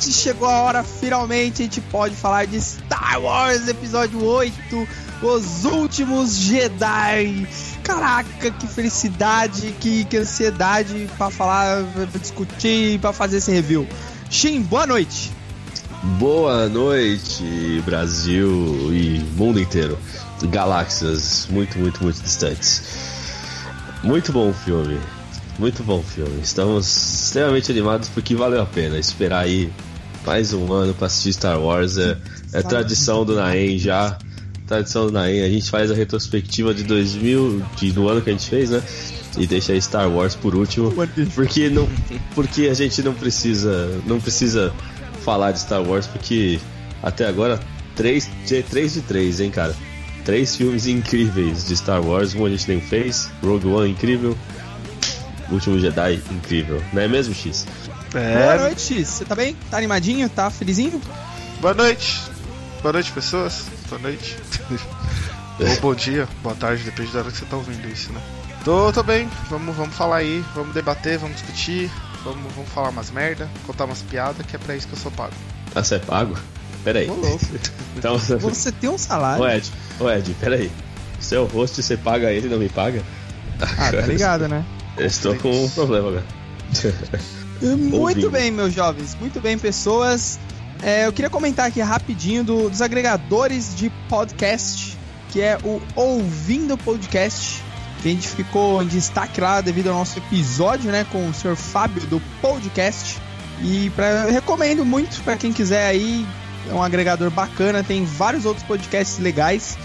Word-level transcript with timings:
chegou 0.00 0.48
a 0.48 0.62
hora, 0.62 0.82
finalmente 0.82 1.62
a 1.62 1.64
gente 1.64 1.80
pode 1.80 2.14
falar 2.14 2.46
de 2.46 2.60
Star 2.60 3.20
Wars 3.20 3.68
Episódio 3.68 4.24
8, 4.24 4.88
Os 5.22 5.64
Últimos 5.64 6.34
Jedi. 6.36 7.46
Caraca, 7.82 8.50
que 8.50 8.66
felicidade, 8.66 9.74
que, 9.80 10.04
que 10.04 10.16
ansiedade 10.16 11.08
para 11.16 11.30
falar, 11.30 11.84
pra 11.92 12.20
discutir, 12.20 12.98
para 12.98 13.12
fazer 13.12 13.38
esse 13.38 13.50
review. 13.50 13.86
Shin, 14.30 14.62
boa 14.62 14.86
noite. 14.86 15.32
Boa 16.18 16.68
noite, 16.68 17.82
Brasil 17.84 18.48
e 18.92 19.18
mundo 19.36 19.60
inteiro. 19.60 19.98
Galáxias 20.42 21.46
muito, 21.50 21.78
muito, 21.78 22.02
muito 22.02 22.22
distantes. 22.22 22.82
Muito 24.02 24.32
bom 24.32 24.52
filme. 24.52 24.98
Muito 25.60 25.82
bom 25.82 26.02
filme. 26.02 26.40
Estamos 26.42 26.86
extremamente 26.86 27.70
animados 27.70 28.08
porque 28.08 28.34
valeu 28.34 28.62
a 28.62 28.66
pena 28.66 28.98
esperar 28.98 29.40
aí 29.40 29.70
mais 30.24 30.54
um 30.54 30.72
ano 30.72 30.94
para 30.94 31.06
assistir 31.06 31.34
Star 31.34 31.60
Wars. 31.60 31.98
É, 31.98 32.16
é 32.54 32.62
tradição 32.62 33.26
do 33.26 33.34
Naem 33.34 33.78
já. 33.78 34.16
Tradição 34.66 35.08
do 35.08 35.12
Naem. 35.12 35.42
A 35.42 35.48
gente 35.50 35.70
faz 35.70 35.90
a 35.90 35.94
retrospectiva 35.94 36.72
de 36.72 36.82
2000, 36.84 37.62
de, 37.76 37.92
do 37.92 38.08
ano 38.08 38.22
que 38.22 38.30
a 38.30 38.32
gente 38.32 38.48
fez, 38.48 38.70
né? 38.70 38.82
E 39.36 39.46
deixa 39.46 39.74
aí 39.74 39.82
Star 39.82 40.08
Wars 40.10 40.34
por 40.34 40.54
último. 40.54 40.94
Porque, 41.34 41.68
não, 41.68 41.86
porque 42.34 42.62
a 42.62 42.74
gente 42.74 43.02
não 43.02 43.12
precisa. 43.12 44.00
Não 44.06 44.18
precisa 44.18 44.72
falar 45.22 45.52
de 45.52 45.60
Star 45.60 45.82
Wars 45.82 46.06
porque 46.06 46.58
até 47.02 47.26
agora 47.26 47.60
3, 47.96 48.30
3 48.70 48.94
de 48.94 49.00
3, 49.02 49.40
hein, 49.40 49.50
cara? 49.50 49.76
Três 50.24 50.56
filmes 50.56 50.86
incríveis 50.86 51.68
de 51.68 51.76
Star 51.76 52.02
Wars, 52.02 52.34
um 52.34 52.46
a 52.46 52.48
gente 52.48 52.66
nem 52.66 52.80
fez, 52.80 53.30
Rogue 53.42 53.66
One 53.66 53.90
incrível, 53.90 54.34
Último 55.50 55.78
Jedi 55.78 56.22
incrível, 56.30 56.82
não 56.92 57.02
é 57.02 57.08
mesmo, 57.08 57.34
X? 57.34 57.66
É... 58.14 58.34
Boa 58.34 58.68
noite, 58.68 58.94
X. 58.94 59.08
Você 59.08 59.24
tá 59.24 59.34
bem? 59.34 59.56
Tá 59.70 59.78
animadinho? 59.78 60.28
Tá 60.28 60.50
felizinho? 60.50 61.00
Boa 61.60 61.74
noite. 61.74 62.20
Boa 62.82 62.92
noite, 62.92 63.10
pessoas. 63.12 63.64
Boa 63.88 64.00
noite. 64.00 64.36
Ou 65.60 65.80
bom 65.80 65.94
dia, 65.94 66.26
boa 66.42 66.54
tarde, 66.54 66.82
depende 66.84 67.12
da 67.12 67.18
hora 67.18 67.30
que 67.30 67.36
você 67.36 67.44
tá 67.44 67.56
ouvindo 67.56 67.86
isso, 67.86 68.10
né? 68.12 68.20
Tô, 68.64 68.90
tô 68.92 69.02
bem, 69.02 69.28
vamos, 69.50 69.76
vamos 69.76 69.94
falar 69.94 70.16
aí, 70.16 70.42
vamos 70.54 70.72
debater, 70.72 71.18
vamos 71.18 71.36
discutir, 71.36 71.90
vamos, 72.24 72.50
vamos 72.54 72.70
falar 72.70 72.88
umas 72.88 73.10
merda, 73.10 73.46
contar 73.66 73.84
umas 73.84 74.00
piadas, 74.00 74.46
que 74.46 74.56
é 74.56 74.58
pra 74.58 74.74
isso 74.74 74.88
que 74.88 74.94
eu 74.94 74.98
sou 74.98 75.10
pago. 75.10 75.34
Ah, 75.74 75.84
você 75.84 75.96
é 75.96 75.98
pago? 75.98 76.34
Peraí. 76.82 77.10
Ô, 77.10 77.14
louco. 77.14 77.44
então, 77.94 78.18
você 78.18 78.72
tem 78.72 78.88
um 78.88 78.96
salário. 78.98 79.44
Ô 79.44 79.48
Ed, 79.48 79.70
ô 79.98 80.10
Ed, 80.10 80.34
peraí. 80.40 80.72
Você 81.18 81.36
é 81.36 81.38
o 81.38 81.44
host 81.44 81.78
e 81.78 81.82
você 81.82 81.96
paga 81.96 82.32
ele 82.32 82.46
e 82.46 82.50
não 82.50 82.58
me 82.58 82.70
paga? 82.70 83.02
Ah, 83.60 83.90
tá 83.92 84.06
ligado, 84.06 84.48
né? 84.48 84.64
Estou 85.06 85.34
com 85.36 85.50
um 85.50 85.68
problema 85.70 86.08
agora. 86.08 86.24
Muito 87.62 88.30
bem, 88.30 88.50
meus 88.50 88.72
jovens. 88.72 89.16
Muito 89.20 89.40
bem, 89.40 89.58
pessoas. 89.58 90.38
É, 90.82 91.06
eu 91.06 91.12
queria 91.12 91.28
comentar 91.28 91.66
aqui 91.66 91.80
rapidinho 91.80 92.42
do, 92.42 92.70
dos 92.70 92.80
agregadores 92.80 93.74
de 93.76 93.90
podcast, 94.08 94.96
que 95.30 95.40
é 95.40 95.58
o 95.62 95.80
Ouvindo 95.94 96.76
Podcast, 96.78 97.62
que 98.00 98.08
a 98.08 98.12
gente 98.12 98.28
ficou 98.28 98.82
em 98.82 98.86
destaque 98.86 99.40
lá 99.40 99.60
devido 99.60 99.88
ao 99.88 99.94
nosso 99.94 100.18
episódio, 100.18 100.90
né, 100.90 101.04
com 101.12 101.28
o 101.28 101.34
Sr. 101.34 101.54
Fábio 101.54 102.06
do 102.06 102.20
podcast. 102.40 103.18
E 103.62 103.90
pra, 103.90 104.24
eu 104.24 104.32
recomendo 104.32 104.84
muito 104.84 105.22
para 105.22 105.36
quem 105.36 105.52
quiser 105.52 105.86
aí, 105.86 106.26
é 106.68 106.72
um 106.72 106.82
agregador 106.82 107.30
bacana, 107.30 107.84
tem 107.84 108.04
vários 108.06 108.46
outros 108.46 108.64
podcasts 108.66 109.18
legais 109.18 109.76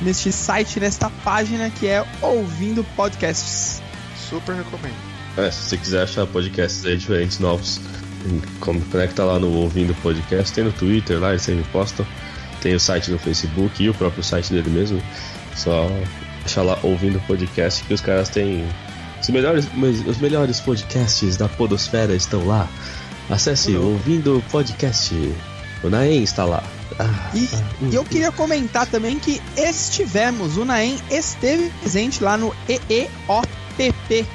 neste 0.00 0.30
site, 0.30 0.78
nesta 0.78 1.10
página 1.24 1.68
que 1.68 1.88
é 1.88 2.06
Ouvindo 2.22 2.84
Podcasts. 2.96 3.82
Super 4.28 4.56
recomendo. 4.56 4.96
É, 5.36 5.50
se 5.50 5.62
você 5.62 5.76
quiser 5.76 6.02
achar 6.02 6.26
podcasts 6.26 6.84
aí 6.84 6.96
diferentes, 6.96 7.38
novos, 7.38 7.80
como 8.60 8.80
conecta 8.86 9.24
lá 9.24 9.38
no 9.38 9.50
Ouvindo 9.52 9.94
Podcast, 10.02 10.54
tem 10.54 10.64
no 10.64 10.72
Twitter 10.72 11.18
lá, 11.18 11.30
eles 11.30 11.42
sempre 11.42 11.64
postam. 11.72 12.06
Tem 12.60 12.74
o 12.74 12.80
site 12.80 13.10
no 13.10 13.18
Facebook 13.18 13.82
e 13.82 13.90
o 13.90 13.94
próprio 13.94 14.22
site 14.22 14.52
dele 14.52 14.70
mesmo. 14.70 15.02
Só 15.54 15.88
achar 16.44 16.62
lá 16.62 16.78
Ouvindo 16.82 17.20
Podcast 17.26 17.84
que 17.84 17.92
os 17.92 18.00
caras 18.00 18.28
têm 18.28 18.64
os 19.20 19.28
melhores, 19.28 19.66
os 20.06 20.18
melhores 20.18 20.60
podcasts 20.60 21.36
da 21.36 21.48
Podosfera 21.48 22.14
estão 22.14 22.46
lá. 22.46 22.68
Acesse 23.28 23.72
uhum. 23.72 23.92
Ouvindo 23.92 24.42
Podcast. 24.50 25.14
O 25.82 25.88
Naem 25.88 26.22
está 26.22 26.44
lá. 26.44 26.62
Ah, 26.98 27.30
e, 27.34 27.48
ah, 27.52 27.62
e 27.90 27.94
eu 27.94 28.04
queria 28.04 28.30
comentar 28.30 28.86
também 28.86 29.18
que 29.18 29.40
estivemos, 29.56 30.56
o 30.56 30.64
Naem 30.64 30.96
esteve 31.10 31.70
presente 31.80 32.22
lá 32.22 32.36
no 32.36 32.54
EEOPP, 33.78 34.26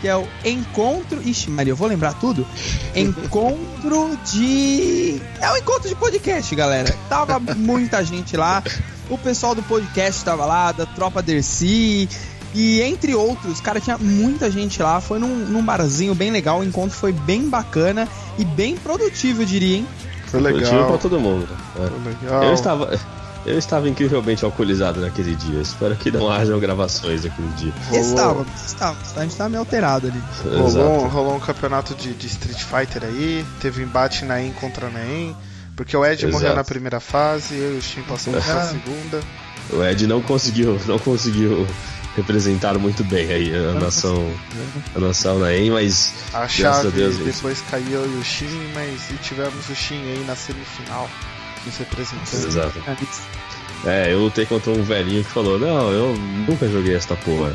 que 0.00 0.08
é 0.08 0.16
o 0.16 0.26
Encontro. 0.44 1.20
Ixi, 1.22 1.50
Maria, 1.50 1.72
eu 1.72 1.76
vou 1.76 1.88
lembrar 1.88 2.14
tudo. 2.14 2.46
Encontro 2.94 4.18
de. 4.24 5.20
É 5.40 5.50
o 5.50 5.56
encontro 5.56 5.88
de 5.88 5.94
podcast, 5.94 6.54
galera. 6.54 6.94
Tava 7.08 7.38
muita 7.38 8.04
gente 8.04 8.36
lá. 8.36 8.62
O 9.08 9.16
pessoal 9.16 9.54
do 9.54 9.62
podcast 9.62 10.24
tava 10.24 10.44
lá, 10.44 10.72
da 10.72 10.86
Tropa 10.86 11.22
Dercy. 11.22 12.08
E 12.54 12.80
entre 12.80 13.14
outros, 13.14 13.60
cara, 13.60 13.80
tinha 13.80 13.98
muita 13.98 14.50
gente 14.50 14.82
lá. 14.82 15.00
Foi 15.00 15.18
num, 15.18 15.28
num 15.28 15.62
barzinho 15.62 16.14
bem 16.14 16.30
legal. 16.30 16.60
O 16.60 16.64
encontro 16.64 16.96
foi 16.96 17.12
bem 17.12 17.48
bacana 17.48 18.08
e 18.38 18.44
bem 18.44 18.76
produtivo, 18.76 19.42
eu 19.42 19.46
diria, 19.46 19.76
hein? 19.76 19.86
Foi 20.26 20.40
legal. 20.40 20.60
Produtivo 20.60 20.88
pra 20.88 20.98
todo 20.98 21.20
mundo. 21.20 21.46
Né? 21.50 21.56
Foi 21.74 22.12
legal. 22.12 22.44
Eu 22.44 22.54
estava. 22.54 22.98
Eu 23.46 23.56
estava 23.56 23.88
incrivelmente 23.88 24.44
alcoolizado 24.44 25.00
naquele 25.00 25.36
dia. 25.36 25.60
Espero 25.60 25.94
que 25.94 26.10
não 26.10 26.28
hajam 26.28 26.58
gravações 26.58 27.24
naquele 27.24 27.48
dia. 27.50 27.72
Estava, 27.92 28.44
estava. 28.56 28.98
A 29.14 29.22
gente 29.22 29.30
estava 29.30 29.48
meio 29.48 29.60
alterado 29.60 30.08
ali. 30.08 30.20
Rolou, 30.58 31.06
rolou 31.06 31.36
um 31.36 31.40
campeonato 31.40 31.94
de, 31.94 32.12
de, 32.12 32.26
Street 32.26 32.64
Fighter 32.64 33.04
aí. 33.04 33.46
Teve 33.60 33.84
embate 33.84 34.24
Naem 34.24 34.52
contra 34.52 34.90
Naem. 34.90 35.36
Porque 35.76 35.96
o 35.96 36.04
Ed 36.04 36.24
Exato. 36.24 36.32
morreu 36.32 36.56
na 36.56 36.64
primeira 36.64 36.98
fase, 36.98 37.54
eu 37.54 37.76
e 37.76 37.78
o 37.78 37.82
Shin 37.82 38.02
passamos 38.02 38.42
pra 38.44 38.64
segunda. 38.64 39.20
O 39.70 39.84
Ed 39.84 40.06
não 40.06 40.20
conseguiu, 40.22 40.80
não 40.86 40.98
conseguiu 40.98 41.66
representar 42.16 42.78
muito 42.78 43.04
bem 43.04 43.30
aí 43.30 43.54
a 43.54 43.78
nação, 43.78 44.32
a 44.94 44.98
nação 44.98 45.38
Naem, 45.38 45.70
mas 45.70 46.14
a 46.32 46.48
chave 46.48 46.88
a 46.88 46.90
Deus, 46.90 47.18
depois 47.18 47.60
caiu 47.70 48.00
eu 48.00 48.10
e 48.10 48.16
o 48.16 48.24
Shin, 48.24 48.72
mas 48.74 49.10
e 49.10 49.14
tivemos 49.18 49.68
o 49.68 49.74
Shin 49.74 50.00
aí 50.00 50.24
na 50.26 50.34
semifinal 50.34 51.10
nos 51.66 51.76
representando. 51.76 52.46
Exato. 52.46 52.82
É, 53.84 54.12
eu 54.12 54.20
lutei 54.20 54.46
contra 54.46 54.70
um 54.70 54.82
velhinho 54.82 55.24
que 55.24 55.30
falou: 55.30 55.58
Não, 55.58 55.90
eu 55.90 56.16
nunca 56.48 56.68
joguei 56.68 56.94
esta 56.94 57.14
porra. 57.16 57.54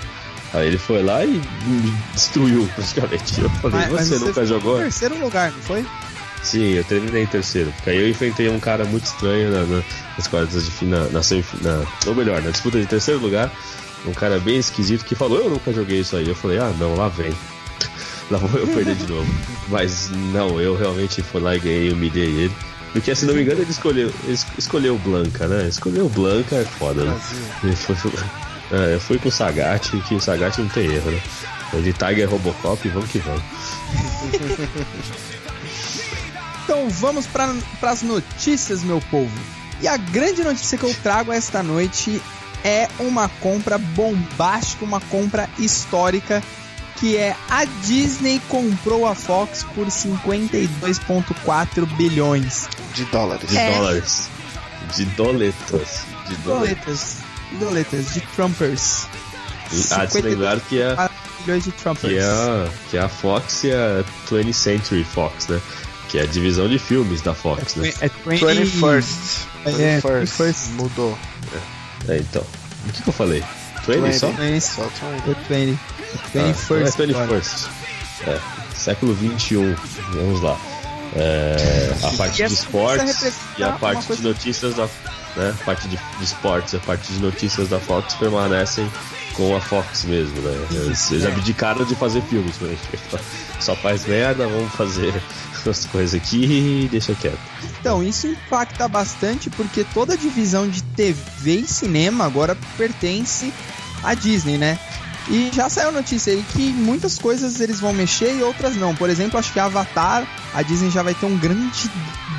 Aí 0.54 0.68
ele 0.68 0.78
foi 0.78 1.02
lá 1.02 1.24
e 1.24 1.42
me 1.66 1.92
destruiu 2.14 2.70
praticamente. 2.76 3.42
Eu 3.42 3.50
falei: 3.50 3.88
mas, 3.90 4.08
Você 4.08 4.14
mas 4.16 4.22
nunca 4.22 4.46
jogou? 4.46 4.78
terceiro 4.78 5.18
lugar, 5.20 5.52
não 5.52 5.62
foi? 5.62 5.86
Sim, 6.44 6.74
eu 6.74 6.84
terminei 6.84 7.24
em 7.24 7.28
terceiro. 7.28 7.72
Porque 7.72 7.92
aí 7.92 7.98
eu 7.98 8.10
enfrentei 8.10 8.50
um 8.50 8.60
cara 8.60 8.84
muito 8.86 9.06
estranho 9.06 9.52
na, 9.52 9.64
na, 9.64 9.84
nas 10.18 10.28
quartas 10.28 10.66
de 10.66 10.72
final, 10.72 11.10
na, 11.12 11.22
na, 11.62 11.86
ou 12.08 12.16
melhor, 12.16 12.42
na 12.42 12.50
disputa 12.50 12.80
de 12.80 12.86
terceiro 12.86 13.20
lugar. 13.20 13.52
Um 14.06 14.14
cara 14.14 14.40
bem 14.40 14.58
esquisito 14.58 15.06
que 15.06 15.16
falou: 15.16 15.40
Eu 15.40 15.50
nunca 15.50 15.72
joguei 15.72 16.00
isso 16.00 16.16
aí. 16.16 16.28
Eu 16.28 16.36
falei: 16.36 16.60
Ah, 16.60 16.74
não, 16.78 16.96
lá 16.96 17.08
vem. 17.08 17.34
lá 18.30 18.38
vou 18.38 18.60
eu 18.60 18.68
perder 18.68 18.96
de 18.96 19.08
novo. 19.08 19.32
Mas 19.70 20.10
não, 20.34 20.60
eu 20.60 20.76
realmente 20.76 21.22
fui 21.22 21.40
lá 21.40 21.56
e 21.56 21.60
ganhei, 21.60 21.92
humilhei 21.92 22.44
ele. 22.44 22.56
Porque, 22.92 23.16
se 23.16 23.26
não 23.26 23.34
me 23.34 23.42
engano, 23.42 23.62
ele 23.62 23.72
escolheu, 23.72 24.14
ele 24.26 24.38
escolheu 24.58 24.98
Blanca, 24.98 25.48
né? 25.48 25.68
Escolheu 25.68 26.10
Blanca 26.10 26.58
é 26.58 26.66
foda, 26.66 27.06
né? 27.06 27.20
Ele 27.64 27.76
foi, 27.76 27.96
é, 28.72 28.96
eu 28.96 29.00
fui 29.00 29.18
com 29.18 29.30
o 29.30 29.32
Sagat, 29.32 29.90
que 30.08 30.16
o 30.16 30.20
Sagat 30.20 30.58
não 30.60 30.68
tem 30.68 30.92
erro, 30.92 31.12
né? 31.12 31.22
De 31.82 31.94
Tiger 31.94 32.30
Robocop, 32.30 32.90
vamos 32.90 33.10
que 33.10 33.20
vamos. 33.20 33.42
então 36.66 36.90
vamos 36.90 37.26
para 37.28 37.56
as 37.84 38.02
notícias, 38.02 38.84
meu 38.84 39.00
povo. 39.10 39.32
E 39.82 39.88
a 39.88 39.96
grande 39.96 40.44
notícia 40.44 40.78
que 40.78 40.84
eu 40.84 40.94
trago 41.02 41.32
esta 41.32 41.64
noite 41.64 42.22
é 42.64 42.90
uma 43.00 43.30
compra 43.30 43.78
bombástica, 43.78 44.84
uma 44.84 45.00
compra 45.00 45.50
histórica 45.58 46.44
que 47.02 47.18
é 47.18 47.36
a 47.50 47.66
Disney 47.66 48.40
comprou 48.48 49.06
a 49.08 49.16
Fox 49.16 49.66
por 49.74 49.88
52,4 49.88 51.86
bilhões 51.98 52.70
de 52.94 53.04
dólares. 53.06 53.50
De 53.50 53.58
é. 53.58 53.76
dólares. 53.76 54.30
De 54.96 55.06
doletas. 55.06 56.04
De 56.28 56.36
doletas. 56.36 57.18
Doletas, 57.60 58.14
de 58.14 58.22
Trumpers. 58.22 59.08
Ah, 59.90 60.06
de 60.06 60.22
lembrar 60.22 60.60
que 60.60 60.80
é. 60.80 60.96
Milhões 61.40 61.64
de 61.64 61.72
Trumpers. 61.72 62.14
Que 62.14 62.20
é, 62.20 62.24
a, 62.24 62.70
que 62.92 62.98
é 62.98 63.00
a 63.02 63.10
Fox 63.10 63.64
e 63.64 63.72
a 63.72 64.06
20th 64.30 64.54
Century 64.54 65.04
Fox, 65.04 65.48
né? 65.48 65.60
Que 66.08 66.20
é 66.20 66.22
a 66.22 66.28
divisão 66.28 66.70
de 66.70 66.78
filmes 66.78 67.22
da 67.22 67.34
Fox, 67.34 67.78
é, 67.78 67.80
né? 67.80 67.92
É 68.02 68.12
20... 68.30 68.46
21st. 68.46 69.48
É, 69.66 70.00
21st. 70.02 70.70
Mudou. 70.74 71.18
É, 72.08 72.18
então. 72.18 72.46
O 72.88 72.92
que, 72.92 73.02
que 73.02 73.10
eu 73.10 73.14
falei? 73.14 73.44
20, 73.88 74.02
20 74.02 74.14
só? 74.14 74.30
20. 74.30 74.62
Só 74.62 74.84
20. 75.26 75.36
20. 75.50 75.80
21st. 76.34 76.96
Ah, 77.00 77.04
é 77.04 77.08
21st. 77.08 77.70
É, 78.28 78.40
século 78.76 79.14
21. 79.14 79.76
Vamos 80.14 80.42
lá. 80.42 80.58
É, 81.16 81.94
a 82.04 82.12
parte 82.12 82.48
de 82.48 82.54
esportes 82.54 83.36
e 83.58 83.64
a 83.64 83.72
parte 83.74 84.16
de 84.16 84.22
notícias 84.24 84.76
da 84.76 84.88
né, 85.36 85.54
a 85.62 85.64
parte 85.64 85.88
de, 85.88 85.98
de 85.98 86.24
esportes 86.24 86.74
e 86.74 86.78
a 86.78 86.80
parte 86.80 87.12
de 87.12 87.20
notícias 87.20 87.70
da 87.70 87.80
Fox 87.80 88.14
permanecem 88.16 88.90
com 89.34 89.56
a 89.56 89.62
Fox 89.62 90.04
mesmo, 90.04 90.42
né? 90.42 90.68
Eles, 90.72 91.12
eles 91.12 91.26
abdicaram 91.26 91.86
de 91.86 91.96
fazer 91.96 92.22
filmes, 92.24 92.56
mas 92.60 92.78
só 93.60 93.76
faz 93.76 94.06
merda, 94.06 94.48
vamos 94.48 94.72
fazer 94.74 95.14
as 95.66 95.86
coisas 95.86 96.16
aqui 96.16 96.84
e 96.84 96.88
deixa 96.90 97.16
quieto. 97.16 97.40
Então, 97.80 98.04
isso 98.04 98.28
impacta 98.28 98.88
bastante 98.88 99.50
porque 99.50 99.86
toda 99.94 100.14
a 100.14 100.18
divisão 100.18 100.68
de 100.68 100.84
TV 100.84 101.58
e 101.58 101.68
cinema 101.68 102.26
agora 102.26 102.58
pertence 102.78 103.54
à 104.04 104.14
Disney, 104.14 104.58
né? 104.58 104.78
E 105.30 105.52
já 105.54 105.70
saiu 105.70 105.92
notícia 105.92 106.34
aí 106.34 106.44
que 106.44 106.72
muitas 106.72 107.18
coisas 107.18 107.60
eles 107.60 107.80
vão 107.80 107.94
mexer 107.94 108.36
e 108.36 108.44
outras 108.44 108.76
não. 108.76 108.96
Por 108.96 109.10
exemplo, 109.10 109.38
acho 109.38 109.54
que 109.54 109.60
Avatar, 109.60 110.28
a 110.54 110.62
Disney 110.62 110.90
já 110.90 111.04
vai 111.04 111.14
ter 111.14 111.26
um 111.26 111.38
grande 111.38 111.90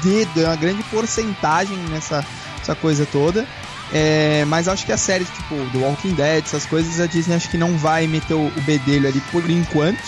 dedo, 0.02 0.40
uma 0.40 0.56
grande 0.56 0.82
porcentagem 0.84 1.76
nessa 1.90 2.24
essa 2.60 2.74
coisa 2.74 3.06
toda. 3.06 3.46
É, 3.92 4.44
mas 4.46 4.68
acho 4.68 4.86
que 4.86 4.92
a 4.92 4.96
série, 4.96 5.24
tipo, 5.24 5.54
The 5.70 5.78
Walking 5.78 6.14
Dead, 6.14 6.44
essas 6.44 6.64
coisas, 6.64 6.98
a 6.98 7.06
Disney 7.06 7.36
acho 7.36 7.50
que 7.50 7.58
não 7.58 7.76
vai 7.76 8.06
meter 8.06 8.34
o, 8.34 8.46
o 8.46 8.60
bedelho 8.62 9.06
ali 9.06 9.20
por 9.30 9.48
enquanto. 9.50 10.02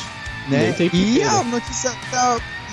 Né? 0.48 0.74
E 0.92 1.22
a 1.22 1.42
notícia 1.42 1.92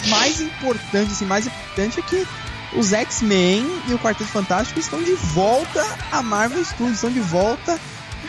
mais 0.08 0.40
importante, 0.40 1.12
assim, 1.12 1.26
mais 1.26 1.48
importante 1.48 2.00
é 2.00 2.04
que 2.04 2.28
os 2.74 2.94
X-Men 2.94 3.66
e 3.88 3.94
o 3.94 4.00
Quarteto 4.00 4.30
Fantástico 4.30 4.80
estão 4.80 5.04
de 5.04 5.14
volta 5.14 5.86
a 6.12 6.22
Marvel 6.22 6.64
Studios, 6.64 6.96
estão 6.96 7.12
de 7.12 7.20
volta 7.20 7.78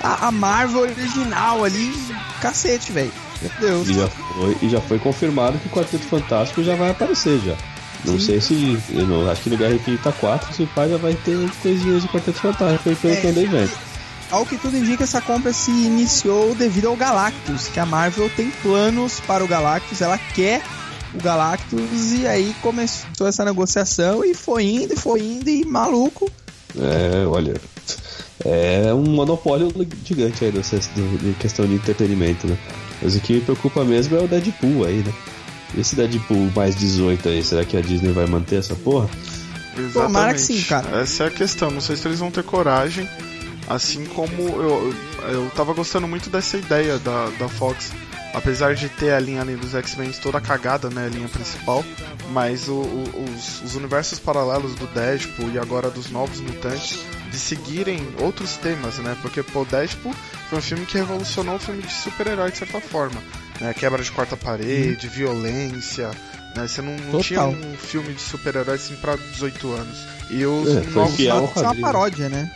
a, 0.00 0.28
a 0.28 0.30
Marvel 0.32 0.82
original 0.82 1.64
ali. 1.64 1.92
Cacete, 2.40 2.92
velho. 2.92 3.12
Meu 3.60 3.84
Deus. 3.84 3.88
E 3.88 3.94
já, 3.94 4.08
foi, 4.08 4.56
e 4.62 4.68
já 4.68 4.80
foi 4.80 4.98
confirmado 4.98 5.58
que 5.58 5.66
o 5.66 5.70
Quarteto 5.70 6.04
Fantástico 6.04 6.62
já 6.62 6.76
vai 6.76 6.90
aparecer 6.90 7.40
já. 7.40 7.56
Não 8.04 8.18
Sim. 8.18 8.26
sei 8.26 8.40
se. 8.40 8.78
Eu 8.90 9.06
não, 9.06 9.30
acho 9.30 9.42
que 9.42 9.50
no 9.50 9.56
Guerra 9.56 9.74
Infinita 9.74 10.12
4, 10.12 10.54
se 10.54 10.66
pai 10.66 10.88
já 10.88 10.96
vai 10.96 11.14
ter 11.14 11.50
coisinhas 11.62 12.02
de 12.02 12.08
Quarteto 12.08 12.38
Fantástico 12.38 12.88
aí 12.88 12.96
pelo 12.96 13.14
é, 13.14 13.16
que 13.16 13.26
eu 13.26 13.30
andei 13.30 13.46
vendo. 13.46 13.72
Ao 14.30 14.46
que 14.46 14.56
tudo 14.56 14.76
indica, 14.76 15.04
essa 15.04 15.20
compra 15.20 15.52
se 15.52 15.70
iniciou 15.70 16.54
devido 16.54 16.88
ao 16.88 16.96
Galactus, 16.96 17.68
que 17.68 17.78
a 17.78 17.84
Marvel 17.84 18.30
tem 18.30 18.50
planos 18.62 19.20
para 19.20 19.44
o 19.44 19.46
Galactus, 19.46 20.00
ela 20.00 20.16
quer 20.16 20.62
o 21.14 21.22
Galactus 21.22 22.12
e 22.12 22.26
aí 22.26 22.56
começou 22.62 23.26
essa 23.26 23.44
negociação 23.44 24.24
e 24.24 24.32
foi 24.34 24.64
indo, 24.64 24.94
e 24.94 24.96
foi 24.96 25.20
indo 25.20 25.50
e 25.50 25.64
maluco. 25.66 26.30
É, 26.78 27.26
olha, 27.26 27.54
é 28.44 28.92
um 28.92 29.04
monopólio 29.04 29.72
gigante 30.04 30.44
aí 30.44 30.52
nessa 30.52 30.78
questão 31.38 31.66
de 31.66 31.74
entretenimento, 31.74 32.46
né? 32.46 32.58
Mas 33.00 33.16
o 33.16 33.20
que 33.20 33.34
me 33.34 33.40
preocupa 33.40 33.84
mesmo 33.84 34.16
é 34.16 34.20
o 34.20 34.28
Deadpool 34.28 34.84
aí, 34.84 34.98
né? 34.98 35.12
Esse 35.76 35.96
Deadpool 35.96 36.50
mais 36.54 36.74
18 36.74 37.28
aí, 37.28 37.42
será 37.42 37.64
que 37.64 37.76
a 37.76 37.80
Disney 37.80 38.12
vai 38.12 38.26
manter 38.26 38.56
essa 38.56 38.74
porra? 38.74 39.08
Exatamente. 39.76 39.92
Tomara 39.92 40.34
que 40.34 40.40
sim, 40.40 40.62
cara. 40.62 41.00
Essa 41.00 41.24
é 41.24 41.26
a 41.28 41.30
questão. 41.30 41.70
Não 41.70 41.80
sei 41.80 41.96
se 41.96 42.06
eles 42.06 42.18
vão 42.18 42.30
ter 42.30 42.42
coragem. 42.42 43.08
Assim 43.68 44.04
como 44.06 44.42
eu, 44.42 44.94
eu 45.28 45.50
tava 45.56 45.72
gostando 45.72 46.06
muito 46.06 46.28
dessa 46.28 46.58
ideia 46.58 46.98
da, 46.98 47.30
da 47.38 47.48
Fox. 47.48 47.90
Apesar 48.34 48.74
de 48.74 48.88
ter 48.88 49.12
a 49.12 49.20
linha 49.20 49.40
ali 49.40 49.56
dos 49.56 49.74
X-Men 49.74 50.10
toda 50.22 50.40
cagada, 50.40 50.90
né? 50.90 51.06
A 51.06 51.08
linha 51.08 51.28
principal. 51.28 51.82
Mas 52.32 52.68
o, 52.68 52.74
o, 52.74 53.24
os, 53.34 53.62
os 53.62 53.76
universos 53.76 54.18
paralelos 54.18 54.74
do 54.74 54.86
Deadpool 54.88 55.50
e 55.50 55.58
agora 55.58 55.90
dos 55.90 56.10
Novos 56.10 56.40
Mutantes 56.40 56.98
de 57.32 57.38
seguirem 57.38 58.06
outros 58.20 58.56
temas, 58.56 58.98
né? 58.98 59.16
Porque 59.20 59.42
pô, 59.42 59.64
Deadpool 59.64 60.14
foi 60.48 60.58
um 60.58 60.62
filme 60.62 60.86
que 60.86 60.98
revolucionou 60.98 61.56
o 61.56 61.58
filme 61.58 61.82
de 61.82 61.92
super-herói 61.92 62.52
de 62.52 62.58
certa 62.58 62.80
forma 62.80 63.20
né? 63.62 63.72
Quebra 63.72 64.02
de 64.02 64.10
quarta 64.10 64.36
parede, 64.36 65.06
hum. 65.06 65.10
violência. 65.10 66.10
Né? 66.54 66.66
Você 66.66 66.82
não, 66.82 66.96
não 66.96 67.20
tinha 67.20 67.44
um 67.44 67.76
filme 67.76 68.12
de 68.12 68.20
super-herói 68.20 68.74
assim 68.74 68.96
pra 68.96 69.16
18 69.16 69.72
anos. 69.72 69.98
E 70.28 70.44
os 70.44 70.68
é, 70.68 70.80
novos 70.90 71.16
fiel 71.16 71.50
é 71.56 71.60
uma 71.60 71.74
paródia, 71.76 72.28
né? 72.28 72.52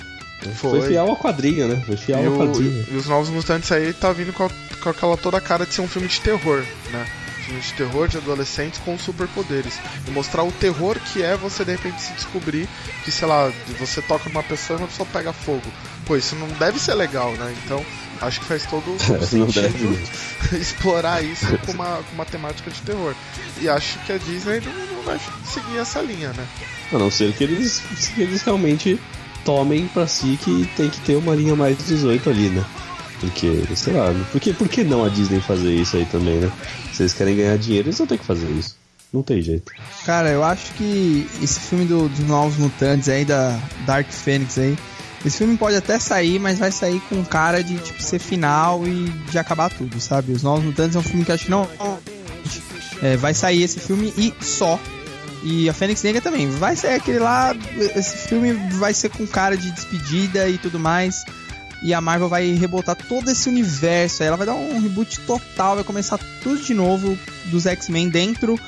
Foi. 0.56 0.80
foi 0.80 0.88
fiel 0.88 1.08
ao 1.08 1.16
quadrinho, 1.16 1.68
né? 1.68 1.82
Foi 1.86 1.96
fiel 1.96 2.32
ao 2.32 2.38
quadrinho. 2.38 2.86
E 2.90 2.96
os 2.96 3.06
Novos 3.06 3.30
Mutantes 3.30 3.72
aí 3.72 3.92
tá 3.92 4.12
vindo 4.12 4.32
com, 4.32 4.44
a, 4.44 4.50
com 4.82 4.90
aquela 4.90 5.16
toda 5.16 5.38
a 5.38 5.40
cara 5.40 5.64
de 5.64 5.72
ser 5.72 5.80
um 5.80 5.88
filme 5.88 6.08
de 6.08 6.20
terror, 6.20 6.62
né? 6.90 7.06
De 7.46 7.72
terror 7.74 8.08
de 8.08 8.16
adolescentes 8.16 8.80
com 8.80 8.98
superpoderes. 8.98 9.78
E 10.06 10.10
mostrar 10.10 10.42
o 10.42 10.52
terror 10.52 10.98
que 11.12 11.22
é 11.22 11.36
você 11.36 11.64
de 11.64 11.72
repente 11.72 12.02
se 12.02 12.12
descobrir 12.12 12.68
que, 13.04 13.10
sei 13.10 13.28
lá, 13.28 13.52
você 13.78 14.02
toca 14.02 14.28
numa 14.28 14.42
pessoa 14.42 14.78
e 14.78 14.82
uma 14.82 14.88
pessoa 14.88 15.08
pega 15.12 15.32
fogo. 15.32 15.62
Pô, 16.04 16.16
isso 16.16 16.34
não 16.36 16.48
deve 16.48 16.78
ser 16.78 16.94
legal, 16.94 17.32
né? 17.32 17.54
Então 17.64 17.84
Acho 18.20 18.40
que 18.40 18.46
faz 18.46 18.64
todo 18.66 18.92
o 18.94 19.26
sentido 19.26 19.98
explorar 20.58 21.22
isso 21.22 21.46
com 21.58 21.72
uma, 21.72 21.96
com 21.96 22.14
uma 22.14 22.24
temática 22.24 22.70
de 22.70 22.80
terror. 22.82 23.14
E 23.60 23.68
acho 23.68 23.98
que 24.00 24.12
a 24.12 24.18
Disney 24.18 24.60
não, 24.60 24.96
não 24.96 25.02
vai 25.02 25.18
seguir 25.44 25.78
essa 25.78 26.00
linha, 26.00 26.32
né? 26.32 26.46
A 26.92 26.98
não 26.98 27.10
ser 27.10 27.32
que 27.32 27.44
eles, 27.44 27.82
que 28.14 28.22
eles 28.22 28.42
realmente 28.42 29.00
tomem 29.44 29.86
para 29.88 30.06
si 30.06 30.38
que 30.42 30.68
tem 30.76 30.88
que 30.88 31.00
ter 31.00 31.16
uma 31.16 31.34
linha 31.34 31.54
mais 31.54 31.76
18 31.86 32.30
ali, 32.30 32.48
né? 32.48 32.64
Porque, 33.20 33.62
sei 33.74 33.94
lá, 33.94 34.14
por 34.30 34.40
que, 34.40 34.52
por 34.52 34.68
que 34.68 34.84
não 34.84 35.04
a 35.04 35.08
Disney 35.08 35.40
fazer 35.40 35.74
isso 35.74 35.96
aí 35.96 36.04
também, 36.06 36.38
né? 36.38 36.52
Se 36.92 37.02
eles 37.02 37.14
querem 37.14 37.36
ganhar 37.36 37.56
dinheiro, 37.56 37.88
eles 37.88 37.98
vão 37.98 38.06
ter 38.06 38.18
que 38.18 38.24
fazer 38.24 38.48
isso. 38.50 38.76
Não 39.12 39.22
tem 39.22 39.40
jeito. 39.40 39.72
Cara, 40.04 40.30
eu 40.30 40.44
acho 40.44 40.72
que 40.74 41.26
esse 41.42 41.58
filme 41.60 41.86
do, 41.86 42.08
dos 42.08 42.20
Novos 42.20 42.56
Mutantes 42.58 43.08
aí, 43.08 43.24
da 43.24 43.58
Dark 43.86 44.10
Phoenix 44.10 44.58
aí, 44.58 44.76
esse 45.24 45.38
filme 45.38 45.56
pode 45.56 45.76
até 45.76 45.98
sair, 45.98 46.38
mas 46.38 46.58
vai 46.58 46.70
sair 46.70 47.00
com 47.08 47.24
cara 47.24 47.62
de 47.62 47.78
tipo 47.78 48.02
ser 48.02 48.18
final 48.18 48.86
e 48.86 49.08
de 49.30 49.38
acabar 49.38 49.70
tudo, 49.70 49.98
sabe? 50.00 50.32
Os 50.32 50.42
Novos 50.42 50.64
Mutantes 50.64 50.96
é 50.96 50.98
um 50.98 51.02
filme 51.02 51.24
que 51.24 51.32
acho 51.32 51.46
que 51.46 51.50
não. 51.50 51.68
É, 53.02 53.16
vai 53.16 53.34
sair 53.34 53.62
esse 53.62 53.80
filme 53.80 54.12
e 54.16 54.32
só. 54.40 54.78
E 55.42 55.68
a 55.68 55.72
Fênix 55.72 56.02
Negra 56.02 56.20
também. 56.20 56.48
Vai 56.50 56.76
ser 56.76 56.88
aquele 56.88 57.18
lá. 57.18 57.54
Esse 57.94 58.28
filme 58.28 58.52
vai 58.78 58.92
ser 58.92 59.10
com 59.10 59.26
cara 59.26 59.56
de 59.56 59.70
despedida 59.70 60.48
e 60.48 60.58
tudo 60.58 60.78
mais. 60.78 61.24
E 61.82 61.92
a 61.92 62.00
Marvel 62.00 62.28
vai 62.28 62.52
rebotar 62.52 62.96
todo 62.96 63.30
esse 63.30 63.48
universo. 63.48 64.22
Ela 64.22 64.36
vai 64.36 64.46
dar 64.46 64.54
um 64.54 64.80
reboot 64.80 65.20
total, 65.20 65.76
vai 65.76 65.84
começar 65.84 66.18
tudo 66.42 66.60
de 66.60 66.74
novo 66.74 67.18
dos 67.46 67.66
X-Men 67.66 68.08
dentro 68.08 68.58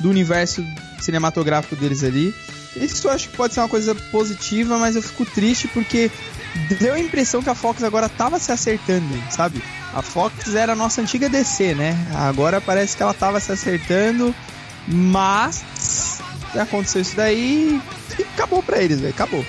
do 0.00 0.10
universo 0.10 0.64
cinematográfico 1.00 1.76
deles 1.76 2.04
ali. 2.04 2.34
Isso 2.76 3.08
eu 3.08 3.12
acho 3.12 3.28
que 3.28 3.36
pode 3.36 3.54
ser 3.54 3.60
uma 3.60 3.68
coisa 3.68 3.94
positiva, 3.94 4.78
mas 4.78 4.94
eu 4.94 5.02
fico 5.02 5.24
triste 5.24 5.66
porque 5.68 6.10
deu 6.78 6.94
a 6.94 7.00
impressão 7.00 7.42
que 7.42 7.50
a 7.50 7.54
Fox 7.54 7.82
agora 7.82 8.08
tava 8.08 8.38
se 8.38 8.52
acertando, 8.52 9.08
sabe? 9.30 9.62
A 9.94 10.02
Fox 10.02 10.54
era 10.54 10.72
a 10.72 10.76
nossa 10.76 11.00
antiga 11.00 11.28
DC, 11.28 11.74
né? 11.74 11.96
Agora 12.14 12.60
parece 12.60 12.96
que 12.96 13.02
ela 13.02 13.14
tava 13.14 13.40
se 13.40 13.50
acertando, 13.50 14.34
mas 14.86 16.20
aconteceu 16.54 17.00
isso 17.00 17.16
daí 17.16 17.80
e 18.18 18.22
acabou 18.22 18.62
pra 18.62 18.82
eles, 18.82 19.00
velho. 19.00 19.12
Acabou. 19.12 19.44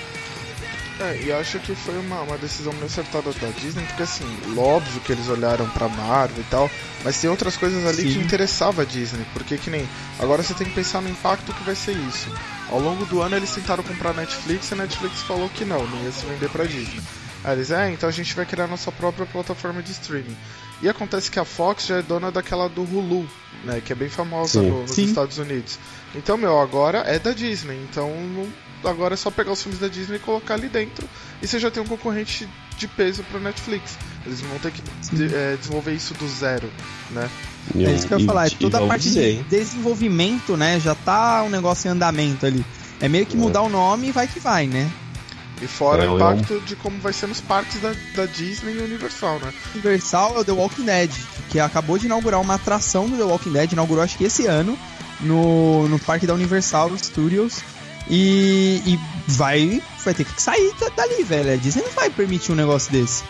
É, 1.00 1.18
e 1.22 1.32
acho 1.32 1.58
que 1.60 1.74
foi 1.74 1.96
uma, 1.96 2.20
uma 2.20 2.36
decisão 2.36 2.74
meio 2.74 2.84
acertada 2.84 3.32
da 3.32 3.48
Disney, 3.58 3.82
porque 3.86 4.02
assim, 4.02 4.26
óbvio 4.54 5.00
que 5.00 5.10
eles 5.10 5.28
olharam 5.30 5.66
pra 5.70 5.88
Marvel 5.88 6.40
e 6.40 6.50
tal, 6.50 6.70
mas 7.02 7.18
tem 7.18 7.30
outras 7.30 7.56
coisas 7.56 7.86
ali 7.86 8.02
Sim. 8.02 8.12
que 8.12 8.18
interessava 8.18 8.82
a 8.82 8.84
Disney, 8.84 9.24
porque 9.32 9.56
que 9.56 9.70
nem. 9.70 9.88
Agora 10.18 10.42
você 10.42 10.52
tem 10.52 10.66
que 10.66 10.74
pensar 10.74 11.00
no 11.00 11.08
impacto 11.08 11.54
que 11.54 11.64
vai 11.64 11.74
ser 11.74 11.96
isso. 11.96 12.28
Ao 12.68 12.78
longo 12.78 13.06
do 13.06 13.22
ano 13.22 13.34
eles 13.34 13.50
tentaram 13.50 13.82
comprar 13.82 14.10
a 14.10 14.12
Netflix 14.12 14.70
e 14.70 14.74
a 14.74 14.76
Netflix 14.76 15.22
falou 15.22 15.48
que 15.48 15.64
não, 15.64 15.86
não 15.86 16.04
ia 16.04 16.12
se 16.12 16.26
vender 16.26 16.50
pra 16.50 16.64
Disney. 16.64 17.00
Aí 17.42 17.56
eles, 17.56 17.70
é, 17.70 17.90
então 17.90 18.06
a 18.06 18.12
gente 18.12 18.34
vai 18.34 18.44
criar 18.44 18.66
nossa 18.66 18.92
própria 18.92 19.24
plataforma 19.24 19.82
de 19.82 19.92
streaming. 19.92 20.36
E 20.82 20.88
acontece 20.88 21.30
que 21.30 21.40
a 21.40 21.46
Fox 21.46 21.86
já 21.86 21.96
é 21.96 22.02
dona 22.02 22.30
daquela 22.30 22.68
do 22.68 22.82
Hulu, 22.82 23.26
né, 23.64 23.80
que 23.82 23.92
é 23.92 23.96
bem 23.96 24.10
famosa 24.10 24.60
no, 24.60 24.82
nos 24.82 24.90
Sim. 24.90 25.04
Estados 25.04 25.38
Unidos. 25.38 25.78
Então, 26.14 26.36
meu, 26.36 26.60
agora 26.60 26.98
é 27.06 27.18
da 27.18 27.32
Disney, 27.32 27.80
então 27.88 28.10
não 28.10 28.69
agora 28.84 29.14
é 29.14 29.16
só 29.16 29.30
pegar 29.30 29.52
os 29.52 29.62
filmes 29.62 29.80
da 29.80 29.88
Disney 29.88 30.16
e 30.16 30.20
colocar 30.20 30.54
ali 30.54 30.68
dentro. 30.68 31.08
E 31.42 31.46
você 31.46 31.58
já 31.58 31.70
tem 31.70 31.82
um 31.82 31.86
concorrente 31.86 32.48
de 32.76 32.88
peso 32.88 33.22
para 33.24 33.40
Netflix. 33.40 33.96
Eles 34.24 34.40
vão 34.40 34.58
ter 34.58 34.72
que 34.72 34.82
de, 35.12 35.34
é, 35.34 35.56
desenvolver 35.56 35.92
isso 35.92 36.14
do 36.14 36.28
zero, 36.28 36.70
né? 37.10 37.28
é 37.76 37.92
isso 37.92 38.06
que 38.06 38.14
eu 38.14 38.20
ia 38.20 38.26
falar. 38.26 38.46
É 38.46 38.50
toda 38.50 38.78
a 38.78 38.86
parte 38.86 39.02
dizer, 39.02 39.36
de 39.36 39.44
desenvolvimento, 39.44 40.56
né? 40.56 40.80
Já 40.80 40.94
tá 40.94 41.42
um 41.42 41.50
negócio 41.50 41.88
em 41.88 41.92
andamento 41.92 42.46
ali. 42.46 42.64
É 43.00 43.08
meio 43.08 43.26
que 43.26 43.36
mudar 43.36 43.60
é. 43.60 43.62
o 43.62 43.68
nome 43.68 44.08
e 44.08 44.12
vai 44.12 44.26
que 44.26 44.40
vai, 44.40 44.66
né? 44.66 44.90
E 45.62 45.66
fora 45.66 46.04
é, 46.04 46.08
o 46.08 46.16
impacto 46.16 46.58
de 46.60 46.74
como 46.74 46.98
vai 47.00 47.12
ser 47.12 47.26
nos 47.26 47.40
parques 47.40 47.80
da, 47.80 47.92
da 48.14 48.24
Disney 48.24 48.76
e 48.76 48.82
Universal, 48.82 49.38
né? 49.40 49.52
Universal 49.74 50.36
é 50.36 50.40
o 50.40 50.44
The 50.44 50.52
Walking 50.52 50.84
Dead, 50.84 51.10
que 51.50 51.60
acabou 51.60 51.98
de 51.98 52.06
inaugurar 52.06 52.40
uma 52.40 52.54
atração 52.54 53.08
do 53.08 53.16
The 53.16 53.24
Walking 53.24 53.52
Dead, 53.52 53.72
inaugurou 53.72 54.02
acho 54.02 54.16
que 54.16 54.24
esse 54.24 54.46
ano, 54.46 54.78
no, 55.20 55.86
no 55.88 55.98
parque 55.98 56.26
da 56.26 56.32
Universal 56.32 56.96
Studios. 56.96 57.60
E, 58.10 58.82
e 58.84 58.98
vai, 59.28 59.80
vai 60.04 60.12
ter 60.12 60.24
que 60.24 60.42
sair 60.42 60.74
dali, 60.96 61.22
velho. 61.22 61.52
A 61.52 61.56
Disney 61.56 61.84
não 61.84 61.92
vai 61.92 62.10
permitir 62.10 62.50
um 62.50 62.56
negócio 62.56 62.90
desse. 62.90 63.22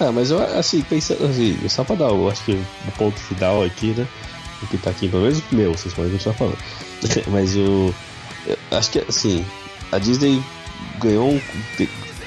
Ah, 0.00 0.10
mas 0.12 0.30
eu, 0.30 0.42
assim, 0.58 0.82
pensando 0.82 1.24
assim, 1.24 1.56
só 1.68 1.84
pra 1.84 1.94
dar, 1.94 2.08
eu 2.08 2.28
acho 2.28 2.44
que 2.44 2.52
o 2.52 2.92
ponto 2.98 3.18
final 3.18 3.62
aqui, 3.62 3.94
né? 3.96 4.06
O 4.62 4.66
que 4.66 4.76
tá 4.78 4.90
aqui, 4.90 5.08
pelo 5.08 5.22
menos 5.22 5.38
o 5.38 5.54
meu, 5.54 5.72
vocês 5.72 5.94
podem 5.94 6.10
continuar 6.10 6.34
falando. 6.34 6.58
mas 7.28 7.56
o. 7.56 7.94
acho 8.72 8.90
que, 8.90 8.98
assim, 8.98 9.46
a 9.92 9.98
Disney 9.98 10.42
ganhou 10.98 11.30
um. 11.30 11.40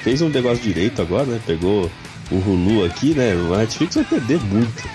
fez 0.02 0.22
um 0.22 0.30
negócio 0.30 0.62
direito 0.62 1.02
agora, 1.02 1.26
né? 1.26 1.40
Pegou 1.46 1.90
o 2.30 2.36
Hulu 2.36 2.84
aqui, 2.84 3.14
né? 3.14 3.34
O 3.34 3.54
Netflix 3.54 3.94
vai 3.96 4.04
perder 4.04 4.40
muito. 4.40 4.88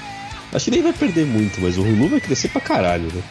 Acho 0.52 0.66
que 0.66 0.72
nem 0.72 0.82
vai 0.82 0.94
perder 0.94 1.26
muito, 1.26 1.62
mas 1.62 1.78
o 1.78 1.82
Hulu 1.82 2.10
vai 2.10 2.20
crescer 2.20 2.48
pra 2.48 2.62
caralho, 2.62 3.08
né? 3.14 3.22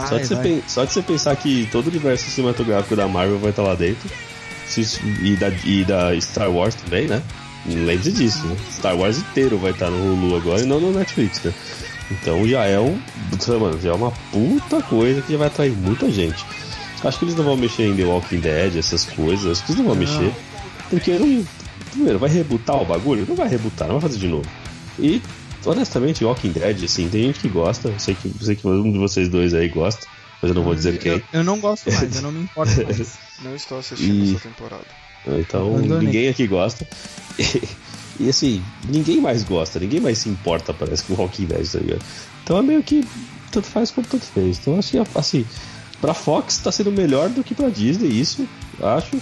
Vai, 0.00 0.08
só, 0.08 0.18
de 0.18 0.26
você, 0.26 0.62
só 0.66 0.84
de 0.84 0.92
você 0.92 1.02
pensar 1.02 1.36
que 1.36 1.68
todo 1.70 1.86
o 1.86 1.90
universo 1.90 2.30
cinematográfico 2.30 2.96
da 2.96 3.06
Marvel 3.06 3.38
vai 3.38 3.50
estar 3.50 3.62
lá 3.62 3.74
dentro. 3.74 4.10
E 5.22 5.36
da, 5.36 5.48
e 5.64 5.84
da 5.84 6.18
Star 6.20 6.50
Wars 6.50 6.74
também, 6.74 7.06
né? 7.06 7.22
lembre 7.66 8.10
disso, 8.10 8.44
né? 8.46 8.56
Star 8.70 8.96
Wars 8.96 9.18
inteiro 9.18 9.58
vai 9.58 9.70
estar 9.70 9.90
no 9.90 9.96
Hulu 9.96 10.36
agora 10.36 10.62
e 10.62 10.66
não 10.66 10.80
no 10.80 10.92
Netflix, 10.92 11.42
né? 11.42 11.52
Então 12.10 12.46
já 12.46 12.64
é 12.64 12.78
um. 12.78 12.98
Mano, 13.60 13.80
já 13.80 13.90
é 13.90 13.92
uma 13.92 14.10
puta 14.30 14.82
coisa 14.82 15.22
que 15.22 15.32
já 15.32 15.38
vai 15.38 15.46
atrair 15.46 15.72
muita 15.72 16.10
gente. 16.10 16.44
Acho 17.02 17.18
que 17.18 17.24
eles 17.24 17.34
não 17.34 17.44
vão 17.44 17.56
mexer 17.56 17.84
em 17.84 17.96
The 17.96 18.04
Walking 18.04 18.40
Dead, 18.40 18.76
essas 18.76 19.04
coisas. 19.06 19.58
Acho 19.58 19.64
que 19.66 19.72
eles 19.72 19.78
não 19.78 19.94
vão 19.94 19.94
não. 19.94 20.00
mexer. 20.00 20.32
Porque 20.88 21.12
não. 21.12 21.44
Primeiro, 21.90 22.18
vai 22.18 22.30
rebutar 22.30 22.80
o 22.80 22.84
bagulho? 22.84 23.26
Não 23.28 23.34
vai 23.34 23.48
rebutar, 23.48 23.88
não 23.88 23.98
vai 23.98 24.08
fazer 24.08 24.18
de 24.18 24.28
novo. 24.28 24.48
E, 24.98 25.20
honestamente, 25.64 26.24
Walking 26.24 26.52
Dead, 26.52 26.84
assim, 26.84 27.08
tem 27.08 27.24
gente 27.24 27.40
que 27.40 27.48
gosta. 27.48 27.88
Eu 27.88 27.98
sei 27.98 28.14
que, 28.14 28.32
sei 28.44 28.56
que 28.56 28.66
um 28.66 28.92
de 28.92 28.98
vocês 28.98 29.28
dois 29.28 29.54
aí 29.54 29.68
gosta. 29.68 30.06
Mas 30.40 30.50
eu 30.50 30.54
não 30.54 30.64
vou 30.64 30.74
dizer 30.74 30.98
quem. 30.98 31.12
Eu, 31.12 31.22
eu 31.32 31.44
não 31.44 31.60
gosto 31.60 31.90
mais, 31.90 32.16
eu 32.16 32.22
não 32.22 32.32
me 32.32 32.42
importo 32.42 32.82
mais. 32.82 33.18
não 33.42 33.54
estou 33.54 33.78
assistindo 33.78 34.24
e... 34.24 34.34
essa 34.34 34.48
temporada. 34.48 34.84
Então, 35.38 35.78
ninguém 35.78 36.28
aqui 36.28 36.46
gosta. 36.46 36.86
E, 38.20 38.26
e, 38.26 38.28
assim, 38.28 38.62
ninguém 38.86 39.22
mais 39.22 39.42
gosta, 39.42 39.80
ninguém 39.80 39.98
mais 39.98 40.18
se 40.18 40.28
importa, 40.28 40.74
parece, 40.74 41.02
com 41.04 41.14
o 41.14 41.16
Walking 41.16 41.46
Dead, 41.46 41.66
tá 41.66 41.78
ligado? 41.78 42.04
Então 42.44 42.58
é 42.58 42.62
meio 42.62 42.82
que 42.82 43.08
tanto 43.50 43.66
faz 43.66 43.90
como 43.90 44.06
tanto 44.06 44.26
fez. 44.26 44.58
Então 44.58 44.78
acho 44.78 44.90
que, 44.90 44.98
assim, 45.14 45.46
pra 45.98 46.12
Fox 46.12 46.58
tá 46.58 46.70
sendo 46.70 46.92
melhor 46.92 47.30
do 47.30 47.42
que 47.42 47.54
pra 47.54 47.70
Disney, 47.70 48.08
isso, 48.08 48.46
acho. 48.82 49.16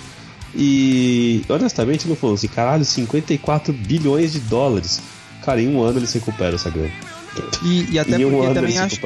E 0.54 1.44
honestamente, 1.48 2.08
não 2.08 2.16
falou 2.16 2.34
assim, 2.34 2.48
caralho, 2.48 2.84
54 2.84 3.72
bilhões 3.72 4.32
de 4.32 4.40
dólares. 4.40 5.00
Cara, 5.44 5.60
em 5.60 5.74
um 5.74 5.82
ano 5.82 5.98
eles 5.98 6.12
recuperam 6.12 6.54
essa 6.54 6.70
grana. 6.70 6.90
E, 7.62 7.92
e 7.92 7.98
até 7.98 8.16
em 8.20 8.30
porque 8.30 8.54
também 8.54 8.78
acho 8.78 9.00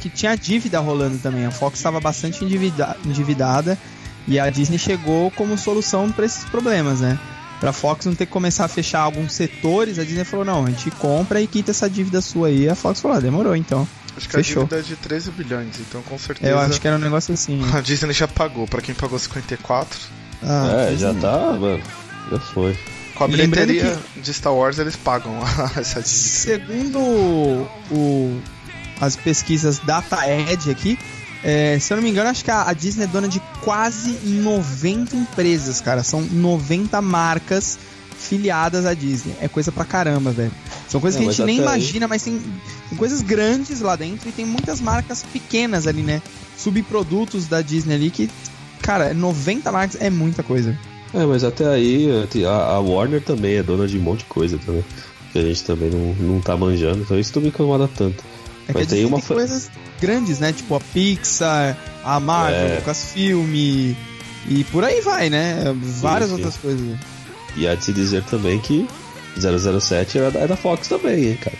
que 0.00 0.08
tinha 0.08 0.36
dívida 0.36 0.78
rolando 0.80 1.18
também. 1.18 1.46
A 1.46 1.50
Fox 1.50 1.78
estava 1.78 2.00
bastante 2.00 2.44
endivida, 2.44 2.96
endividada 3.04 3.78
e 4.26 4.38
a 4.38 4.48
Disney 4.50 4.78
chegou 4.78 5.30
como 5.32 5.56
solução 5.58 6.10
para 6.10 6.24
esses 6.24 6.44
problemas, 6.44 7.00
né? 7.00 7.18
Pra 7.60 7.72
Fox 7.72 8.06
não 8.06 8.14
ter 8.14 8.26
que 8.26 8.32
começar 8.32 8.64
a 8.64 8.68
fechar 8.68 9.00
alguns 9.00 9.32
setores, 9.32 9.98
a 9.98 10.04
Disney 10.04 10.24
falou: 10.24 10.44
não, 10.44 10.64
a 10.64 10.70
gente 10.70 10.90
compra 10.92 11.40
e 11.40 11.46
quita 11.46 11.70
essa 11.70 11.88
dívida 11.88 12.20
sua 12.20 12.48
aí. 12.48 12.68
A 12.68 12.74
Fox 12.74 13.00
falou: 13.00 13.16
ah, 13.16 13.20
demorou 13.20 13.54
então. 13.54 13.86
Acho 14.16 14.28
que 14.28 14.34
Fechou. 14.34 14.62
a 14.62 14.64
dívida 14.64 14.80
é 14.80 14.82
de 14.82 14.96
13 14.96 15.30
bilhões, 15.30 15.78
então 15.78 16.02
com 16.02 16.18
certeza. 16.18 16.50
Eu 16.50 16.58
acho 16.58 16.80
que 16.80 16.88
era 16.88 16.96
um 16.96 17.00
negócio 17.00 17.32
assim. 17.32 17.60
A 17.72 17.80
Disney 17.80 18.12
já 18.12 18.26
pagou, 18.26 18.66
pra 18.66 18.82
quem 18.82 18.94
pagou 18.94 19.18
54. 19.18 20.00
Ah, 20.42 20.88
é, 20.90 20.96
já 20.96 21.14
tá, 21.14 21.52
mano. 21.52 21.82
Já 22.30 22.38
foi. 22.40 22.76
Com 23.14 23.24
a 23.24 23.28
bilheteria 23.28 23.98
que... 24.14 24.20
de 24.20 24.34
Star 24.34 24.54
Wars 24.54 24.78
eles 24.78 24.96
pagam 24.96 25.32
essa 25.76 26.02
dívida. 26.02 26.04
Segundo 26.04 26.98
o, 27.90 28.40
as 29.00 29.16
pesquisas 29.16 29.78
DataEd 29.78 30.70
aqui, 30.70 30.98
é, 31.42 31.78
se 31.78 31.92
eu 31.92 31.96
não 31.96 32.04
me 32.04 32.10
engano, 32.10 32.30
acho 32.30 32.44
que 32.44 32.50
a, 32.50 32.68
a, 32.68 32.72
Disney 32.72 33.04
é 33.04 33.06
dona 33.06 33.28
de 33.28 33.40
quase 33.62 34.12
90 34.24 35.16
empresas, 35.16 35.80
cara. 35.80 36.04
São 36.04 36.20
90 36.20 37.02
marcas 37.02 37.78
filiadas 38.16 38.86
à 38.86 38.94
Disney. 38.94 39.34
É 39.40 39.48
coisa 39.48 39.72
pra 39.72 39.84
caramba, 39.84 40.30
velho. 40.30 40.52
São 40.88 41.00
coisas 41.00 41.20
que 41.20 41.26
a 41.26 41.30
gente 41.30 41.44
nem 41.44 41.58
imagina, 41.58 42.06
aí... 42.06 42.10
mas 42.10 42.22
tem, 42.22 42.40
tem, 42.88 42.96
coisas 42.96 43.22
grandes 43.22 43.80
lá 43.80 43.96
dentro 43.96 44.28
e 44.28 44.32
tem 44.32 44.44
muitas 44.44 44.80
marcas 44.80 45.24
pequenas 45.32 45.86
ali, 45.86 46.02
né? 46.02 46.22
Subprodutos 46.56 47.46
da 47.46 47.60
Disney 47.60 47.96
ali 47.96 48.10
que, 48.10 48.30
cara, 48.80 49.12
90 49.12 49.72
marcas 49.72 50.00
é 50.00 50.10
muita 50.10 50.44
coisa. 50.44 50.78
É, 51.14 51.24
mas 51.26 51.44
até 51.44 51.66
aí 51.66 52.08
a, 52.46 52.80
Warner 52.80 53.22
também 53.22 53.56
é 53.56 53.62
dona 53.62 53.86
de 53.86 53.98
um 53.98 54.02
monte 54.02 54.20
de 54.20 54.24
coisa 54.26 54.58
também. 54.58 54.84
Que 55.32 55.38
a 55.38 55.42
gente 55.42 55.64
também 55.64 55.90
não, 55.90 56.14
não 56.14 56.40
tá 56.40 56.56
manjando, 56.56 57.02
então 57.02 57.18
isso 57.18 57.32
não 57.34 57.42
me 57.42 57.48
incomoda 57.48 57.88
tanto. 57.88 58.22
É 58.68 58.72
mas 58.74 58.86
tem 58.86 59.04
uma 59.04 59.18
tem 59.18 59.26
coisas 59.26 59.70
grandes, 60.00 60.38
né? 60.38 60.52
Tipo 60.52 60.76
a 60.76 60.80
Pixar, 60.80 61.76
a 62.04 62.20
Marvel, 62.20 62.60
é. 62.60 62.76
Lucasfilm 62.76 63.54
e 64.48 64.64
por 64.70 64.84
aí 64.84 65.00
vai, 65.00 65.30
né? 65.30 65.74
Várias 66.00 66.30
sim, 66.30 66.36
sim. 66.36 66.42
outras 66.42 66.60
coisas. 66.60 66.98
E 67.56 67.68
há 67.68 67.74
de 67.74 67.84
se 67.84 67.92
dizer 67.92 68.24
também 68.24 68.58
que 68.58 68.86
007 69.36 70.18
é 70.18 70.30
da, 70.30 70.40
é 70.40 70.46
da 70.46 70.56
Fox 70.56 70.88
também, 70.88 71.30
hein, 71.30 71.38
cara. 71.40 71.56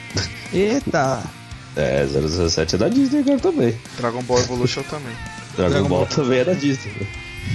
Eita! 0.52 1.22
É, 1.74 2.06
007 2.06 2.74
é 2.74 2.78
da 2.78 2.86
Disney 2.86 3.20
agora 3.20 3.38
também. 3.38 3.74
Dragon 3.96 4.22
Ball 4.24 4.40
Evolution 4.40 4.82
também. 4.82 5.14
Dragon, 5.56 5.70
Dragon 5.70 5.88
Ball, 5.88 5.98
Ball, 6.00 6.06
também 6.06 6.40
é 6.40 6.44
da 6.44 6.52
Disney. 6.52 6.92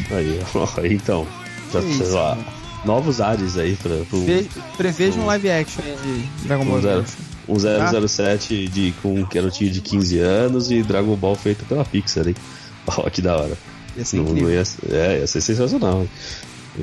Aí, 0.09 0.39
ó, 0.55 0.67
então. 0.85 1.27
Já, 1.71 1.79
isso, 1.81 2.13
lá, 2.13 2.37
novos 2.85 3.19
ares 3.21 3.57
aí 3.57 3.75
pra. 3.75 3.95
Pro, 4.09 4.23
Preveja 4.77 5.19
um 5.19 5.25
live 5.25 5.49
action 5.49 5.83
de 6.03 6.47
Dragon 6.47 6.65
Ball. 6.65 7.03
Um 7.47 8.07
007 8.07 8.65
ah. 8.67 8.73
de, 8.73 8.93
com 9.01 9.15
um 9.15 9.25
garotinho 9.25 9.71
de 9.71 9.81
15 9.81 10.19
anos 10.19 10.69
e 10.69 10.83
Dragon 10.83 11.15
Ball 11.15 11.35
feito 11.35 11.63
pela 11.65 11.85
Pixar, 11.85 12.27
hein? 12.27 12.35
Ó, 12.87 13.09
que 13.09 13.21
da 13.21 13.35
hora. 13.37 13.57
Ia 13.95 14.05
ser, 14.05 14.17
não, 14.17 14.25
não 14.25 14.49
ia, 14.49 14.63
é, 14.91 15.19
ia 15.19 15.27
ser 15.27 15.41
sensacional. 15.41 16.01
Hein? 16.01 16.09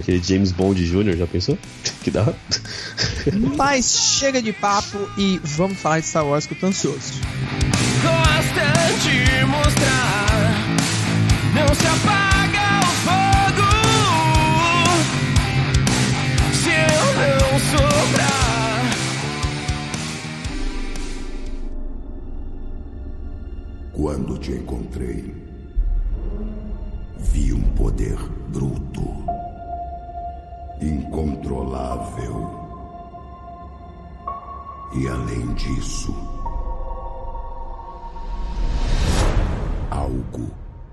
Aquele 0.00 0.20
James 0.22 0.50
Bond 0.50 0.84
Jr., 0.84 1.16
já 1.16 1.26
pensou? 1.26 1.56
que 2.02 2.10
da 2.10 2.22
hora. 2.22 2.36
Mas 3.56 4.16
chega 4.18 4.42
de 4.42 4.52
papo 4.52 4.98
e 5.16 5.40
vamos 5.42 5.78
falar 5.78 6.00
de 6.00 6.06
Star 6.06 6.26
Wars 6.26 6.46
que 6.46 6.54
eu 6.54 6.58
tô 6.58 6.66
ansioso. 6.66 7.20
Gosta 8.02 9.02
de 9.02 9.44
mostrar, 9.46 10.76
não 11.54 11.74
se 11.74 11.86
apaga 11.86 12.33
Quando 24.04 24.37
te 24.37 24.52
encontrei, 24.52 25.34
vi 27.16 27.54
um 27.54 27.62
poder 27.75 28.18
bruto, 28.50 29.00
incontrolável. 30.78 32.50
E 34.94 35.08
além 35.08 35.54
disso, 35.54 36.14
algo 39.90 40.50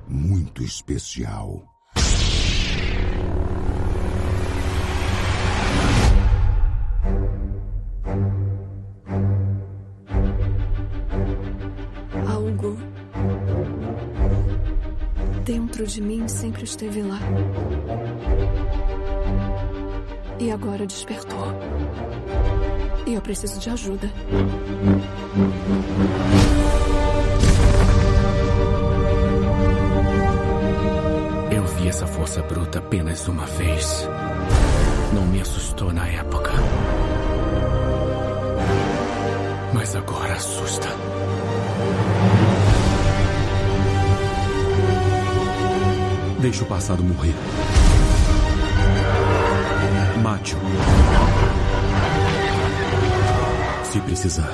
muito 0.07 0.63
especial. 0.63 1.70
De 15.91 16.01
mim 16.01 16.25
sempre 16.25 16.63
esteve 16.63 17.01
lá. 17.01 17.19
E 20.39 20.49
agora 20.49 20.87
despertou. 20.87 21.47
E 23.05 23.13
eu 23.13 23.21
preciso 23.21 23.59
de 23.59 23.69
ajuda. 23.69 24.09
Eu 31.51 31.65
vi 31.75 31.89
essa 31.89 32.07
força 32.07 32.41
bruta 32.43 32.79
apenas 32.79 33.27
uma 33.27 33.45
vez. 33.45 34.07
Não 35.13 35.25
me 35.25 35.41
assustou 35.41 35.91
na 35.91 36.07
época. 36.07 36.51
Mas 39.73 39.93
agora 39.93 40.35
assusta. 40.35 40.87
Deixe 46.41 46.63
o 46.63 46.65
passado 46.65 47.03
morrer. 47.03 47.35
Mate-o. 50.23 50.57
Se 53.85 53.99
precisar. 53.99 54.49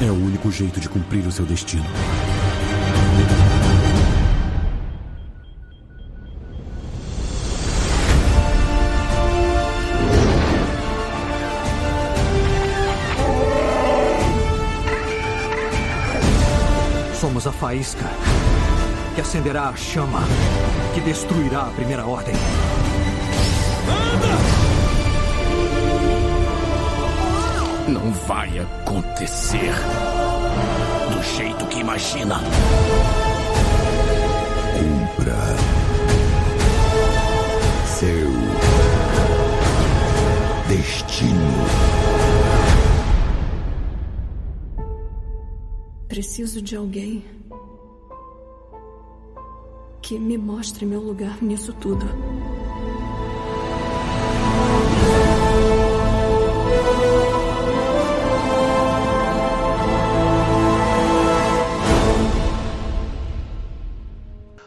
É 0.00 0.04
o 0.04 0.14
único 0.14 0.48
jeito 0.52 0.78
de 0.78 0.88
cumprir 0.88 1.26
o 1.26 1.32
seu 1.32 1.44
destino. 1.44 1.84
Somos 17.20 17.44
a 17.48 17.50
faísca 17.50 18.31
que 19.14 19.20
acenderá 19.20 19.68
a 19.68 19.76
chama 19.76 20.20
que 20.94 21.00
destruirá 21.00 21.62
a 21.62 21.70
Primeira 21.70 22.06
Ordem. 22.06 22.34
Anda! 23.88 24.72
Não 27.88 28.12
vai 28.26 28.58
acontecer 28.58 29.72
do 31.12 31.22
jeito 31.36 31.66
que 31.66 31.80
imagina. 31.80 32.40
Cumpra 34.78 35.36
seu 37.86 38.30
destino. 40.68 41.66
Preciso 46.08 46.62
de 46.62 46.76
alguém 46.76 47.24
que 50.02 50.18
me 50.18 50.36
mostre 50.36 50.84
meu 50.84 51.00
lugar 51.00 51.40
nisso 51.40 51.72
tudo. 51.72 52.04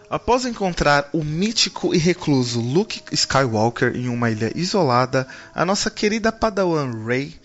Após 0.10 0.46
encontrar 0.46 1.10
o 1.12 1.24
mítico 1.24 1.94
e 1.94 1.98
recluso 1.98 2.62
Luke 2.62 3.02
Skywalker 3.12 3.94
em 3.96 4.08
uma 4.08 4.32
ilha 4.32 4.50
isolada, 4.56 5.28
a 5.54 5.66
nossa 5.66 5.92
querida 5.92 6.32
Padawan 6.32 7.06
Rey 7.06 7.36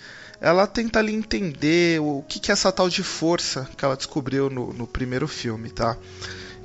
ela 0.41 0.67
tenta 0.67 1.03
lhe 1.03 1.13
entender 1.13 2.01
o 2.01 2.25
que, 2.27 2.39
que 2.39 2.51
é 2.51 2.55
essa 2.55 2.73
tal 2.73 2.89
de 2.89 3.03
força 3.03 3.69
que 3.77 3.85
ela 3.85 3.97
descobriu 3.97 4.49
no, 4.49 4.73
no 4.73 4.87
primeiro 4.87 5.29
filme, 5.29 5.69
tá? 5.69 5.97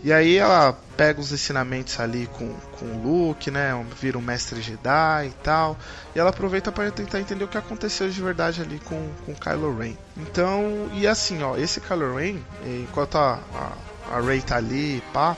E 0.06 0.14
aí 0.14 0.38
ela 0.38 0.78
pega 0.96 1.20
os 1.20 1.32
ensinamentos 1.32 2.00
ali 2.00 2.28
com, 2.28 2.54
com 2.78 2.86
o 2.86 3.02
Luke, 3.02 3.50
né? 3.50 3.72
Vira 4.00 4.20
um 4.20 4.22
mestre 4.22 4.62
Jedi 4.62 5.30
e 5.30 5.34
tal. 5.42 5.76
E 6.16 6.20
ela 6.20 6.30
aproveita 6.30 6.72
para 6.72 6.92
tentar 6.92 7.20
entender 7.20 7.44
o 7.44 7.48
que 7.48 7.58
aconteceu 7.58 8.08
de 8.08 8.22
verdade 8.22 8.62
ali 8.62 8.78
com, 8.86 9.10
com 9.26 9.34
Kylo 9.34 9.76
Ren. 9.76 9.96
Então, 10.16 10.92
e 10.94 11.08
assim, 11.08 11.42
ó, 11.42 11.58
esse 11.58 11.82
Kylo 11.82 12.18
Ren, 12.18 12.38
enquanto 12.84 13.18
a, 13.18 13.40
a, 13.56 14.16
a 14.16 14.22
Rey 14.22 14.44
tá 14.44 14.58
ali, 14.58 15.02
pá, 15.12 15.36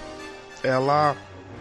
ela. 0.61 1.15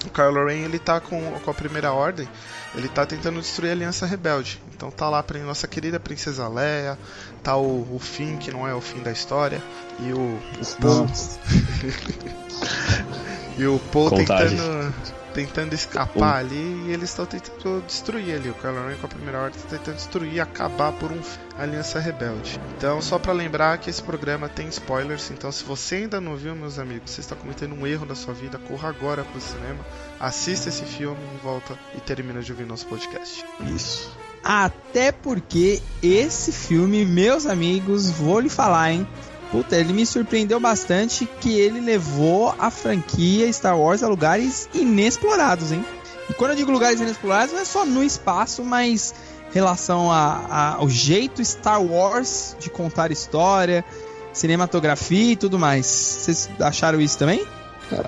O 0.04 0.10
Kylo 0.10 0.44
Ren 0.44 0.64
ele 0.64 0.80
tá 0.80 1.00
com, 1.00 1.30
com 1.44 1.50
a 1.50 1.54
primeira 1.54 1.92
ordem, 1.92 2.28
ele 2.74 2.88
tá 2.88 3.06
tentando 3.06 3.40
destruir 3.40 3.68
a 3.68 3.72
Aliança 3.72 4.04
Rebelde. 4.04 4.60
Então 4.74 4.90
tá 4.90 5.08
lá 5.08 5.22
pra 5.22 5.38
nossa 5.38 5.68
querida 5.68 6.00
Princesa 6.00 6.48
Leia, 6.48 6.98
tá 7.46 7.56
o, 7.56 7.86
o 7.94 7.98
fim, 8.00 8.36
que 8.36 8.50
não 8.50 8.66
é 8.66 8.74
o 8.74 8.80
fim 8.80 9.00
da 9.04 9.12
história, 9.12 9.62
e 10.00 10.12
o, 10.12 10.18
o 10.18 10.40
Paul. 10.80 11.06
e 13.56 13.64
o 13.64 13.78
Paul 13.92 14.10
Contagem. 14.10 14.58
tentando, 14.58 14.94
tentando 15.32 15.72
escapar 15.72 16.38
ali 16.38 16.86
e 16.88 16.92
eles 16.92 17.10
estão 17.10 17.24
tentando 17.24 17.86
destruir 17.86 18.34
ali. 18.34 18.50
O 18.50 18.54
Kylo 18.54 18.88
Ren 18.88 18.96
com 18.96 19.06
a 19.06 19.08
primeira 19.08 19.40
ordem 19.40 19.60
tá 19.60 19.68
tentando 19.68 19.94
destruir, 19.94 20.40
acabar 20.40 20.90
por 20.90 21.12
um 21.12 21.20
a 21.56 21.62
Aliança 21.62 22.00
Rebelde. 22.00 22.58
Então, 22.76 23.00
só 23.00 23.16
pra 23.16 23.32
lembrar 23.32 23.78
que 23.78 23.90
esse 23.90 24.02
programa 24.02 24.48
tem 24.48 24.66
spoilers, 24.66 25.30
então 25.30 25.52
se 25.52 25.62
você 25.62 25.94
ainda 25.94 26.20
não 26.20 26.34
viu, 26.34 26.56
meus 26.56 26.80
amigos, 26.80 27.12
você 27.12 27.20
está 27.20 27.36
cometendo 27.36 27.76
um 27.76 27.86
erro 27.86 28.04
na 28.04 28.16
sua 28.16 28.34
vida, 28.34 28.58
corra 28.58 28.88
agora 28.88 29.22
pro 29.22 29.40
cinema, 29.40 29.86
assista 30.18 30.68
esse 30.68 30.84
filme 30.84 31.20
e 31.32 31.36
volta 31.44 31.78
e 31.94 32.00
termina 32.00 32.42
de 32.42 32.50
ouvir 32.50 32.66
nosso 32.66 32.88
podcast. 32.88 33.44
Isso. 33.72 34.25
Até 34.48 35.10
porque 35.10 35.82
esse 36.00 36.52
filme, 36.52 37.04
meus 37.04 37.46
amigos, 37.46 38.08
vou 38.10 38.38
lhe 38.38 38.48
falar, 38.48 38.92
hein? 38.92 39.04
Puta, 39.50 39.74
ele 39.76 39.92
me 39.92 40.06
surpreendeu 40.06 40.60
bastante 40.60 41.28
que 41.40 41.58
ele 41.58 41.80
levou 41.80 42.54
a 42.56 42.70
franquia 42.70 43.52
Star 43.52 43.76
Wars 43.76 44.04
a 44.04 44.08
lugares 44.08 44.68
inexplorados, 44.72 45.72
hein? 45.72 45.84
E 46.30 46.34
quando 46.34 46.52
eu 46.52 46.56
digo 46.56 46.70
lugares 46.70 47.00
inexplorados, 47.00 47.52
não 47.54 47.60
é 47.60 47.64
só 47.64 47.84
no 47.84 48.04
espaço, 48.04 48.62
mas 48.62 49.14
relação 49.52 50.12
a- 50.12 50.44
a- 50.48 50.74
ao 50.76 50.88
jeito 50.88 51.44
Star 51.44 51.82
Wars 51.82 52.56
de 52.60 52.70
contar 52.70 53.10
história, 53.10 53.84
cinematografia 54.32 55.32
e 55.32 55.36
tudo 55.36 55.58
mais. 55.58 55.86
Vocês 55.86 56.48
acharam 56.60 57.00
isso 57.00 57.18
também? 57.18 57.44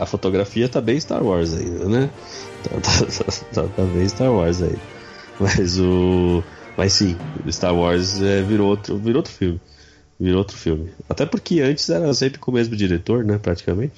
A 0.01 0.07
fotografia 0.07 0.69
tá 0.69 0.81
bem 0.81 1.01
Star 1.01 1.23
Wars 1.23 1.53
ainda, 1.53 1.85
né? 1.87 2.11
Tá, 2.63 2.71
tá- 2.81 3.07
tá- 3.25 3.63
tá- 3.63 3.69
tá 3.77 3.83
bem 3.83 4.09
Star 4.09 4.31
Wars 4.31 4.63
aí. 4.63 4.77
Mas 5.41 5.79
o. 5.79 6.43
Mas 6.77 6.93
sim, 6.93 7.17
Star 7.51 7.75
Wars 7.75 8.21
é, 8.21 8.43
virou, 8.43 8.69
outro, 8.69 8.97
virou 8.99 9.19
outro 9.19 9.33
filme. 9.33 9.61
Virou 10.19 10.39
outro 10.39 10.57
filme. 10.57 10.91
Até 11.09 11.27
porque 11.27 11.61
antes 11.61 11.89
era 11.91 12.13
sempre 12.15 12.39
com 12.39 12.51
o 12.51 12.55
mesmo 12.55 12.77
diretor, 12.77 13.25
né? 13.25 13.39
Praticamente. 13.39 13.95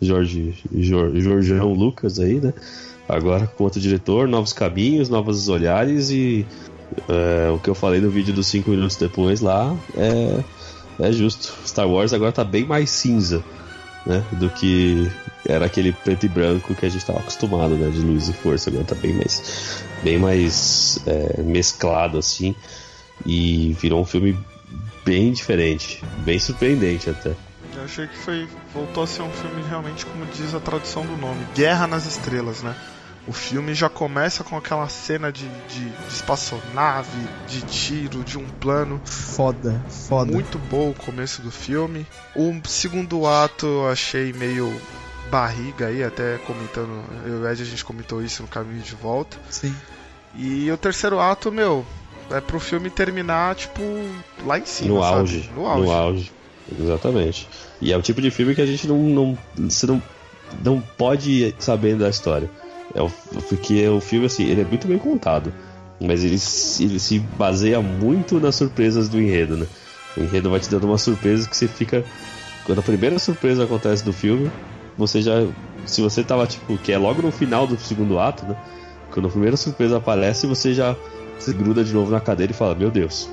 Jorge, 0.00 0.54
Jor- 0.76 1.18
Jorgeão 1.18 1.72
Lucas 1.72 2.18
aí, 2.18 2.40
né? 2.40 2.52
Agora 3.08 3.46
com 3.46 3.64
outro 3.64 3.80
diretor, 3.80 4.28
novos 4.28 4.52
caminhos, 4.52 5.08
novos 5.08 5.48
olhares 5.48 6.10
e 6.10 6.46
é, 7.08 7.50
o 7.50 7.58
que 7.58 7.68
eu 7.68 7.74
falei 7.74 8.00
no 8.00 8.10
vídeo 8.10 8.32
dos 8.34 8.46
5 8.46 8.70
minutos 8.70 8.96
depois 8.96 9.40
lá 9.40 9.74
é, 9.96 10.44
é 11.08 11.12
justo. 11.12 11.52
Star 11.66 11.88
Wars 11.88 12.12
agora 12.12 12.32
tá 12.32 12.44
bem 12.44 12.66
mais 12.66 12.90
cinza 12.90 13.42
né, 14.08 14.24
do 14.32 14.48
que 14.48 15.10
era 15.46 15.66
aquele 15.66 15.92
preto 15.92 16.24
e 16.24 16.28
branco 16.28 16.74
que 16.74 16.86
a 16.86 16.88
gente 16.88 17.02
estava 17.02 17.20
acostumado, 17.20 17.76
né, 17.76 17.90
de 17.90 18.00
luz 18.00 18.28
e 18.28 18.32
força. 18.32 18.70
Agora 18.70 18.84
tá 18.84 18.94
bem 18.94 19.12
mais, 19.12 19.84
bem 20.02 20.18
mais 20.18 20.98
é, 21.06 21.42
mesclado 21.42 22.18
assim 22.18 22.56
e 23.26 23.76
virou 23.78 24.00
um 24.00 24.04
filme 24.06 24.36
bem 25.04 25.32
diferente, 25.32 26.02
bem 26.24 26.38
surpreendente 26.38 27.10
até. 27.10 27.34
Eu 27.76 27.84
achei 27.84 28.06
que 28.06 28.16
foi. 28.16 28.48
voltou 28.74 29.04
a 29.04 29.06
ser 29.06 29.22
um 29.22 29.30
filme 29.30 29.62
realmente, 29.68 30.04
como 30.04 30.26
diz 30.26 30.54
a 30.54 30.58
tradução 30.58 31.06
do 31.06 31.16
nome, 31.16 31.46
Guerra 31.54 31.86
nas 31.86 32.06
Estrelas, 32.06 32.62
né? 32.62 32.74
O 33.28 33.32
filme 33.32 33.74
já 33.74 33.90
começa 33.90 34.42
com 34.42 34.56
aquela 34.56 34.88
cena 34.88 35.30
de, 35.30 35.46
de, 35.68 35.84
de 35.90 36.14
espaçonave, 36.14 37.18
de 37.46 37.60
tiro, 37.60 38.24
de 38.24 38.38
um 38.38 38.48
plano. 38.48 38.98
Foda, 39.04 39.84
foda. 39.90 40.32
Muito 40.32 40.58
bom 40.58 40.90
o 40.90 40.94
começo 40.94 41.42
do 41.42 41.50
filme. 41.50 42.06
O 42.34 42.58
segundo 42.66 43.26
ato 43.26 43.66
eu 43.66 43.88
achei 43.90 44.32
meio 44.32 44.74
barriga 45.30 45.88
aí, 45.88 46.02
até 46.02 46.38
comentando. 46.38 47.04
Eu 47.26 47.40
e 47.40 47.42
o 47.42 47.48
Ed 47.50 47.60
a 47.60 47.66
gente 47.66 47.84
comentou 47.84 48.22
isso 48.22 48.40
no 48.40 48.48
caminho 48.48 48.80
de 48.80 48.94
volta. 48.94 49.36
Sim. 49.50 49.74
E 50.34 50.70
o 50.70 50.78
terceiro 50.78 51.20
ato, 51.20 51.52
meu, 51.52 51.84
é 52.30 52.40
pro 52.40 52.58
filme 52.58 52.88
terminar, 52.88 53.54
tipo, 53.56 53.82
lá 54.46 54.58
em 54.58 54.64
cima. 54.64 54.94
no 54.94 55.02
sabe? 55.02 55.14
auge, 55.18 55.50
No 55.54 55.66
auge. 55.66 55.84
no 55.84 55.92
auge, 55.92 56.32
exatamente. 56.80 57.48
E 57.78 57.92
é 57.92 57.96
o 57.96 58.00
tipo 58.00 58.22
de 58.22 58.30
filme 58.30 58.54
que 58.54 58.62
a 58.62 58.66
gente 58.66 58.88
não, 58.88 58.96
não 58.96 59.38
você 59.68 59.86
não, 59.86 60.02
não 60.64 60.80
pode 60.80 61.30
ir 61.30 61.54
sabendo 61.58 62.00
da 62.04 62.08
história. 62.08 62.50
É 62.98 63.02
o, 63.02 63.08
porque 63.48 63.86
o 63.88 64.00
filme 64.00 64.26
assim, 64.26 64.44
ele 64.44 64.62
é 64.62 64.64
muito 64.64 64.88
bem 64.88 64.98
contado, 64.98 65.52
mas 66.00 66.24
ele, 66.24 66.36
se- 66.38 66.82
ele 66.82 66.98
se 66.98 67.20
baseia 67.20 67.80
muito 67.80 68.40
nas 68.40 68.56
surpresas 68.56 69.08
do 69.08 69.20
enredo, 69.20 69.56
né? 69.56 69.66
O 70.16 70.20
enredo 70.20 70.50
vai 70.50 70.58
te 70.58 70.68
dando 70.68 70.84
uma 70.88 70.98
surpresa 70.98 71.48
que 71.48 71.56
você 71.56 71.68
fica 71.68 72.04
quando 72.64 72.80
a 72.80 72.82
primeira 72.82 73.18
surpresa 73.18 73.64
acontece 73.64 74.04
do 74.04 74.12
filme, 74.12 74.50
você 74.96 75.22
já 75.22 75.34
se 75.86 76.02
você 76.02 76.22
tava 76.24 76.46
tipo, 76.46 76.76
que 76.78 76.92
é 76.92 76.98
logo 76.98 77.22
no 77.22 77.30
final 77.30 77.66
do 77.66 77.78
segundo 77.78 78.18
ato, 78.18 78.44
né? 78.44 78.56
Quando 79.12 79.28
a 79.28 79.30
primeira 79.30 79.56
surpresa 79.56 79.96
aparece, 79.96 80.46
você 80.46 80.74
já 80.74 80.94
se 81.38 81.52
gruda 81.52 81.84
de 81.84 81.92
novo 81.92 82.10
na 82.10 82.20
cadeira 82.20 82.52
e 82.52 82.54
fala: 82.54 82.74
"Meu 82.74 82.90
Deus". 82.90 83.28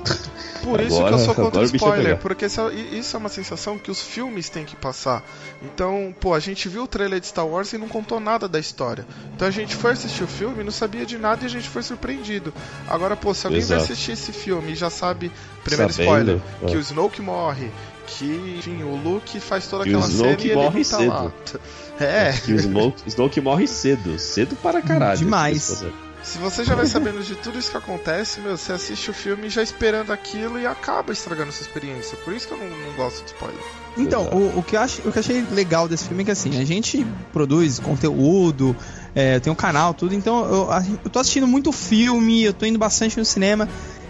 Por 0.62 0.80
isso 0.80 0.96
Agora- 0.96 1.14
que 1.16 1.20
eu 1.20 1.24
sou 1.24 1.34
contra 1.34 1.60
vai 1.60 1.64
spoiler, 1.76 2.16
porque 2.18 2.44
essa- 2.46 2.72
i- 2.72 2.98
isso 2.98 3.16
é 3.16 3.18
uma 3.20 3.28
sensação 3.28 3.78
que 3.78 3.90
os 3.90 4.00
filmes 4.02 4.48
têm 4.48 4.64
que 4.64 4.74
passar. 4.74 5.22
Então, 5.62 6.14
pô, 6.18 6.34
a 6.34 6.40
gente 6.40 6.68
viu 6.68 6.82
o 6.84 6.86
trailer 6.88 7.20
de 7.20 7.26
Star 7.28 7.46
Wars 7.46 7.72
e 7.72 7.78
não 7.78 7.86
contou 7.88 8.18
nada 8.18 8.48
da 8.48 8.58
história. 8.58 9.06
Então 9.34 9.46
a 9.46 9.50
gente 9.50 9.76
foi 9.76 9.92
assistir 9.92 10.24
o 10.24 10.26
filme, 10.26 10.64
não 10.64 10.72
sabia 10.72 11.06
de 11.06 11.18
nada 11.18 11.42
e 11.44 11.46
a 11.46 11.50
gente 11.50 11.68
foi 11.68 11.82
surpreendido. 11.82 12.52
Agora, 12.88 13.14
pô, 13.16 13.32
se 13.32 13.46
alguém 13.46 13.60
vai 13.62 13.76
Exato. 13.76 13.92
assistir 13.92 14.12
esse 14.12 14.32
filme 14.32 14.72
e 14.72 14.74
já 14.74 14.90
sabe, 14.90 15.30
primeiro 15.62 15.92
Sabendo, 15.92 16.08
spoiler, 16.08 16.40
é. 16.62 16.66
que 16.66 16.76
o 16.76 16.80
Snoke 16.80 17.22
morre, 17.22 17.70
que, 18.06 18.56
enfim, 18.58 18.82
o 18.82 18.96
Luke 18.96 19.38
faz 19.38 19.66
toda 19.68 19.84
E 19.86 19.88
aquela 19.94 20.08
cena 20.10 20.28
e 20.40 20.44
ele 20.46 20.54
morre 20.54 20.82
não 20.82 20.90
tá 20.90 20.96
cedo. 20.98 21.08
lá. 21.10 21.32
É, 21.98 22.30
Que 22.44 22.52
o 22.52 22.56
Snoke, 22.56 23.02
Snoke 23.08 23.40
morre 23.40 23.66
cedo, 23.66 24.18
cedo 24.18 24.54
para 24.56 24.82
caralho. 24.82 25.16
Demais. 25.18 25.82
Se 26.26 26.38
você 26.38 26.64
já 26.64 26.74
vai 26.74 26.86
sabendo 26.86 27.22
de 27.22 27.34
tudo 27.36 27.58
isso 27.58 27.70
que 27.70 27.76
acontece, 27.76 28.40
meu, 28.40 28.56
você 28.56 28.72
assiste 28.72 29.10
o 29.10 29.14
filme 29.14 29.48
já 29.48 29.62
esperando 29.62 30.12
aquilo 30.12 30.58
e 30.58 30.66
acaba 30.66 31.12
estragando 31.12 31.50
essa 31.50 31.62
experiência. 31.62 32.16
Por 32.24 32.34
isso 32.34 32.48
que 32.48 32.54
eu 32.54 32.58
não, 32.58 32.66
não 32.68 32.92
gosto 32.96 33.22
de 33.24 33.30
spoiler. 33.30 33.60
Então, 33.96 34.24
o, 34.32 34.58
o 34.58 34.62
que 34.62 34.76
eu 34.76 34.80
acho, 34.80 35.00
o 35.08 35.12
que 35.12 35.18
eu 35.18 35.20
achei 35.20 35.42
legal 35.52 35.88
desse 35.88 36.04
filme 36.06 36.22
é 36.22 36.26
que 36.26 36.30
assim, 36.30 36.58
a 36.60 36.64
gente 36.64 37.06
produz 37.32 37.78
conteúdo, 37.78 38.76
é, 39.14 39.40
tem 39.40 39.50
um 39.52 39.56
canal, 39.56 39.94
tudo, 39.94 40.14
então 40.14 40.44
eu, 40.52 40.70
a- 40.70 40.84
eu 41.04 41.10
tô 41.10 41.18
assistindo 41.18 41.46
muito 41.46 41.72
filme, 41.72 42.42
eu 42.42 42.52
tô 42.52 42.66
indo 42.66 42.78
bastante 42.78 43.16
no 43.18 43.24
cinema. 43.24 43.68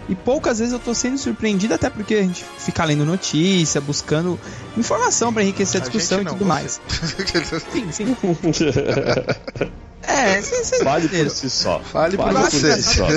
E 0.09 0.15
poucas 0.15 0.59
vezes 0.59 0.73
eu 0.73 0.79
tô 0.79 0.93
sendo 0.95 1.17
surpreendido, 1.17 1.73
até 1.73 1.89
porque 1.89 2.15
a 2.15 2.21
gente 2.21 2.43
fica 2.59 2.83
lendo 2.85 3.03
notícia, 3.05 3.79
buscando 3.81 4.39
informação 4.77 5.33
pra 5.33 5.43
enriquecer 5.43 5.81
a 5.81 5.83
discussão 5.83 6.19
gente 6.19 6.27
e 6.27 6.31
não, 6.31 6.37
tudo 6.37 6.45
você. 6.45 6.49
mais. 6.49 6.81
Sim, 7.73 7.91
sim. 7.91 8.17
É, 10.07 10.41
Fale 10.41 10.83
por 10.83 11.15
entenderam. 11.15 11.29
si 11.29 11.49
só. 11.49 11.79
Fale 11.81 12.15
por 12.17 12.31
Fale 12.31 12.49
você. 12.49 12.81
si 12.81 12.95
só. 12.95 13.07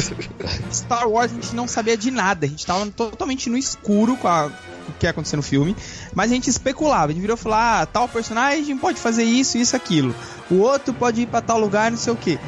Star 0.73 1.09
Wars 1.09 1.31
a 1.31 1.35
gente 1.35 1.55
não 1.55 1.69
sabia 1.69 1.97
de 1.97 2.11
nada, 2.11 2.47
a 2.47 2.49
gente 2.49 2.67
tava 2.67 2.85
totalmente 2.91 3.49
no 3.49 3.57
escuro 3.57 4.17
com, 4.17 4.27
a- 4.27 4.51
com 4.87 4.93
o 4.93 4.95
que 4.99 5.07
ia 5.07 5.11
acontecer 5.11 5.37
no 5.37 5.43
filme, 5.43 5.77
mas 6.15 6.31
a 6.31 6.35
gente 6.35 6.51
especulava, 6.51 7.07
a 7.07 7.13
gente 7.13 7.21
virou 7.21 7.37
falou: 7.37 7.59
ah, 7.59 7.87
tal 7.87 8.09
personagem 8.09 8.77
pode 8.77 8.99
fazer 8.99 9.23
isso, 9.23 9.57
isso, 9.57 9.77
aquilo, 9.77 10.15
o 10.51 10.57
outro 10.57 10.93
pode 10.93 11.21
ir 11.23 11.27
pra 11.27 11.41
tal 11.41 11.59
lugar, 11.61 11.91
não 11.93 11.99
sei 11.99 12.13
o 12.13 12.17
que. 12.17 12.39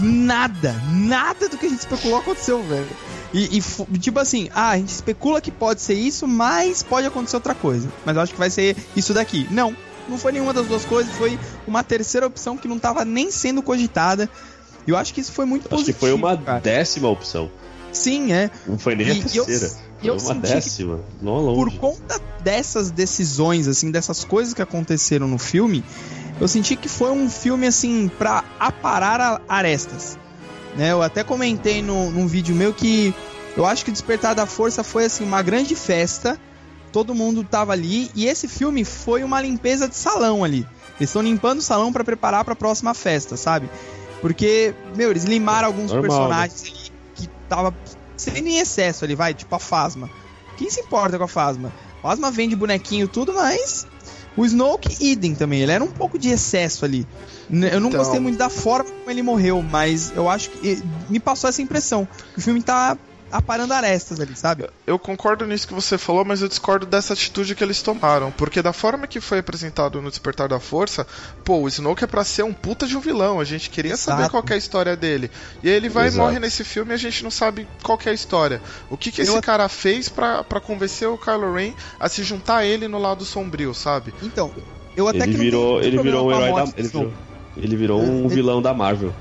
Nada, 0.00 0.74
nada 0.92 1.48
do 1.48 1.56
que 1.58 1.66
a 1.66 1.68
gente 1.68 1.80
especulou 1.80 2.18
aconteceu, 2.18 2.62
velho. 2.62 2.86
E, 3.34 3.58
e 3.92 3.98
tipo 3.98 4.18
assim, 4.20 4.48
ah, 4.54 4.70
a 4.70 4.76
gente 4.76 4.90
especula 4.90 5.40
que 5.40 5.50
pode 5.50 5.80
ser 5.82 5.94
isso, 5.94 6.26
mas 6.26 6.82
pode 6.82 7.06
acontecer 7.06 7.36
outra 7.36 7.54
coisa. 7.54 7.88
Mas 8.06 8.14
eu 8.16 8.22
acho 8.22 8.32
que 8.32 8.38
vai 8.38 8.48
ser 8.48 8.76
isso 8.96 9.12
daqui. 9.12 9.46
Não, 9.50 9.74
não 10.08 10.18
foi 10.18 10.32
nenhuma 10.32 10.52
das 10.52 10.66
duas 10.66 10.84
coisas, 10.84 11.12
foi 11.14 11.38
uma 11.66 11.82
terceira 11.84 12.26
opção 12.26 12.56
que 12.56 12.66
não 12.68 12.78
tava 12.78 13.04
nem 13.04 13.30
sendo 13.30 13.62
cogitada. 13.62 14.28
E 14.86 14.90
eu 14.90 14.96
acho 14.96 15.12
que 15.12 15.20
isso 15.20 15.32
foi 15.32 15.44
muito 15.44 15.62
Acho 15.62 15.68
que 15.68 15.74
positivo. 15.76 15.98
foi 15.98 16.12
uma 16.12 16.36
cara. 16.36 16.60
décima 16.60 17.08
opção. 17.08 17.50
Sim, 17.92 18.32
é. 18.32 18.50
Não 18.66 18.78
foi 18.78 18.94
nem 18.94 19.06
a 19.10 19.14
E- 19.14 19.24
e 19.32 19.36
eu- 19.36 19.44
terceira. 19.44 19.74
eu 20.02 20.18
foi 20.20 20.32
uma 20.32 20.34
senti 20.34 20.46
que 20.48 20.54
décima. 20.54 21.00
Por 21.20 21.26
longe. 21.26 21.78
conta 21.78 22.20
dessas 22.42 22.90
decisões, 22.90 23.66
assim, 23.68 23.90
dessas 23.90 24.24
coisas 24.24 24.54
que 24.54 24.62
aconteceram 24.62 25.26
no 25.28 25.38
filme, 25.38 25.84
eu 26.40 26.46
senti 26.48 26.76
que 26.76 26.88
foi 26.88 27.10
um 27.10 27.28
filme, 27.28 27.66
assim, 27.66 28.08
pra 28.18 28.44
aparar 28.60 29.20
a- 29.20 29.40
arestas. 29.48 30.16
Né? 30.76 30.92
Eu 30.92 31.02
até 31.02 31.24
comentei 31.24 31.82
no, 31.82 32.10
num 32.10 32.26
vídeo 32.26 32.54
meu 32.54 32.72
que 32.72 33.12
eu 33.56 33.66
acho 33.66 33.84
que 33.84 33.90
o 33.90 33.92
Despertar 33.92 34.34
da 34.34 34.46
Força 34.46 34.84
foi, 34.84 35.06
assim, 35.06 35.24
uma 35.24 35.42
grande 35.42 35.74
festa. 35.74 36.38
Todo 36.92 37.14
mundo 37.14 37.44
tava 37.44 37.72
ali. 37.72 38.10
E 38.14 38.26
esse 38.26 38.48
filme 38.48 38.84
foi 38.84 39.22
uma 39.22 39.40
limpeza 39.40 39.88
de 39.88 39.94
salão 39.96 40.42
ali. 40.44 40.66
Eles 40.98 41.10
estão 41.10 41.22
limpando 41.22 41.58
o 41.58 41.62
salão 41.62 41.92
pra 41.92 42.02
preparar 42.04 42.44
pra 42.44 42.56
próxima 42.56 42.92
festa, 42.94 43.36
sabe? 43.36 43.68
Porque, 44.20 44.74
meu, 44.96 45.10
eles 45.10 45.24
limaram 45.24 45.68
alguns 45.68 45.92
Normal, 45.92 46.02
personagens 46.02 46.62
ali 46.64 46.92
que 47.14 47.28
tava 47.48 47.74
sendo 48.16 48.48
em 48.48 48.58
excesso 48.58 49.04
ali, 49.04 49.14
vai, 49.14 49.32
tipo 49.32 49.54
a 49.54 49.58
Fasma. 49.60 50.10
Quem 50.56 50.68
se 50.68 50.80
importa 50.80 51.16
com 51.16 51.24
a 51.24 51.28
Fasma? 51.28 51.72
A 51.98 52.02
Fasma 52.08 52.30
vende 52.32 52.56
bonequinho 52.56 53.04
e 53.04 53.08
tudo, 53.08 53.32
mas 53.32 53.86
o 54.36 54.44
Snoke, 54.44 54.96
idem 55.04 55.34
também. 55.36 55.60
Ele 55.60 55.70
era 55.70 55.84
um 55.84 55.90
pouco 55.90 56.18
de 56.18 56.30
excesso 56.30 56.84
ali. 56.84 57.06
N- 57.48 57.68
Eu 57.70 57.78
não 57.80 57.90
Então. 57.90 58.00
gostei 58.00 58.18
muito 58.18 58.38
da 58.38 58.48
forma 58.48 58.90
como 58.90 59.08
ele 59.10 59.22
morreu, 59.22 59.62
mas 59.62 60.12
eu 60.16 60.28
acho 60.28 60.50
que 60.50 60.82
me 61.08 61.20
passou 61.20 61.48
essa 61.48 61.62
impressão. 61.62 62.08
Que 62.34 62.40
o 62.40 62.42
filme 62.42 62.60
tá 62.60 62.96
aparando 63.30 63.74
arestas 63.74 64.20
ali, 64.20 64.34
sabe? 64.36 64.68
Eu 64.86 64.98
concordo 64.98 65.46
nisso 65.46 65.66
que 65.68 65.74
você 65.74 65.98
falou, 65.98 66.24
mas 66.24 66.40
eu 66.42 66.48
discordo 66.48 66.86
dessa 66.86 67.12
atitude 67.12 67.54
que 67.54 67.62
eles 67.62 67.82
tomaram. 67.82 68.30
Porque 68.32 68.62
da 68.62 68.72
forma 68.72 69.06
que 69.06 69.20
foi 69.20 69.38
apresentado 69.38 70.00
no 70.00 70.08
Despertar 70.10 70.48
da 70.48 70.58
Força, 70.60 71.06
pô, 71.44 71.58
o 71.60 71.68
Snoke 71.68 72.04
é 72.04 72.06
pra 72.06 72.24
ser 72.24 72.42
um 72.44 72.52
puta 72.52 72.86
de 72.86 72.96
um 72.96 73.00
vilão. 73.00 73.38
A 73.40 73.44
gente 73.44 73.70
queria 73.70 73.96
saber 73.96 74.20
Exato. 74.22 74.30
qual 74.32 74.42
que 74.42 74.52
é 74.52 74.56
a 74.56 74.58
história 74.58 74.96
dele. 74.96 75.30
E 75.62 75.68
aí 75.68 75.74
ele 75.74 75.88
vai 75.88 76.04
e 76.04 76.06
Exato. 76.08 76.24
morre 76.26 76.38
nesse 76.40 76.64
filme 76.64 76.92
e 76.92 76.94
a 76.94 76.98
gente 76.98 77.22
não 77.22 77.30
sabe 77.30 77.68
qual 77.82 77.98
que 77.98 78.08
é 78.08 78.12
a 78.12 78.14
história. 78.14 78.60
O 78.90 78.96
que, 78.96 79.12
que 79.12 79.20
esse 79.22 79.30
Eu- 79.34 79.42
cara 79.42 79.68
fez 79.68 80.08
pra, 80.08 80.42
pra 80.44 80.60
convencer 80.60 81.08
o 81.08 81.18
Kylo 81.18 81.52
Ren 81.54 81.72
a 82.00 82.08
se 82.08 82.22
juntar 82.22 82.58
a 82.58 82.64
ele 82.64 82.88
no 82.88 82.98
lado 82.98 83.24
sombrio, 83.24 83.74
sabe? 83.74 84.14
Então, 84.22 84.50
eu 84.96 85.06
até 85.08 85.18
Ele 85.24 85.32
que 85.32 85.38
virou, 85.38 85.82
ele 85.82 85.98
virou 86.02 86.28
um 86.28 86.32
herói 86.32 86.52
da. 86.64 86.72
Ele 86.76 86.88
virou, 86.88 87.12
ele 87.56 87.76
virou 87.76 88.00
um 88.02 88.20
Ele- 88.26 88.28
vilão 88.34 88.62
da 88.62 88.72
Marvel. 88.74 89.12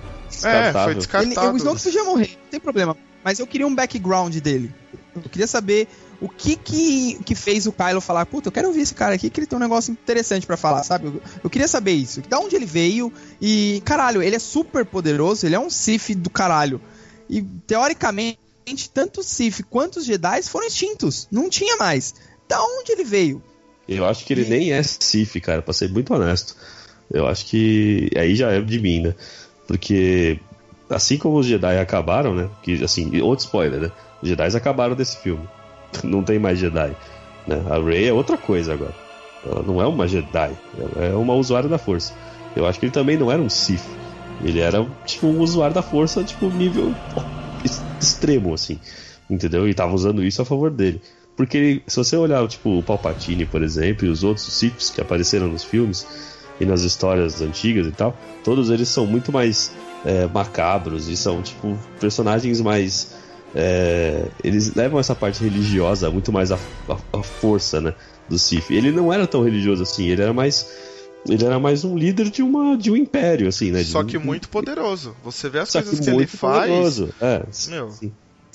É, 0.44 0.72
foi 0.74 0.84
Ele, 0.92 0.96
descartado. 0.96 1.54
o 1.54 1.58
Snoke 1.58 1.82
podia 1.84 2.04
morrer, 2.04 2.38
não 2.44 2.50
tem 2.52 2.60
problema. 2.60 2.96
Mas 3.28 3.40
eu 3.40 3.46
queria 3.46 3.68
um 3.68 3.76
background 3.76 4.34
dele. 4.38 4.74
Eu 5.14 5.24
queria 5.24 5.48
saber 5.48 5.90
o 6.22 6.30
que 6.30 6.56
que, 6.56 7.22
que 7.26 7.36
fez 7.36 7.68
o 7.68 7.74
Kylo 7.74 8.00
falar, 8.00 8.26
puta, 8.26 8.48
eu 8.48 8.52
quero 8.54 8.70
ouvir 8.70 8.80
esse 8.80 8.94
cara 8.94 9.16
aqui 9.16 9.30
que 9.30 9.42
ele 9.42 9.48
tem 9.48 9.58
um 9.58 9.62
negócio 9.62 9.92
interessante 9.92 10.48
pra 10.48 10.56
falar, 10.56 10.82
sabe? 10.84 11.08
Eu, 11.08 11.22
eu 11.44 11.50
queria 11.50 11.68
saber 11.68 11.92
isso. 11.92 12.22
Da 12.22 12.40
onde 12.40 12.56
ele 12.56 12.66
veio 12.66 13.12
e, 13.42 13.82
caralho, 13.84 14.24
ele 14.24 14.38
é 14.38 14.40
super 14.40 14.86
poderoso, 14.86 15.46
ele 15.46 15.56
é 15.56 15.60
um 15.60 15.70
Sith 15.70 16.16
do 16.16 16.30
caralho. 16.30 16.80
E, 17.30 17.42
teoricamente, 17.42 18.40
tanto 18.94 19.20
o 19.20 19.24
Sith 19.24 19.62
quanto 19.70 19.98
os 19.98 20.06
Jedi 20.06 20.42
foram 20.44 20.66
extintos. 20.66 21.28
Não 21.30 21.50
tinha 21.50 21.76
mais. 21.76 22.16
Da 22.48 22.64
onde 22.64 22.94
ele 22.94 23.04
veio? 23.04 23.44
Eu 23.90 24.06
acho 24.06 24.24
que 24.24 24.32
ele 24.32 24.46
nem 24.46 24.72
é 24.72 24.82
Sif, 24.84 25.42
cara, 25.42 25.62
pra 25.62 25.74
ser 25.74 25.90
muito 25.90 26.14
honesto. 26.14 26.56
Eu 27.12 27.28
acho 27.28 27.46
que 27.46 28.10
aí 28.16 28.38
já 28.38 28.54
é 28.54 28.62
de 28.62 28.80
mim, 28.80 29.02
né? 29.02 29.16
Porque 29.68 30.40
assim 30.90 31.18
como 31.18 31.38
os 31.38 31.46
Jedi 31.46 31.78
acabaram, 31.78 32.34
né? 32.34 32.50
Que 32.62 32.84
assim, 32.84 33.20
outro 33.22 33.46
spoiler, 33.46 33.80
né? 33.82 33.92
Os 34.22 34.30
Jedi 34.30 34.56
acabaram 34.56 34.96
desse 34.96 35.18
filme. 35.18 35.48
Não 36.04 36.24
tem 36.24 36.40
mais 36.40 36.60
Jedi. 36.60 36.96
Né? 37.48 37.64
A 37.70 37.80
Rey 37.80 38.08
é 38.08 38.14
outra 38.14 38.38
coisa 38.38 38.74
agora. 38.74 38.94
Ela 39.46 39.64
não 39.64 39.82
é 39.82 39.88
uma 39.88 40.08
Jedi, 40.08 40.52
ela 40.78 41.06
é 41.06 41.16
uma 41.16 41.34
usuária 41.34 41.70
da 41.70 41.78
força. 41.78 42.12
Eu 42.56 42.66
acho 42.66 42.80
que 42.80 42.86
ele 42.86 42.92
também 42.92 43.16
não 43.18 43.32
era 43.32 43.42
um 43.42 43.50
Sith. 43.50 43.86
Ele 44.44 44.60
era 44.60 44.86
tipo 45.06 45.28
um 45.28 45.40
usuário 45.40 45.74
da 45.74 45.82
força, 45.82 46.24
tipo, 46.24 46.50
nível 46.50 46.94
ex- 47.64 47.84
extremo, 48.02 48.54
assim. 48.54 48.78
Entendeu? 49.30 49.68
E 49.70 49.74
tava 49.74 49.94
usando 49.94 50.24
isso 50.24 50.42
a 50.42 50.46
favor 50.46 50.70
dele. 50.72 51.02
Porque 51.38 51.58
ele- 51.58 51.84
se 51.88 51.96
você 51.96 52.18
olhar, 52.18 52.46
tipo, 52.48 52.80
o 52.80 52.84
Palpatine, 52.84 53.46
por 53.46 53.62
exemplo, 53.62 54.06
e 54.06 54.10
os 54.10 54.24
outros 54.24 54.46
Siths 54.48 54.90
que 54.90 55.00
apareceram 55.00 55.48
nos 55.48 55.64
filmes 55.64 56.06
e 56.60 56.66
nas 56.66 56.82
histórias 56.82 57.40
antigas 57.42 57.88
e 57.88 57.92
tal, 57.92 58.18
todos 58.44 58.70
eles 58.70 58.90
são 58.90 59.06
muito 59.06 59.32
mais 59.32 59.72
é, 60.06 60.28
macabros 60.28 61.08
e 61.08 61.18
são, 61.18 61.42
tipo, 61.42 61.78
personagens 62.00 62.62
mais. 62.62 63.16
é, 63.54 64.30
eles 64.44 64.74
levam 64.76 65.00
essa 65.00 65.16
parte 65.16 65.44
religiosa 65.44 66.10
muito 66.12 66.32
mais 66.32 66.52
à, 66.52 66.56
à- 66.88 67.20
à 67.20 67.24
força, 67.24 67.82
né? 67.82 67.94
Do 68.28 68.38
Sith. 68.38 68.70
Ele 68.72 68.92
não 68.92 69.12
era 69.12 69.26
tão 69.26 69.42
religioso 69.44 69.84
assim, 69.84 70.08
ele 70.08 70.22
era 70.22 70.34
mais. 70.34 70.66
Ele 71.28 71.44
era 71.46 71.60
mais 71.60 71.84
um 71.84 71.98
líder 71.98 72.30
de, 72.30 72.42
uma, 72.42 72.78
de 72.78 72.90
um 72.92 72.96
império, 72.96 73.48
assim, 73.50 73.72
né? 73.72 73.84
Só 73.84 74.02
um- 74.02 74.06
que 74.06 74.18
muito 74.18 74.48
poderoso. 74.50 75.16
Você 75.24 75.50
vê 75.50 75.60
as 75.60 75.70
só 75.70 75.82
coisas 75.82 76.00
que 76.00 76.06
que, 76.06 76.10
ele 76.10 76.18
muito 76.18 76.38
faz. 76.38 76.70
poderoso. 76.70 77.14
É, 77.20 77.44
Meu. 77.70 77.90
sim. 77.92 78.14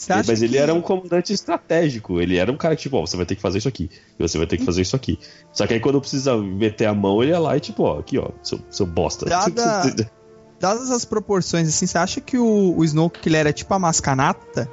Mas 0.09 0.43
ele 0.43 0.53
que- 0.55 0.59
era 0.59 0.73
um 0.75 0.81
comandante 0.81 1.33
estratégico. 1.33 2.21
Ele 2.21 2.37
era 2.37 2.51
um 2.51 2.57
cara 2.57 2.75
que, 2.75 2.83
tipo, 2.83 2.97
ó, 2.97 3.01
você 3.07 3.17
vai 3.17 3.27
ter 3.27 3.37
que 3.37 3.43
fazer 3.43 3.59
isso 3.59 3.69
aqui. 3.69 3.91
E 4.19 4.23
você 4.23 4.37
vai 4.39 4.47
ter 4.47 4.57
que 4.57 4.65
fazer 4.65 4.83
isso 4.83 4.97
aqui. 4.97 5.19
Só 5.53 5.67
que 5.67 5.75
aí 5.75 5.81
quando 5.81 6.01
precisa 6.01 6.37
meter 6.37 6.87
a 6.87 6.95
mão, 6.95 7.23
ele 7.23 7.31
ia 7.33 7.39
lá 7.39 7.57
e, 7.57 7.61
tipo, 7.61 7.83
ó, 7.85 7.99
aqui, 8.01 8.19
ó, 8.19 8.31
seu, 8.43 8.59
seu 8.71 8.87
bosta. 8.87 9.27
Dada- 9.27 10.11
dadas 10.63 10.91
as 10.91 11.05
proporções, 11.05 11.69
assim, 11.69 11.87
você 11.87 11.99
acha 11.99 12.21
que 12.21 12.39
o, 12.39 12.75
o 12.77 12.85
Snoke 12.85 13.29
ele 13.29 13.37
era 13.37 13.53
tipo 13.53 13.73
a 13.75 13.79
Mascanata? 13.79 14.71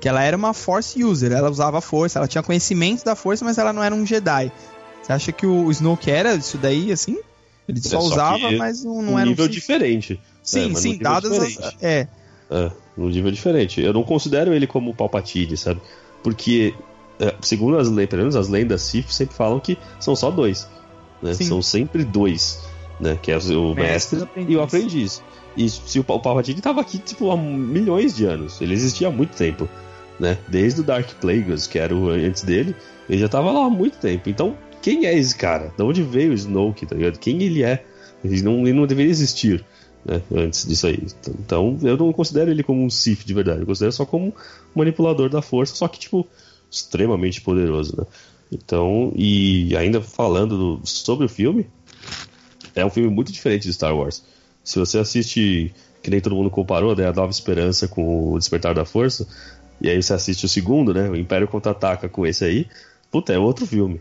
Que 0.00 0.08
ela 0.08 0.22
era 0.22 0.36
uma 0.36 0.52
Force 0.54 1.02
User, 1.02 1.32
ela 1.32 1.50
usava 1.50 1.78
a 1.78 1.80
força, 1.80 2.18
ela 2.18 2.28
tinha 2.28 2.42
conhecimento 2.42 3.04
da 3.04 3.14
força, 3.16 3.44
mas 3.44 3.58
ela 3.58 3.72
não 3.72 3.82
era 3.82 3.94
um 3.94 4.04
Jedi. 4.06 4.52
Você 5.02 5.12
acha 5.12 5.32
que 5.32 5.46
o 5.46 5.70
Snoke 5.70 6.10
era 6.10 6.34
isso 6.34 6.56
daí, 6.58 6.92
assim? 6.92 7.18
Ele 7.68 7.80
só, 7.80 7.88
É, 7.96 8.00
só 8.00 8.06
usava, 8.06 8.48
que 8.48 8.56
mas 8.56 8.84
não, 8.84 9.02
não 9.02 9.12
um 9.14 9.18
era 9.18 9.28
nível 9.28 9.44
um 9.44 9.48
Sith. 9.48 9.54
diferente. 9.54 10.20
Sim, 10.42 10.72
É, 10.72 10.74
sim, 10.74 10.88
nível 10.92 11.02
dadas 11.04 11.32
as, 11.32 11.48
diferente. 11.48 11.76
É, 11.82 12.08
É, 12.50 12.70
num 12.96 13.08
nível 13.08 13.30
diferente. 13.30 13.80
Eu 13.80 13.92
não 13.92 14.02
considero 14.02 14.52
ele 14.52 14.66
como 14.66 14.90
o 14.90 14.94
Palpatine, 14.94 15.56
sabe? 15.56 15.80
Porque, 16.22 16.74
é, 17.18 17.34
segundo 17.40 17.78
as 17.78 17.88
lendas, 17.88 18.08
pelo 18.10 18.22
menos 18.22 18.36
as 18.36 18.48
lendas 18.48 18.82
Sith 18.82 19.08
sempre 19.10 19.34
falam 19.34 19.58
que 19.58 19.78
são 19.98 20.14
só 20.14 20.30
dois. 20.30 20.68
Né? 21.22 21.32
Sim. 21.34 21.44
São 21.44 21.62
sempre 21.62 22.04
dois. 22.04 22.58
Né? 23.00 23.18
Que 23.20 23.32
é 23.32 23.36
o 23.36 23.74
Mestre 23.74 24.18
mestre, 24.20 24.46
e 24.48 24.56
o 24.56 24.62
aprendiz. 24.62 25.22
e 25.56 25.68
se 25.68 25.98
o, 25.98 26.04
Pa- 26.04 26.14
o 26.14 26.20
Palpatine 26.20 26.60
tava 26.60 26.80
aqui, 26.80 26.98
tipo, 26.98 27.30
há 27.30 27.36
milhões 27.36 28.14
de 28.14 28.24
anos. 28.24 28.60
Ele 28.60 28.72
existia 28.74 29.08
há 29.08 29.10
muito 29.10 29.36
tempo. 29.36 29.68
Né? 30.18 30.38
Desde 30.48 30.80
o 30.80 30.84
Dark 30.84 31.10
Plagueis, 31.20 31.66
que 31.66 31.78
era 31.78 31.94
o 31.94 32.08
antes 32.08 32.42
dele, 32.44 32.74
ele 33.08 33.18
já 33.20 33.28
tava 33.28 33.50
lá 33.50 33.66
há 33.66 33.70
muito 33.70 33.98
tempo. 33.98 34.28
Então, 34.30 34.56
quem 34.80 35.06
é 35.06 35.18
esse 35.18 35.34
cara? 35.34 35.72
De 35.76 35.82
onde 35.82 36.02
veio 36.04 36.30
o 36.30 36.34
Snoke, 36.34 36.86
tá 36.86 36.94
ligado? 36.94 37.18
Quem 37.18 37.42
ele 37.42 37.64
é? 37.64 37.84
Ele 38.24 38.40
não, 38.42 38.60
ele 38.60 38.72
não 38.72 38.86
deveria 38.86 39.10
existir 39.10 39.64
né, 40.04 40.22
antes 40.32 40.66
disso 40.66 40.86
aí. 40.86 41.02
Então, 41.40 41.76
eu 41.82 41.96
não 41.96 42.12
considero 42.12 42.50
ele 42.50 42.62
como 42.62 42.84
um 42.84 42.88
Sith 42.90 43.24
de 43.24 43.34
verdade. 43.34 43.60
Eu 43.60 43.66
considero 43.66 43.90
só 43.92 44.06
como 44.06 44.26
um 44.28 44.32
manipulador 44.74 45.28
da 45.28 45.42
força, 45.42 45.74
só 45.74 45.88
que, 45.88 45.98
tipo, 45.98 46.24
extremamente 46.70 47.40
poderoso, 47.40 47.96
né? 47.98 48.04
Então, 48.52 49.12
e 49.16 49.76
ainda 49.76 50.00
falando 50.00 50.56
do- 50.78 50.86
sobre 50.86 51.26
o 51.26 51.28
filme, 51.28 51.66
é 52.74 52.84
um 52.84 52.90
filme 52.90 53.08
muito 53.10 53.32
diferente 53.32 53.62
de 53.62 53.72
Star 53.72 53.94
Wars. 53.96 54.22
Se 54.62 54.78
você 54.78 54.98
assiste, 54.98 55.74
que 56.02 56.10
nem 56.10 56.20
todo 56.20 56.34
mundo 56.34 56.50
comparou, 56.50 56.94
né, 56.96 57.06
a 57.08 57.12
Nova 57.12 57.30
Esperança 57.30 57.86
com 57.88 58.32
o 58.32 58.38
Despertar 58.38 58.74
da 58.74 58.84
Força, 58.84 59.26
e 59.80 59.88
aí 59.90 60.02
você 60.02 60.14
assiste 60.14 60.44
o 60.46 60.48
segundo, 60.48 60.94
né, 60.94 61.08
o 61.08 61.16
Império 61.16 61.46
Contra-Ataca 61.48 62.08
com 62.08 62.26
esse 62.26 62.44
aí, 62.44 62.66
puta, 63.10 63.32
é 63.32 63.38
outro 63.38 63.66
filme. 63.66 64.00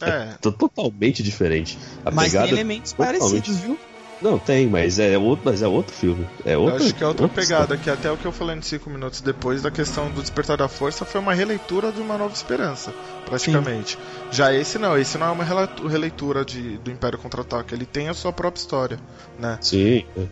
É. 0.00 0.34
T- 0.40 0.50
Totalmente 0.52 1.22
diferente. 1.22 1.78
A 2.04 2.10
mas 2.10 2.32
tem 2.32 2.40
pegada 2.40 2.52
elementos 2.52 2.92
totalmente- 2.92 3.20
parecidos, 3.20 3.56
viu? 3.60 3.78
Não, 4.22 4.38
tem, 4.38 4.68
mas 4.68 4.98
é 4.98 5.18
outro, 5.18 5.42
mas 5.44 5.62
é 5.62 5.66
outro 5.66 5.94
filme. 5.94 6.26
É 6.44 6.54
Eu 6.54 6.62
outra, 6.62 6.84
acho 6.84 6.94
que 6.94 7.02
é 7.02 7.06
outra 7.06 7.28
pegada, 7.28 7.76
que 7.76 7.90
até 7.90 8.10
o 8.10 8.16
que 8.16 8.24
eu 8.24 8.30
falei 8.32 8.54
nos 8.56 8.66
5 8.66 8.88
minutos 8.88 9.20
depois 9.20 9.60
da 9.62 9.70
questão 9.70 10.10
do 10.10 10.20
Despertar 10.20 10.56
da 10.58 10.68
Força 10.68 11.04
foi 11.04 11.20
uma 11.20 11.34
releitura 11.34 11.90
de 11.90 12.00
Uma 12.00 12.16
Nova 12.16 12.32
Esperança, 12.34 12.94
praticamente. 13.26 13.98
Já 14.30 14.54
esse 14.54 14.78
não, 14.78 14.96
esse 14.96 15.18
não 15.18 15.26
é 15.26 15.30
uma 15.32 15.44
releitura 15.88 16.44
de, 16.44 16.78
do 16.78 16.90
Império 16.90 17.18
Contra-Ataque, 17.18 17.74
ele 17.74 17.84
tem 17.84 18.08
a 18.08 18.14
sua 18.14 18.32
própria 18.32 18.60
história, 18.60 18.98
né? 19.38 19.58
Sim. 19.60 20.04
é. 20.16 20.22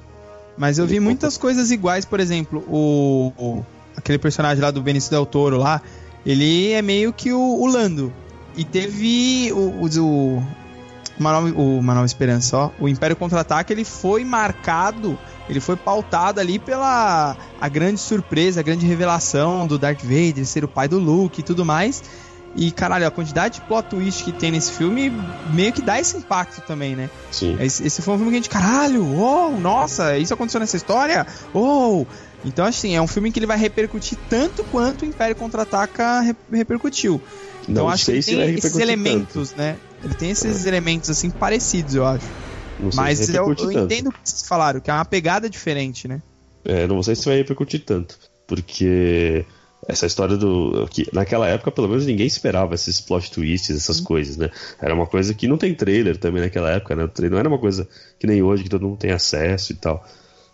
Mas 0.56 0.78
eu 0.78 0.86
vi 0.86 1.00
muitas 1.00 1.36
coisas 1.38 1.70
iguais, 1.70 2.04
por 2.04 2.20
exemplo, 2.20 2.62
o, 2.68 3.32
o- 3.38 3.66
aquele 3.96 4.18
personagem 4.18 4.62
lá 4.62 4.70
do 4.70 4.82
Benício 4.82 5.10
Del 5.10 5.24
Toro 5.26 5.56
lá, 5.56 5.80
ele 6.24 6.70
é 6.72 6.82
meio 6.82 7.12
que 7.12 7.32
o, 7.32 7.40
o 7.40 7.66
Lando. 7.66 8.12
E 8.56 8.64
teve 8.64 9.50
o, 9.52 9.56
o, 9.56 9.86
o- 10.36 10.46
uma, 11.20 11.32
nova, 11.32 11.48
o- 11.50 11.78
uma 11.78 11.94
Nova 11.94 12.06
Esperança, 12.06 12.56
ó. 12.56 12.70
O 12.80 12.88
Império 12.88 13.14
Contra-Ataque, 13.16 13.72
ele 13.72 13.84
foi 13.84 14.24
marcado, 14.24 15.18
ele 15.48 15.60
foi 15.60 15.76
pautado 15.76 16.40
ali 16.40 16.58
pela 16.58 17.36
a 17.60 17.68
grande 17.68 18.00
surpresa, 18.00 18.60
a 18.60 18.62
grande 18.62 18.86
revelação 18.86 19.66
do 19.66 19.78
Darth 19.78 20.02
Vader 20.02 20.44
ser 20.46 20.64
o 20.64 20.68
pai 20.68 20.88
do 20.88 20.98
Luke 20.98 21.40
e 21.40 21.42
tudo 21.44 21.64
mais. 21.64 22.02
E, 22.56 22.72
caralho, 22.72 23.06
a 23.06 23.12
quantidade 23.12 23.54
de 23.56 23.60
plot 23.60 23.88
twist 23.90 24.24
que 24.24 24.32
tem 24.32 24.50
nesse 24.50 24.72
filme 24.72 25.12
meio 25.52 25.72
que 25.72 25.80
dá 25.80 26.00
esse 26.00 26.16
impacto 26.16 26.60
também, 26.62 26.96
né? 26.96 27.08
Sim. 27.30 27.56
Esse, 27.60 27.86
esse 27.86 28.02
foi 28.02 28.14
um 28.14 28.16
filme 28.16 28.32
que 28.32 28.38
a 28.38 28.40
gente, 28.40 28.50
caralho, 28.50 29.06
oh, 29.16 29.50
nossa, 29.60 30.18
isso 30.18 30.34
aconteceu 30.34 30.58
nessa 30.58 30.76
história? 30.76 31.24
Oh! 31.54 32.04
Então, 32.44 32.64
assim, 32.66 32.96
é 32.96 33.00
um 33.00 33.06
filme 33.06 33.30
que 33.30 33.38
ele 33.38 33.46
vai 33.46 33.56
repercutir 33.56 34.18
tanto 34.28 34.64
quanto 34.64 35.02
o 35.02 35.04
Império 35.04 35.36
Contra-Ataca 35.36 36.20
re- 36.22 36.34
repercutiu. 36.50 37.20
Então, 37.68 37.84
Não 37.84 37.88
acho 37.88 38.06
que 38.06 38.20
se 38.20 38.30
tem 38.30 38.38
vai 38.40 38.50
esses 38.54 38.74
elementos, 38.76 39.54
né? 39.54 39.76
Ele 40.02 40.14
tem 40.14 40.30
esses 40.30 40.64
elementos, 40.66 41.10
assim, 41.10 41.30
parecidos, 41.30 41.94
eu 41.94 42.06
acho. 42.06 42.26
Não 42.78 42.90
sei 42.90 43.00
Mas 43.00 43.18
se 43.18 43.36
eu, 43.36 43.46
repercute 43.46 43.62
eu 43.62 43.72
tanto. 43.72 43.92
entendo 43.92 44.08
o 44.08 44.12
que 44.12 44.18
vocês 44.24 44.48
falaram, 44.48 44.80
que 44.80 44.90
é 44.90 44.94
uma 44.94 45.04
pegada 45.04 45.48
diferente, 45.48 46.08
né? 46.08 46.22
É, 46.64 46.86
não 46.86 47.02
sei 47.02 47.14
se 47.14 47.24
vai 47.26 47.36
repercutir 47.36 47.84
tanto. 47.84 48.18
Porque 48.46 49.44
essa 49.86 50.06
história 50.06 50.36
do. 50.36 50.86
Que, 50.90 51.06
naquela 51.12 51.46
época, 51.48 51.70
pelo 51.70 51.88
menos, 51.88 52.06
ninguém 52.06 52.26
esperava 52.26 52.74
esses 52.74 53.00
plot 53.00 53.30
twists, 53.30 53.76
essas 53.76 54.00
coisas, 54.00 54.36
né? 54.36 54.50
Era 54.80 54.94
uma 54.94 55.06
coisa 55.06 55.34
que 55.34 55.46
não 55.46 55.56
tem 55.56 55.74
trailer 55.74 56.16
também 56.16 56.42
naquela 56.42 56.70
época, 56.70 56.96
né? 56.96 57.08
Não 57.30 57.38
era 57.38 57.48
uma 57.48 57.58
coisa 57.58 57.88
que 58.18 58.26
nem 58.26 58.42
hoje, 58.42 58.64
que 58.64 58.68
todo 58.68 58.86
mundo 58.86 58.98
tem 58.98 59.10
acesso 59.10 59.72
e 59.72 59.76
tal. 59.76 60.04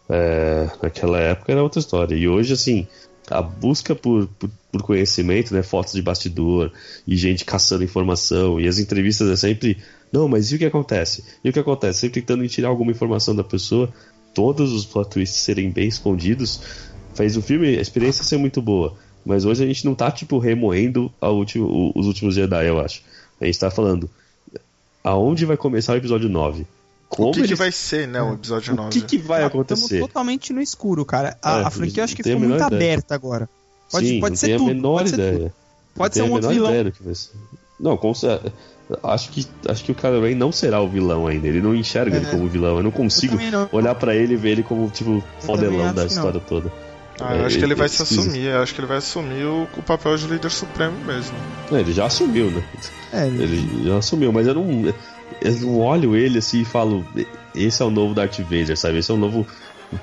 É, 0.08 0.68
naquela 0.82 1.18
época 1.18 1.52
era 1.52 1.62
outra 1.62 1.80
história. 1.80 2.14
E 2.14 2.28
hoje, 2.28 2.52
assim, 2.52 2.86
a 3.30 3.42
busca 3.42 3.94
por, 3.94 4.28
por, 4.38 4.50
por 4.78 4.86
conhecimento, 4.86 5.52
né? 5.54 5.62
Fotos 5.62 5.92
de 5.94 6.02
bastidor 6.02 6.72
e 7.06 7.16
gente 7.16 7.44
caçando 7.44 7.84
informação. 7.84 8.60
E 8.60 8.66
as 8.68 8.78
entrevistas 8.78 9.28
é 9.28 9.36
sempre. 9.36 9.78
Não, 10.12 10.28
mas 10.28 10.50
e 10.52 10.56
o 10.56 10.58
que 10.58 10.64
acontece? 10.64 11.24
E 11.44 11.48
o 11.50 11.52
que 11.52 11.58
acontece? 11.58 12.00
Sempre 12.00 12.20
tentando 12.22 12.46
tirar 12.48 12.68
alguma 12.68 12.90
informação 12.92 13.34
da 13.34 13.44
pessoa. 13.44 13.92
Todos 14.34 14.72
os 14.72 14.84
plot 14.84 15.10
twists 15.10 15.40
serem 15.42 15.70
bem 15.70 15.88
escondidos. 15.88 16.60
Faz 17.14 17.36
o 17.36 17.42
filme, 17.42 17.76
a 17.78 17.80
experiência 17.80 18.22
ser 18.24 18.36
muito 18.36 18.60
boa. 18.60 18.94
Mas 19.24 19.44
hoje 19.44 19.64
a 19.64 19.66
gente 19.66 19.84
não 19.84 19.94
tá, 19.94 20.10
tipo, 20.10 20.38
remoendo 20.38 21.10
a 21.20 21.28
último, 21.30 21.66
o- 21.66 21.92
os 21.98 22.06
últimos 22.06 22.34
Jedi, 22.34 22.66
eu 22.68 22.78
acho. 22.78 23.02
A 23.40 23.44
gente 23.46 23.58
tá 23.58 23.70
falando. 23.70 24.08
Aonde 25.02 25.44
vai 25.44 25.56
começar 25.56 25.92
o 25.92 25.96
episódio 25.96 26.28
9? 26.28 26.66
Como 27.08 27.28
o 27.30 27.32
que, 27.32 27.40
que 27.40 27.46
eles- 27.46 27.58
vai 27.58 27.70
ser, 27.70 28.08
né, 28.08 28.20
o 28.20 28.34
episódio 28.34 28.72
O 28.72 28.76
9? 28.76 28.90
que, 29.00 29.06
que 29.06 29.18
vai 29.18 29.44
Estamos 29.46 29.64
acontecer? 29.66 30.00
totalmente 30.00 30.52
no 30.52 30.60
escuro, 30.60 31.04
cara. 31.04 31.36
A, 31.40 31.60
É, 31.60 31.64
a 31.64 31.70
franquia 31.70 32.00
eu 32.00 32.04
acho 32.04 32.16
que 32.16 32.22
ficou 32.22 32.38
muito 32.40 32.54
ideia. 32.54 32.66
aberta 32.66 33.14
agora. 33.14 33.48
Pode, 33.90 34.06
Sim, 34.08 34.20
pode 34.20 34.30
não 34.32 34.36
ser 34.36 34.46
tenho 34.46 34.58
tudo. 34.58 34.70
a 34.70 34.74
menor 34.74 34.96
pode 34.98 35.08
ser 35.10 35.14
ideia. 35.14 35.32
tudo. 35.38 35.52
Pode 35.94 36.14
ser 36.14 36.20
Não 36.20 36.26
um 36.26 36.28
tenho 36.28 36.34
a 36.34 36.36
outro 36.36 36.48
menor 36.50 36.54
vilão. 36.54 36.70
ideia 36.70 36.84
do 36.84 36.92
que 36.92 37.02
vai 37.02 37.14
ser. 37.14 37.30
Não, 37.78 37.96
com 37.96 38.12
acho 39.02 39.30
que 39.30 39.46
acho 39.68 39.84
que 39.84 39.92
o 39.92 39.94
Kylo 39.94 40.22
Ren 40.22 40.34
não 40.34 40.52
será 40.52 40.80
o 40.80 40.88
vilão 40.88 41.26
ainda. 41.26 41.46
Ele 41.48 41.60
não 41.60 41.74
enxerga 41.74 42.16
É. 42.16 42.20
ele 42.20 42.26
como 42.26 42.46
vilão. 42.48 42.76
Eu 42.78 42.82
não 42.82 42.90
consigo 42.90 43.36
também 43.36 43.50
não. 43.50 43.68
olhar 43.72 43.94
pra 43.94 44.14
ele 44.14 44.34
e 44.34 44.36
ver 44.36 44.50
ele 44.50 44.62
como 44.62 44.88
tipo 44.90 45.22
fodelão 45.40 45.84
acho 45.86 45.94
da 45.94 46.06
que 46.06 46.14
não. 46.14 46.22
história 46.22 46.40
toda. 46.40 46.72
Ah, 47.18 47.34
eu 47.34 47.42
É, 47.42 47.46
acho 47.46 47.58
que 47.58 47.64
ele 47.64 47.74
vai 47.74 47.88
se 47.88 48.02
esquisito. 48.02 48.20
assumir, 48.28 48.44
eu 48.46 48.62
acho 48.62 48.74
que 48.74 48.80
ele 48.80 48.86
vai 48.86 48.98
assumir 48.98 49.44
o, 49.44 49.66
o 49.76 49.82
papel 49.82 50.16
de 50.18 50.26
líder 50.26 50.50
supremo 50.50 50.96
mesmo. 51.06 51.34
É, 51.72 51.80
ele 51.80 51.92
já 51.92 52.04
assumiu, 52.06 52.50
né? 52.50 52.62
É, 53.12 53.26
Ele 53.26 53.84
já 53.88 53.96
assumiu, 53.96 54.30
mas 54.32 54.46
eu 54.46 54.54
não 54.54 54.92
eu 55.40 55.52
não 55.62 55.80
olho 55.80 56.14
ele 56.14 56.38
assim 56.38 56.60
e 56.60 56.64
falo, 56.64 57.04
esse 57.54 57.80
é 57.82 57.84
o 57.86 57.90
novo 57.90 58.14
Darth 58.14 58.38
Vader, 58.40 58.76
sabe? 58.76 58.98
Esse 58.98 59.10
é 59.10 59.14
o 59.14 59.16
novo 59.16 59.46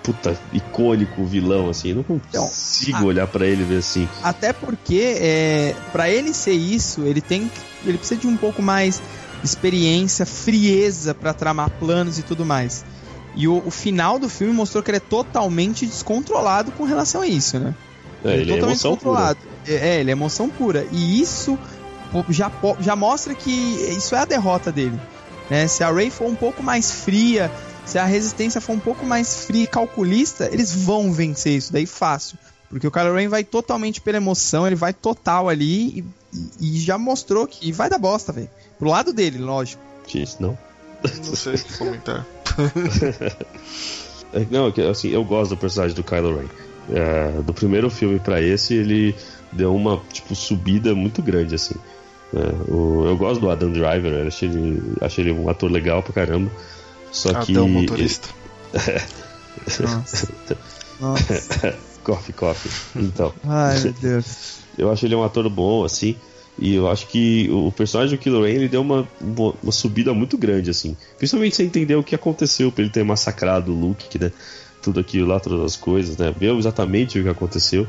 puta 0.02 0.38
icônico 0.54 1.24
vilão 1.26 1.70
assim. 1.70 1.90
Eu 1.90 1.96
não 1.98 2.04
consigo 2.04 2.90
Então, 2.92 3.00
a- 3.02 3.04
olhar 3.04 3.28
pra 3.28 3.46
ele 3.46 3.62
e 3.64 3.66
ver 3.66 3.78
assim. 3.78 4.08
Até 4.22 4.54
porque, 4.54 5.18
é, 5.20 5.76
para 5.92 6.10
ele 6.10 6.34
ser 6.34 6.54
isso, 6.54 7.02
ele 7.06 7.22
tem 7.22 7.52
ele 7.86 7.98
precisa 7.98 8.20
de 8.22 8.28
um 8.28 8.38
pouco 8.38 8.62
mais 8.62 9.02
de 9.42 9.46
experiência, 9.46 10.26
frieza 10.26 11.14
pra 11.14 11.34
tramar 11.34 11.70
planos 11.72 12.18
e 12.18 12.24
tudo 12.24 12.46
mais. 12.46 12.86
E 13.36 13.48
o, 13.48 13.62
o 13.66 13.72
final 13.72 14.18
do 14.20 14.30
filme 14.30 14.54
mostrou 14.54 14.82
que 14.84 14.90
ele 14.92 14.98
é 14.98 15.02
totalmente 15.02 15.86
descontrolado 15.86 16.72
com 16.72 16.84
relação 16.86 17.22
a 17.22 17.28
isso, 17.28 17.60
né? 17.60 17.74
É, 18.24 18.34
ele 18.36 18.44
é 18.44 18.56
totalmente 18.56 18.64
emoção 18.86 18.96
pura. 18.96 19.12
descontrolado. 19.34 19.40
É, 19.68 19.74
é, 19.74 20.00
ele 20.00 20.12
é 20.12 20.14
emoção 20.14 20.50
pura. 20.50 20.86
E 20.92 21.20
isso 21.22 21.58
já, 22.30 22.50
já 22.80 22.96
mostra 22.96 23.34
que 23.34 23.50
isso 23.52 24.16
é 24.16 24.20
a 24.20 24.26
derrota 24.26 24.72
dele. 24.72 24.98
Né? 25.50 25.68
Se 25.68 25.84
a 25.84 25.92
Rey 25.92 26.10
for 26.10 26.28
um 26.30 26.36
pouco 26.36 26.64
mais 26.64 26.90
fria, 26.92 27.52
se 27.86 27.98
a 28.00 28.06
resistência 28.06 28.60
for 28.62 28.74
um 28.74 28.80
pouco 28.80 29.06
mais 29.06 29.46
fria 29.46 29.64
e 29.64 29.68
calculista, 29.68 30.50
eles 30.52 30.74
vão 30.74 31.12
vencer 31.12 31.54
isso 31.58 31.72
daí 31.74 31.86
fácil. 31.86 32.38
Porque 32.70 32.88
o 32.88 32.92
Kylo 32.92 33.14
Ren 33.16 33.28
vai 33.30 33.44
totalmente 33.44 34.02
pela 34.02 34.18
emoção, 34.18 34.66
ele 34.66 34.76
vai 34.76 34.94
total 34.94 35.48
ali 35.50 36.00
e, 36.00 36.06
e- 36.62 36.78
e 36.78 36.80
já 36.80 36.98
mostrou 36.98 37.46
que 37.48 37.72
vai 37.72 37.90
dar 37.90 38.00
bosta, 38.00 38.32
velho. 38.32 38.50
Pro 38.80 38.90
lado 38.90 39.14
dele, 39.14 39.38
lógico. 39.38 39.82
Gente, 40.08 40.42
não. 40.42 40.58
Não 41.28 41.36
sei 41.36 41.54
o 41.56 41.58
que 41.60 41.78
comentar. 41.78 42.26
É, 44.34 44.46
Não, 44.50 44.68
é 44.68 44.72
que, 44.72 44.82
assim, 44.82 45.10
eu 45.10 45.24
gosto 45.24 45.52
do 45.52 45.58
personagem 45.58 45.96
do 45.96 46.04
Kylo 46.04 46.38
Ren. 46.38 46.48
É, 46.92 47.42
do 47.44 47.54
primeiro 47.54 47.90
filme 47.90 48.20
pra 48.20 48.42
esse, 48.42 48.74
ele 48.74 49.16
deu 49.52 49.76
uma 49.76 50.02
tipo 50.12 50.34
subida 50.36 50.96
muito 50.96 51.22
grande, 51.22 51.54
assim. 51.56 51.76
É, 52.34 52.72
o- 52.72 53.06
eu 53.06 53.16
gosto 53.16 53.40
do 53.42 53.50
Adam 53.52 53.72
Driver, 53.72 54.26
achei 54.28 54.50
ele, 54.50 54.82
achei 55.02 55.24
ele 55.24 55.34
um 55.34 55.48
ator 55.50 55.72
legal 55.72 56.02
pra 56.02 56.14
caramba. 56.14 56.50
Só 57.14 57.34
que. 57.42 57.54
Adão 57.54 57.70
motorista. 57.70 58.28
Nossa. 59.80 60.34
Nossa. 61.00 61.78
coffee, 62.04 62.34
coffee. 62.34 62.72
Então. 62.96 63.34
Ai, 63.46 63.80
meu 63.80 63.94
Deus. 63.94 64.64
Eu 64.76 64.92
acho 64.92 65.06
ele 65.06 65.16
um 65.16 65.24
ator 65.24 65.48
bom, 65.50 65.86
assim. 65.86 66.16
E 66.58 66.76
eu 66.76 66.90
acho 66.90 67.08
que 67.08 67.50
o 67.52 67.72
personagem 67.72 68.16
do 68.16 68.22
Kylo 68.22 68.44
Ren 68.44 68.54
ele 68.54 68.68
deu 68.68 68.82
uma, 68.82 69.08
uma, 69.22 69.72
subida 69.72 70.14
muito 70.14 70.38
grande, 70.38 70.70
assim. 70.70 70.96
Principalmente 71.18 71.56
você 71.56 71.64
entender 71.64 71.96
o 71.96 72.04
que 72.04 72.16
aconteceu 72.16 72.72
pra 72.72 72.84
ele 72.84 72.92
ter 72.92 73.04
massacrado 73.04 73.72
o 73.72 73.80
Luke, 73.80 74.20
né? 74.20 74.32
Tudo 74.82 75.00
aquilo 75.00 75.28
lá, 75.28 75.40
todas 75.40 75.62
as 75.62 75.76
coisas, 75.76 76.18
né? 76.18 76.34
Ver 76.36 76.56
exatamente 76.56 77.20
o 77.20 77.24
que 77.24 77.30
aconteceu. 77.30 77.88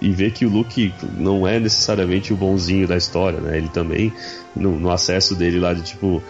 E 0.00 0.10
ver 0.10 0.32
que 0.32 0.44
o 0.44 0.48
Luke 0.48 0.92
não 1.16 1.46
é 1.46 1.60
necessariamente 1.60 2.32
o 2.32 2.36
bonzinho 2.36 2.88
da 2.88 2.96
história, 2.96 3.40
né? 3.40 3.56
Ele 3.56 3.68
também, 3.68 4.12
no, 4.54 4.78
no 4.78 4.90
acesso 4.90 5.34
dele 5.34 5.60
lá 5.60 5.72
de 5.72 5.82
tipo, 5.82 6.22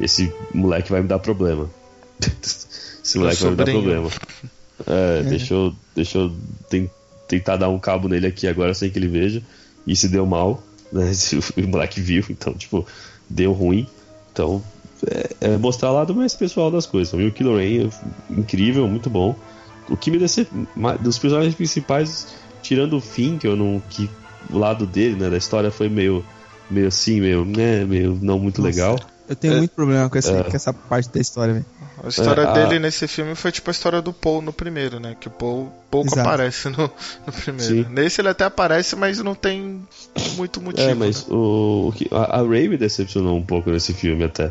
esse 0.00 0.32
moleque 0.52 0.90
vai 0.90 1.00
me 1.00 1.08
dar 1.08 1.18
problema. 1.18 1.68
esse 3.04 3.18
moleque 3.18 3.42
vai 3.42 3.50
me 3.50 3.56
dar 3.56 3.64
problema. 3.66 4.10
É, 4.86 5.22
deixa 5.22 5.54
eu, 5.54 5.74
deixa 5.94 6.18
eu 6.18 6.32
ten- 6.68 6.90
tentar 7.28 7.56
dar 7.56 7.68
um 7.68 7.78
cabo 7.78 8.08
nele 8.08 8.26
aqui 8.26 8.46
agora 8.46 8.74
sem 8.74 8.90
que 8.90 8.98
ele 8.98 9.08
veja. 9.08 9.42
E 9.86 9.94
se 9.94 10.08
deu 10.08 10.24
mal, 10.26 10.62
né? 10.92 11.12
Se 11.14 11.36
o, 11.36 11.42
o 11.58 11.68
moleque 11.68 12.00
viu, 12.00 12.24
então, 12.30 12.54
tipo, 12.54 12.86
deu 13.28 13.52
ruim. 13.52 13.86
Então, 14.32 14.62
é, 15.06 15.30
é 15.52 15.56
mostrar 15.56 15.90
o 15.90 15.94
lado 15.94 16.14
mais 16.14 16.34
pessoal 16.34 16.70
das 16.70 16.86
coisas. 16.86 17.10
Pra 17.10 17.18
mim, 17.18 17.26
o 17.28 17.32
Kylo 17.32 17.56
Ren 17.58 17.86
é 17.86 18.32
incrível, 18.32 18.88
muito 18.88 19.08
bom. 19.10 19.36
O 19.88 19.96
que 19.96 20.10
me 20.10 20.18
decep... 20.18 20.48
ma- 20.74 20.96
dos 20.96 21.18
personagens 21.18 21.54
principais, 21.54 22.28
tirando 22.62 22.96
o 22.96 23.00
fim, 23.00 23.36
que 23.38 23.46
eu 23.46 23.54
não. 23.54 23.82
que 23.90 24.08
o 24.50 24.58
lado 24.58 24.86
dele, 24.86 25.14
né, 25.16 25.28
da 25.30 25.36
história 25.36 25.70
foi 25.70 25.88
meio. 25.88 26.24
meio 26.70 26.88
assim, 26.88 27.20
meio. 27.20 27.44
né, 27.44 27.84
meio 27.84 28.18
não 28.20 28.38
muito 28.38 28.62
Nossa. 28.62 28.74
legal. 28.74 28.98
Eu 29.28 29.36
tenho 29.36 29.54
É. 29.54 29.58
muito 29.58 29.70
problema 29.72 30.08
com 30.08 30.18
essa, 30.18 30.32
É. 30.32 30.42
com 30.42 30.56
essa 30.56 30.72
parte 30.72 31.10
da 31.10 31.20
história, 31.20 31.52
velho. 31.54 31.66
A 32.02 32.08
história 32.08 32.42
É, 32.42 32.46
a- 32.46 32.52
dele 32.52 32.78
nesse 32.78 33.06
filme 33.06 33.34
foi 33.34 33.52
tipo 33.52 33.70
a 33.70 33.72
história 33.72 34.02
do 34.02 34.12
Paul 34.12 34.42
no 34.42 34.52
primeiro, 34.52 34.98
né? 34.98 35.16
Que 35.18 35.28
o 35.28 35.30
Paul 35.30 35.72
pouco 35.90 36.08
Exato. 36.08 36.20
aparece 36.28 36.68
no, 36.68 36.90
no 37.26 37.32
primeiro. 37.32 37.74
Sim. 37.74 37.86
Nesse 37.90 38.20
ele 38.20 38.28
até 38.28 38.44
aparece, 38.44 38.96
mas 38.96 39.18
não 39.18 39.34
tem 39.34 39.82
muito 40.36 40.60
motivo. 40.60 40.88
É, 40.88 40.94
mas 40.94 41.26
né? 41.26 41.34
o, 41.34 41.92
a, 42.10 42.40
a 42.40 42.42
Ray 42.42 42.68
me 42.68 42.76
decepcionou 42.76 43.36
um 43.36 43.44
pouco 43.44 43.70
nesse 43.70 43.94
filme 43.94 44.24
até. 44.24 44.50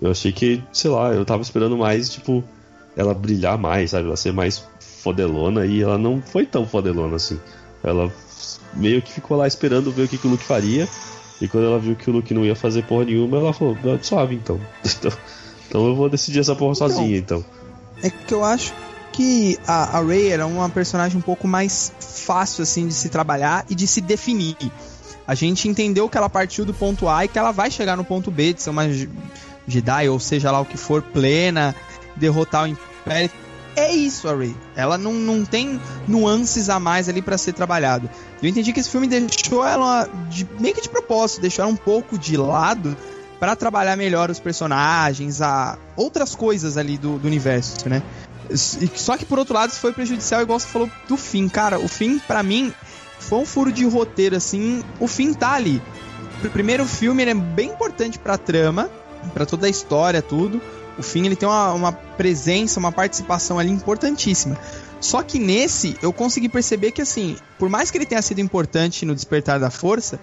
Eu 0.00 0.10
achei 0.10 0.32
que, 0.32 0.62
sei 0.72 0.90
lá, 0.90 1.12
eu 1.12 1.24
tava 1.24 1.42
esperando 1.42 1.76
mais, 1.76 2.08
tipo, 2.10 2.42
ela 2.96 3.14
brilhar 3.14 3.56
mais, 3.58 3.90
sabe? 3.90 4.06
Ela 4.06 4.16
ser 4.16 4.32
mais 4.32 4.64
fodelona 5.02 5.66
e 5.66 5.82
ela 5.82 5.96
não 5.98 6.20
foi 6.20 6.44
tão 6.46 6.66
fodelona 6.66 7.16
assim. 7.16 7.38
Ela 7.84 8.12
meio 8.74 9.00
que 9.02 9.12
ficou 9.12 9.36
lá 9.36 9.46
esperando 9.46 9.92
ver 9.92 10.04
o 10.04 10.08
que, 10.08 10.18
que 10.18 10.26
o 10.26 10.30
Luke 10.30 10.44
faria. 10.44 10.88
E 11.40 11.48
quando 11.48 11.64
ela 11.66 11.78
viu 11.78 11.94
que 11.96 12.10
o 12.10 12.12
Luke 12.12 12.34
não 12.34 12.44
ia 12.44 12.54
fazer 12.54 12.82
porra 12.82 13.04
nenhuma, 13.04 13.38
ela 13.38 13.52
falou, 13.52 13.76
"Ah, 13.84 13.98
suave 14.02 14.34
então. 14.34 14.60
então. 14.84 15.12
Então 15.70 15.86
eu 15.86 15.94
vou 15.94 16.08
decidir 16.10 16.40
essa 16.40 16.54
porra 16.56 16.74
sozinha, 16.74 17.16
então. 17.16 17.44
É 18.02 18.10
que 18.10 18.34
eu 18.34 18.44
acho 18.44 18.74
que 19.12 19.56
a, 19.66 19.98
a 19.98 20.02
Rey 20.04 20.28
era 20.28 20.46
uma 20.46 20.68
personagem 20.68 21.16
um 21.16 21.22
pouco 21.22 21.46
mais 21.46 21.92
fácil 22.00 22.62
assim 22.62 22.86
de 22.88 22.92
se 22.94 23.08
trabalhar 23.08 23.64
e 23.70 23.74
de 23.74 23.86
se 23.86 24.00
definir. 24.00 24.56
A 25.26 25.34
gente 25.34 25.68
entendeu 25.68 26.08
que 26.08 26.18
ela 26.18 26.28
partiu 26.28 26.64
do 26.64 26.74
ponto 26.74 27.08
A 27.08 27.24
e 27.24 27.28
que 27.28 27.38
ela 27.38 27.52
vai 27.52 27.70
chegar 27.70 27.96
no 27.96 28.04
ponto 28.04 28.30
B 28.32 28.52
de 28.52 28.62
ser 28.62 28.70
uma 28.70 28.84
Jedi, 29.66 30.08
ou 30.08 30.18
seja 30.18 30.50
lá 30.50 30.60
o 30.60 30.64
que 30.64 30.76
for, 30.76 31.02
plena, 31.02 31.74
derrotar 32.16 32.64
o 32.64 32.66
Império. 32.66 33.30
É 33.76 33.92
isso 33.94 34.28
a 34.28 34.34
Rey. 34.34 34.56
Ela 34.74 34.98
não, 34.98 35.12
não 35.12 35.44
tem 35.44 35.80
nuances 36.08 36.68
a 36.68 36.80
mais 36.80 37.08
ali 37.08 37.22
pra 37.22 37.38
ser 37.38 37.52
trabalhado. 37.52 38.10
Eu 38.42 38.48
entendi 38.48 38.72
que 38.72 38.80
esse 38.80 38.90
filme 38.90 39.06
deixou 39.06 39.64
ela 39.64 40.08
de- 40.28 40.48
meio 40.58 40.74
que 40.74 40.82
de 40.82 40.88
propósito, 40.88 41.40
deixou 41.40 41.62
ela 41.64 41.72
um 41.72 41.76
pouco 41.76 42.18
de 42.18 42.36
lado 42.36 42.96
pra 43.40 43.56
trabalhar 43.56 43.96
melhor 43.96 44.30
os 44.30 44.38
personagens, 44.38 45.40
a 45.40 45.78
outras 45.96 46.34
coisas 46.34 46.76
ali 46.76 46.98
do, 46.98 47.18
do 47.18 47.26
universo, 47.26 47.88
né? 47.88 48.02
Só 48.54 49.16
que 49.16 49.24
por 49.24 49.38
outro 49.38 49.54
lado, 49.54 49.70
isso 49.70 49.80
foi 49.80 49.92
prejudicial, 49.92 50.42
igual 50.42 50.60
você 50.60 50.68
falou 50.68 50.90
do 51.08 51.16
fim. 51.16 51.48
Cara, 51.48 51.78
o 51.78 51.88
fim, 51.88 52.18
pra 52.18 52.42
mim, 52.42 52.72
foi 53.18 53.38
um 53.38 53.46
furo 53.46 53.72
de 53.72 53.84
roteiro, 53.86 54.36
assim. 54.36 54.84
O 54.98 55.06
fim 55.06 55.32
tá 55.32 55.52
ali. 55.52 55.80
O 56.44 56.50
primeiro 56.50 56.84
filme 56.84 57.22
ele 57.22 57.30
é 57.30 57.34
bem 57.34 57.70
importante 57.70 58.18
pra 58.18 58.36
trama, 58.36 58.90
pra 59.32 59.46
toda 59.46 59.66
a 59.66 59.70
história, 59.70 60.20
tudo. 60.20 60.60
O 60.98 61.02
fim 61.02 61.24
ele 61.24 61.36
tem 61.36 61.48
uma, 61.48 61.72
uma 61.72 61.92
presença, 61.92 62.78
uma 62.78 62.92
participação 62.92 63.58
ali 63.58 63.70
importantíssima. 63.70 64.58
Só 65.00 65.22
que 65.22 65.38
nesse, 65.38 65.96
eu 66.02 66.12
consegui 66.12 66.48
perceber 66.48 66.92
que, 66.92 67.00
assim, 67.00 67.36
por 67.58 67.70
mais 67.70 67.90
que 67.90 67.96
ele 67.96 68.04
tenha 68.04 68.20
sido 68.20 68.40
importante 68.40 69.06
no 69.06 69.14
Despertar 69.14 69.58
da 69.58 69.70
Força, 69.70 70.20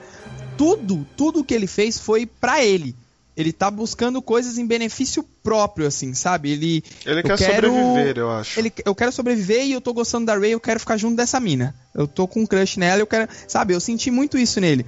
tudo, 0.55 1.07
tudo 1.15 1.43
que 1.43 1.53
ele 1.53 1.65
fez 1.65 1.97
foi 1.97 2.25
pra 2.25 2.63
ele. 2.63 2.95
Ele 3.37 3.53
tá 3.53 3.69
buscando 3.69 4.19
coisas 4.19 4.57
em 4.57 4.65
benefício 4.65 5.21
próprio, 5.43 5.85
assim, 5.85 6.11
sabe? 6.15 6.49
Ele. 6.51 6.83
Ele 7.05 7.21
quer 7.21 7.37
quero- 7.37 7.67
sobreviver, 7.67 8.17
eu 8.17 8.31
acho. 8.31 8.59
Ele, 8.59 8.73
eu 8.83 8.95
quero 8.95 9.11
sobreviver 9.11 9.63
e 9.63 9.73
eu 9.73 9.79
tô 9.79 9.93
gostando 9.93 10.25
da 10.25 10.35
Ray, 10.35 10.51
eu 10.53 10.59
quero 10.59 10.79
ficar 10.79 10.97
junto 10.97 11.15
dessa 11.15 11.39
mina. 11.39 11.75
Eu 11.93 12.07
tô 12.07 12.27
com 12.27 12.41
um 12.41 12.45
crush 12.47 12.77
nela, 12.77 12.99
eu 12.99 13.05
quero. 13.05 13.29
Sabe, 13.47 13.75
eu 13.75 13.79
senti 13.79 14.09
muito 14.09 14.39
isso 14.39 14.59
nele. 14.59 14.83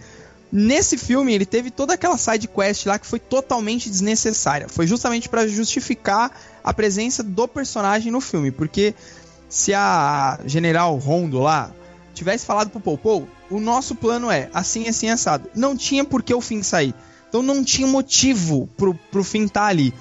Nesse 0.51 0.97
filme, 0.97 1.31
ele 1.31 1.45
teve 1.45 1.69
toda 1.69 1.93
aquela 1.93 2.17
side 2.17 2.47
quest 2.47 2.87
lá 2.87 2.97
que 2.97 3.05
foi 3.05 3.19
totalmente 3.19 3.87
desnecessária. 3.87 4.67
Foi 4.67 4.87
justamente 4.87 5.29
pra 5.29 5.47
justificar 5.47 6.31
a 6.63 6.73
presença 6.73 7.21
do 7.21 7.47
personagem 7.47 8.11
no 8.11 8.19
filme. 8.19 8.49
Porque 8.49 8.95
se 9.47 9.75
a 9.75 10.39
General 10.47 10.95
Rondo 10.97 11.37
lá 11.37 11.71
tivesse 12.15 12.47
falado 12.47 12.71
pro 12.71 12.97
Paul, 12.97 13.27
o 13.47 13.59
nosso 13.59 13.93
plano 13.93 14.31
é 14.31 14.49
assim, 14.51 14.87
assim, 14.87 15.07
assado. 15.11 15.47
Não 15.55 15.77
tinha 15.77 16.03
por 16.03 16.23
que 16.23 16.33
o 16.33 16.41
fim 16.41 16.63
sair. 16.63 16.95
Então 17.29 17.41
não 17.43 17.63
tinha 17.63 17.87
motivo 17.87 18.67
pro, 18.75 18.93
pro 19.11 19.23
fim 19.23 19.45
estar 19.45 19.67
ali. 19.67 19.93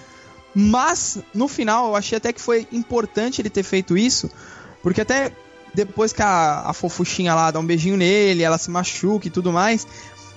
Mas, 0.54 1.18
no 1.32 1.46
final, 1.46 1.88
eu 1.88 1.96
achei 1.96 2.18
até 2.18 2.32
que 2.32 2.40
foi 2.40 2.66
importante 2.72 3.40
ele 3.40 3.50
ter 3.50 3.62
feito 3.62 3.96
isso, 3.96 4.30
porque 4.82 5.02
até 5.02 5.30
depois 5.74 6.12
que 6.12 6.22
a, 6.22 6.62
a 6.66 6.72
fofuchinha 6.72 7.34
lá 7.34 7.50
dá 7.50 7.60
um 7.60 7.66
beijinho 7.66 7.96
nele, 7.96 8.42
ela 8.42 8.58
se 8.58 8.70
machuca 8.70 9.28
e 9.28 9.30
tudo 9.30 9.52
mais, 9.52 9.86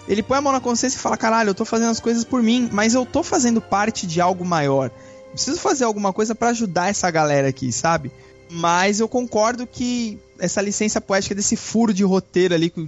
ele 0.08 0.22
põe 0.22 0.38
a 0.38 0.42
mão 0.42 0.52
na 0.54 0.60
consciência 0.60 0.98
e 0.98 1.02
fala: 1.02 1.18
caralho, 1.18 1.50
eu 1.50 1.56
tô 1.56 1.66
fazendo 1.66 1.92
as 1.92 2.00
coisas 2.00 2.24
por 2.24 2.44
mim, 2.44 2.70
mas 2.72 2.94
eu 2.94 3.06
tô 3.06 3.24
fazendo 3.24 3.62
parte 3.62 4.06
de 4.06 4.20
algo 4.20 4.46
maior. 4.46 4.92
Preciso 5.32 5.60
fazer 5.60 5.86
alguma 5.86 6.12
coisa 6.12 6.36
pra 6.36 6.50
ajudar 6.50 6.90
essa 6.90 7.10
galera 7.10 7.48
aqui, 7.48 7.72
sabe? 7.72 8.12
Mas 8.50 9.00
eu 9.00 9.08
concordo 9.08 9.66
que 9.66 10.20
essa 10.38 10.62
licença 10.62 11.00
poética 11.00 11.34
desse 11.34 11.56
furo 11.56 11.94
de 11.94 12.04
roteiro 12.04 12.54
ali, 12.54 12.70
que 12.70 12.86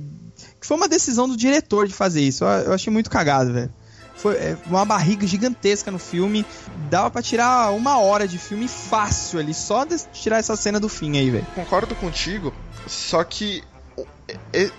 foi 0.62 0.76
uma 0.76 0.90
decisão 0.90 1.28
do 1.28 1.38
diretor 1.38 1.88
de 1.88 1.94
fazer 1.94 2.22
isso. 2.22 2.44
Eu 2.44 2.74
achei 2.74 2.92
muito 2.92 3.10
cagado, 3.10 3.54
velho. 3.54 3.72
Foi 4.16 4.36
é, 4.36 4.58
uma 4.66 4.86
barriga 4.86 5.26
gigantesca 5.26 5.92
no 5.92 6.00
filme. 6.00 6.46
Dava 6.90 7.10
pra 7.12 7.22
tirar 7.22 7.72
uma 7.72 8.00
hora 8.00 8.28
de 8.28 8.38
filme 8.38 8.68
fácil 8.68 9.40
ali, 9.40 9.54
só 9.54 9.84
de 9.86 9.98
tirar 10.14 10.38
essa 10.38 10.56
cena 10.56 10.80
do 10.80 10.90
fim 10.90 11.18
aí, 11.18 11.30
velho. 11.30 11.48
Concordo 11.56 11.96
contigo, 11.96 12.54
só 12.88 13.24
que 13.24 13.64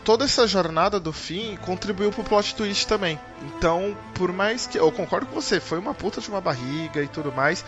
toda 0.04 0.24
essa 0.24 0.46
jornada 0.46 0.98
do 0.98 1.12
fim 1.12 1.56
contribuiu 1.58 2.10
pro 2.10 2.24
plot 2.24 2.54
twist 2.54 2.86
também. 2.86 3.18
Então, 3.42 3.96
por 4.14 4.32
mais 4.32 4.66
que. 4.66 4.78
Eu 4.78 4.90
concordo 4.90 5.26
com 5.26 5.34
você, 5.34 5.60
foi 5.60 5.78
uma 5.78 5.94
puta 5.94 6.20
de 6.20 6.28
uma 6.28 6.40
barriga 6.40 7.02
e 7.02 7.08
tudo 7.08 7.32
mais. 7.32 7.64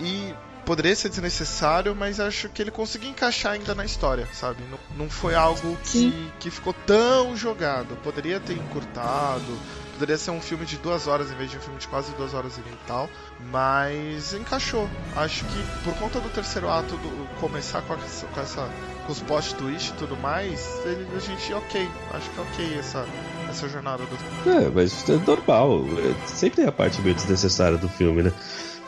E 0.00 0.34
poderia 0.64 0.94
ser 0.94 1.08
desnecessário, 1.08 1.94
mas 1.96 2.20
acho 2.20 2.48
que 2.50 2.60
ele 2.60 2.70
conseguiu 2.70 3.10
encaixar 3.10 3.52
ainda 3.52 3.74
na 3.74 3.84
história, 3.84 4.28
sabe? 4.34 4.62
Não, 4.70 4.78
não 5.04 5.10
foi 5.10 5.34
algo 5.34 5.76
que, 5.84 6.30
que 6.38 6.50
ficou 6.50 6.74
tão 6.86 7.36
jogado. 7.36 7.96
Poderia 8.02 8.38
ter 8.38 8.54
encurtado. 8.54 9.58
Poderia 9.98 10.16
ser 10.16 10.30
um 10.30 10.40
filme 10.40 10.64
de 10.64 10.76
duas 10.76 11.08
horas 11.08 11.28
em 11.28 11.34
vez 11.34 11.50
de 11.50 11.56
um 11.56 11.60
filme 11.60 11.76
de 11.76 11.88
quase 11.88 12.12
duas 12.12 12.32
horas 12.32 12.56
e 12.56 12.62
tal. 12.86 13.10
Mas 13.50 14.32
encaixou. 14.32 14.88
Acho 15.16 15.44
que 15.44 15.82
por 15.82 15.92
conta 15.94 16.20
do 16.20 16.28
terceiro 16.28 16.70
ato 16.70 16.96
do, 16.96 17.40
começar 17.40 17.82
com 17.82 17.94
essa, 17.94 18.24
com 18.26 18.40
essa. 18.40 18.70
com 19.04 19.12
os 19.12 19.20
plot 19.20 19.56
twist 19.56 19.90
e 19.90 19.94
tudo 19.94 20.16
mais, 20.16 20.80
ele, 20.84 21.04
a 21.16 21.18
gente 21.18 21.52
ok. 21.52 21.88
Acho 22.12 22.30
que 22.30 22.38
é 22.38 22.42
ok 22.42 22.78
essa, 22.78 23.06
essa 23.50 23.68
jornada 23.68 24.04
do. 24.04 24.48
É, 24.48 24.70
mas 24.70 25.08
é 25.10 25.16
normal. 25.16 25.80
É, 25.80 26.28
Sempre 26.28 26.58
tem 26.58 26.66
a 26.66 26.72
parte 26.72 27.02
meio 27.02 27.16
desnecessária 27.16 27.76
do 27.76 27.88
filme, 27.88 28.22
né? 28.22 28.32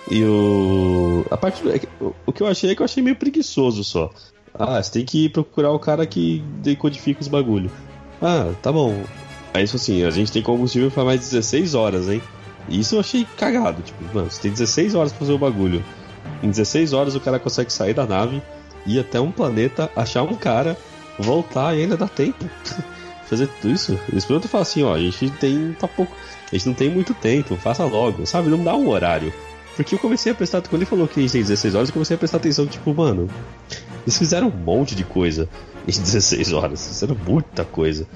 E 0.08 0.22
o. 0.24 1.26
A 1.28 1.36
parte. 1.36 1.68
é 1.68 1.80
O 2.24 2.32
que 2.32 2.40
eu 2.40 2.46
achei 2.46 2.70
é 2.70 2.74
que 2.76 2.82
eu 2.82 2.84
achei 2.84 3.02
meio 3.02 3.16
preguiçoso 3.16 3.82
só. 3.82 4.12
Ah, 4.54 4.80
você 4.80 4.92
tem 4.92 5.04
que 5.04 5.28
procurar 5.28 5.72
o 5.72 5.78
cara 5.80 6.06
que 6.06 6.38
decodifica 6.62 7.20
os 7.20 7.26
bagulho. 7.26 7.68
Ah, 8.22 8.52
tá 8.62 8.70
bom. 8.70 9.02
Aí 9.52 9.64
isso 9.64 9.76
assim, 9.76 10.04
a 10.04 10.10
gente 10.10 10.30
tem 10.30 10.42
combustível 10.42 10.90
pra 10.90 11.04
mais 11.04 11.20
16 11.20 11.74
horas, 11.74 12.08
hein? 12.08 12.22
E 12.68 12.80
isso 12.80 12.94
eu 12.96 13.00
achei 13.00 13.26
cagado. 13.36 13.82
Tipo, 13.82 14.02
mano, 14.14 14.30
você 14.30 14.42
tem 14.42 14.50
16 14.50 14.94
horas 14.94 15.12
pra 15.12 15.20
fazer 15.20 15.32
o 15.32 15.38
bagulho. 15.38 15.84
Em 16.42 16.50
16 16.50 16.92
horas 16.92 17.14
o 17.14 17.20
cara 17.20 17.38
consegue 17.38 17.72
sair 17.72 17.94
da 17.94 18.06
nave, 18.06 18.42
ir 18.86 18.98
até 19.00 19.20
um 19.20 19.32
planeta, 19.32 19.90
achar 19.96 20.22
um 20.22 20.34
cara, 20.34 20.76
voltar 21.18 21.76
e 21.76 21.82
ainda 21.82 21.96
dá 21.96 22.06
tempo. 22.06 22.44
fazer 23.30 23.46
tudo 23.46 23.72
isso. 23.72 23.98
Eles 24.10 24.24
poderiam 24.24 24.48
falar 24.48 24.62
assim, 24.62 24.82
ó, 24.82 24.94
a 24.94 24.98
gente 24.98 25.30
tem. 25.30 25.72
tá 25.78 25.86
pouco. 25.86 26.14
A 26.52 26.56
gente 26.56 26.66
não 26.66 26.74
tem 26.74 26.90
muito 26.90 27.14
tempo, 27.14 27.56
faça 27.56 27.84
logo, 27.84 28.26
sabe? 28.26 28.50
Não 28.50 28.62
dá 28.62 28.74
um 28.74 28.88
horário. 28.88 29.32
Porque 29.76 29.94
eu 29.94 29.98
comecei 29.98 30.32
a 30.32 30.34
prestar. 30.34 30.60
Quando 30.62 30.82
ele 30.82 30.90
falou 30.90 31.06
que 31.06 31.20
a 31.20 31.22
gente 31.22 31.32
tem 31.32 31.42
16 31.42 31.74
horas, 31.74 31.88
eu 31.88 31.92
comecei 31.92 32.16
a 32.16 32.18
prestar 32.18 32.38
atenção, 32.38 32.66
tipo, 32.66 32.92
mano. 32.92 33.30
Eles 34.02 34.18
fizeram 34.18 34.48
um 34.48 34.50
monte 34.50 34.94
de 34.94 35.04
coisa 35.04 35.48
em 35.86 35.92
16 36.00 36.52
horas. 36.52 36.88
Fizeram 36.88 37.16
muita 37.26 37.64
coisa. 37.64 38.06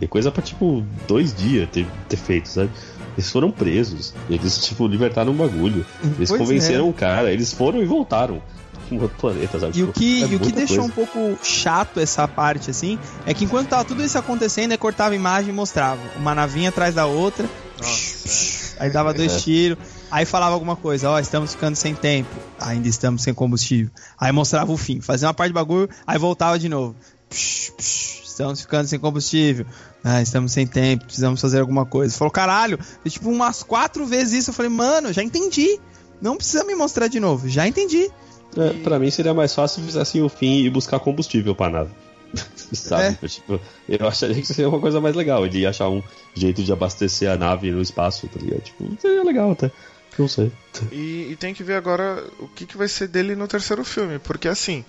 E 0.00 0.04
é 0.04 0.08
coisa 0.08 0.30
pra, 0.30 0.42
tipo, 0.42 0.84
dois 1.06 1.34
dias 1.34 1.68
ter, 1.70 1.86
ter 2.08 2.16
feito, 2.16 2.48
sabe? 2.48 2.70
Eles 3.16 3.30
foram 3.30 3.50
presos. 3.52 4.12
Eles, 4.28 4.58
tipo, 4.58 4.86
libertaram 4.88 5.32
um 5.32 5.36
bagulho. 5.36 5.86
Eles 6.16 6.28
Pois 6.28 6.40
convenceram 6.40 6.86
é. 6.86 6.90
o 6.90 6.92
cara. 6.92 7.32
Eles 7.32 7.52
foram 7.52 7.80
e 7.80 7.84
voltaram. 7.86 8.42
Um 8.90 9.00
outro 9.00 9.16
planeta, 9.18 9.58
sabe? 9.58 9.78
E 9.78 9.82
o 9.82 9.86
Tipo, 9.86 9.98
que, 9.98 10.24
é 10.24 10.26
e 10.26 10.36
o 10.36 10.40
que 10.40 10.52
deixou 10.52 10.76
coisa. 10.78 10.92
um 10.92 10.94
pouco 11.06 11.38
chato 11.44 11.98
essa 12.00 12.28
parte, 12.28 12.70
assim, 12.70 12.98
é 13.24 13.32
que 13.32 13.44
enquanto 13.44 13.68
tava 13.68 13.82
tudo 13.84 14.02
isso 14.04 14.18
acontecendo, 14.18 14.72
aí 14.72 14.78
cortava 14.78 15.12
a 15.14 15.16
imagem 15.16 15.50
e 15.50 15.52
mostrava 15.54 16.00
uma 16.16 16.34
navinha 16.34 16.68
atrás 16.68 16.94
da 16.94 17.06
outra, 17.06 17.48
Nossa, 17.80 18.76
aí 18.78 18.90
dava 18.90 19.14
dois 19.14 19.32
É. 19.32 19.38
tiros, 19.38 19.78
aí 20.10 20.26
falava 20.26 20.52
alguma 20.54 20.76
coisa, 20.76 21.08
ó, 21.08 21.18
estamos 21.18 21.52
ficando 21.52 21.76
sem 21.76 21.94
tempo, 21.94 22.28
ainda 22.60 22.86
estamos 22.86 23.22
sem 23.22 23.32
combustível. 23.32 23.90
Aí 24.18 24.30
mostrava 24.32 24.70
o 24.70 24.76
fim, 24.76 25.00
fazia 25.00 25.28
uma 25.28 25.34
parte 25.34 25.50
de 25.50 25.54
bagulho, 25.54 25.88
aí 26.06 26.18
voltava 26.18 26.58
de 26.58 26.68
novo. 26.68 26.94
Psh, 27.30 27.72
psh, 27.78 28.20
Estamos 28.34 28.62
ficando 28.62 28.88
sem 28.88 28.98
combustível. 28.98 29.64
Ah, 30.02 30.20
estamos 30.20 30.50
sem 30.50 30.66
tempo, 30.66 31.04
precisamos 31.04 31.40
fazer 31.40 31.60
alguma 31.60 31.86
coisa. 31.86 32.18
Falou, 32.18 32.32
caralho, 32.32 32.80
fez, 33.00 33.12
tipo 33.12 33.30
umas 33.30 33.62
quatro 33.62 34.04
vezes 34.04 34.40
isso. 34.40 34.50
Eu 34.50 34.54
falei, 34.54 34.72
mano, 34.72 35.12
já 35.12 35.22
entendi. 35.22 35.78
Não 36.20 36.36
precisa 36.36 36.64
me 36.64 36.74
mostrar 36.74 37.06
de 37.06 37.20
novo, 37.20 37.48
já 37.48 37.64
entendi. 37.68 38.10
É, 38.56 38.72
pra 38.82 38.98
mim 38.98 39.08
seria 39.08 39.32
mais 39.32 39.54
fácil 39.54 39.80
se 39.80 39.86
fizessem 39.86 40.20
o 40.20 40.28
fim 40.28 40.64
e 40.64 40.70
buscar 40.70 40.98
combustível 40.98 41.54
pra 41.54 41.70
nave. 41.70 41.90
Sabe? 42.74 43.16
Tipo, 43.28 43.60
eu 43.88 44.08
acharia 44.08 44.40
que 44.40 44.46
seria 44.48 44.68
uma 44.68 44.80
coisa 44.80 45.00
mais 45.00 45.14
legal, 45.14 45.46
de 45.46 45.64
achar 45.64 45.88
um 45.88 46.02
jeito 46.34 46.64
de 46.64 46.72
abastecer 46.72 47.30
a 47.30 47.36
nave 47.36 47.70
no 47.70 47.80
espaço, 47.80 48.26
tá 48.26 48.40
ligado? 48.40 48.62
Tipo, 48.62 49.00
seria 49.00 49.22
legal 49.22 49.52
até. 49.52 49.70
Não 50.18 50.28
sei. 50.28 50.52
E, 50.92 51.28
e 51.30 51.36
tem 51.36 51.54
que 51.54 51.62
ver 51.62 51.74
agora 51.74 52.24
o 52.38 52.48
que, 52.48 52.66
que 52.66 52.76
vai 52.76 52.88
ser 52.88 53.08
dele 53.08 53.34
no 53.34 53.48
terceiro 53.48 53.84
filme, 53.84 54.18
porque 54.18 54.48
assim. 54.48 54.84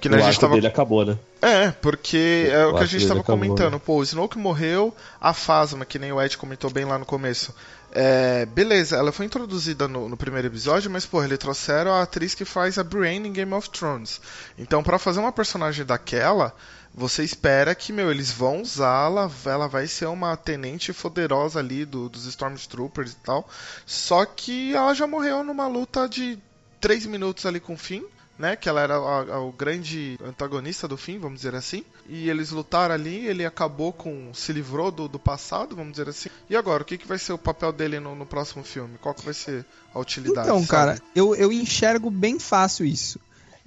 Que 0.00 0.08
o 0.08 0.10
né, 0.10 0.18
a 0.18 0.20
arco 0.20 0.32
gente 0.32 0.40
tava. 0.40 0.54
dele 0.54 0.66
acabou, 0.66 1.04
né? 1.04 1.18
É, 1.42 1.70
porque 1.70 2.48
é 2.50 2.66
o 2.66 2.70
O 2.70 2.74
que 2.76 2.82
a 2.84 2.86
gente 2.86 2.98
dele 2.98 3.08
tava 3.08 3.20
acabou, 3.20 3.40
comentando. 3.40 3.80
Pô, 3.80 3.96
o 3.96 4.02
Snoke 4.02 4.38
morreu, 4.38 4.94
a 5.20 5.34
Phasma, 5.34 5.84
que 5.84 5.98
nem 5.98 6.12
o 6.12 6.22
Ed 6.22 6.36
comentou 6.38 6.70
bem 6.70 6.84
lá 6.84 6.98
no 6.98 7.04
começo. 7.04 7.52
É, 7.90 8.46
beleza, 8.46 8.96
ela 8.96 9.10
foi 9.10 9.26
introduzida 9.26 9.88
no, 9.88 10.08
no 10.08 10.16
primeiro 10.16 10.46
episódio, 10.46 10.90
mas, 10.90 11.06
porra, 11.06 11.24
eles 11.24 11.38
trouxeram 11.38 11.92
a 11.92 12.02
atriz 12.02 12.34
que 12.34 12.44
faz 12.44 12.78
a 12.78 12.84
Brienne 12.84 13.28
em 13.28 13.32
Game 13.32 13.52
of 13.54 13.70
Thrones. 13.70 14.20
Então, 14.58 14.82
pra 14.82 14.98
fazer 14.98 15.20
uma 15.20 15.32
personagem 15.32 15.84
daquela, 15.84 16.54
você 16.98 17.22
espera 17.22 17.74
que, 17.74 17.92
meu, 17.92 18.10
eles 18.10 18.30
vão 18.30 18.60
usá-la, 18.62 19.30
ela 19.46 19.68
vai 19.68 19.86
ser 19.86 20.06
uma 20.06 20.36
tenente 20.36 20.92
poderosa 20.92 21.58
ali 21.60 21.84
do, 21.84 22.08
dos 22.08 22.26
Stormtroopers 22.26 23.12
e 23.12 23.16
tal. 23.16 23.48
Só 23.86 24.24
que 24.26 24.74
ela 24.74 24.92
já 24.94 25.06
morreu 25.06 25.42
numa 25.44 25.66
luta 25.68 26.08
de 26.08 26.38
3 26.80 27.06
minutos 27.06 27.46
ali 27.46 27.60
com 27.60 27.74
o 27.74 27.78
Finn 27.78 28.02
né? 28.38 28.54
Que 28.54 28.68
ela 28.68 28.80
era 28.80 28.94
a- 28.94 29.34
a- 29.34 29.40
o 29.40 29.50
grande 29.50 30.16
antagonista 30.24 30.86
do 30.86 30.96
fim, 30.96 31.18
vamos 31.18 31.38
dizer 31.40 31.56
assim. 31.56 31.84
E 32.08 32.30
eles 32.30 32.50
lutaram 32.52 32.94
ali, 32.94 33.26
ele 33.26 33.44
acabou 33.44 33.92
com. 33.92 34.32
se 34.32 34.52
livrou 34.52 34.92
do, 34.92 35.08
do 35.08 35.18
passado, 35.18 35.74
vamos 35.74 35.90
dizer 35.90 36.08
assim. 36.08 36.28
E 36.48 36.54
agora, 36.56 36.84
o 36.84 36.86
que, 36.86 36.96
que 36.96 37.08
vai 37.08 37.18
ser 37.18 37.32
o 37.32 37.38
papel 37.38 37.72
dele 37.72 37.98
no, 37.98 38.14
no 38.14 38.24
próximo 38.24 38.62
filme? 38.62 38.96
Qual 39.00 39.12
que 39.12 39.24
vai 39.24 39.34
ser 39.34 39.66
a 39.92 39.98
utilidade? 39.98 40.46
Então, 40.46 40.58
sabe? 40.64 40.68
cara, 40.68 41.02
eu, 41.16 41.34
eu 41.34 41.50
enxergo 41.52 42.10
bem 42.12 42.38
fácil 42.38 42.86
isso. 42.86 43.18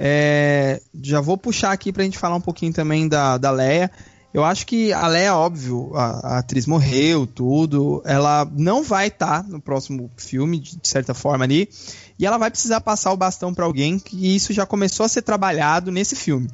É, 0.03 0.81
já 0.99 1.21
vou 1.21 1.37
puxar 1.37 1.71
aqui 1.71 1.93
pra 1.93 2.03
gente 2.03 2.17
falar 2.17 2.35
um 2.35 2.41
pouquinho 2.41 2.73
também 2.73 3.07
da, 3.07 3.37
da 3.37 3.51
Leia. 3.51 3.91
Eu 4.33 4.43
acho 4.43 4.65
que 4.65 4.91
a 4.91 5.05
Leia, 5.07 5.35
óbvio, 5.35 5.91
a, 5.93 6.05
a 6.05 6.37
atriz 6.39 6.65
morreu, 6.65 7.27
tudo. 7.27 8.01
Ela 8.03 8.49
não 8.57 8.81
vai 8.81 9.09
estar 9.09 9.43
no 9.43 9.61
próximo 9.61 10.09
filme, 10.17 10.59
de, 10.59 10.75
de 10.77 10.87
certa 10.87 11.13
forma 11.13 11.43
ali. 11.45 11.69
E 12.17 12.25
ela 12.25 12.39
vai 12.39 12.49
precisar 12.49 12.81
passar 12.81 13.11
o 13.11 13.17
bastão 13.17 13.53
pra 13.53 13.65
alguém, 13.65 13.99
que 13.99 14.35
isso 14.35 14.51
já 14.53 14.65
começou 14.65 15.05
a 15.05 15.09
ser 15.09 15.21
trabalhado 15.21 15.91
nesse 15.91 16.15
filme. 16.15 16.49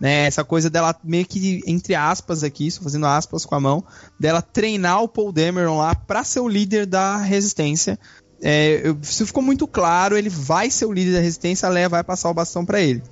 Né, 0.00 0.26
essa 0.26 0.42
coisa 0.42 0.68
dela 0.68 0.94
meio 1.04 1.26
que, 1.26 1.60
entre 1.66 1.94
aspas 1.94 2.42
aqui, 2.42 2.66
estou 2.66 2.84
fazendo 2.84 3.06
aspas 3.06 3.44
com 3.44 3.54
a 3.54 3.60
mão, 3.60 3.84
dela 4.18 4.40
treinar 4.40 5.02
o 5.02 5.08
Paul 5.08 5.32
Dameron 5.32 5.78
lá 5.78 5.94
pra 5.94 6.24
ser 6.24 6.40
o 6.40 6.48
líder 6.48 6.86
da 6.86 7.16
resistência. 7.16 7.96
É, 8.40 8.80
eu- 8.84 8.96
isso 9.02 9.26
ficou 9.26 9.42
muito 9.42 9.66
claro, 9.66 10.16
ele 10.16 10.28
vai 10.28 10.70
ser 10.70 10.86
o 10.86 10.92
líder 10.92 11.12
da 11.14 11.20
resistência, 11.20 11.66
a 11.68 11.70
Leia 11.70 11.88
vai 11.88 12.04
passar 12.04 12.30
o 12.30 12.34
bastão 12.34 12.64
pra 12.64 12.80
ele. 12.80 13.02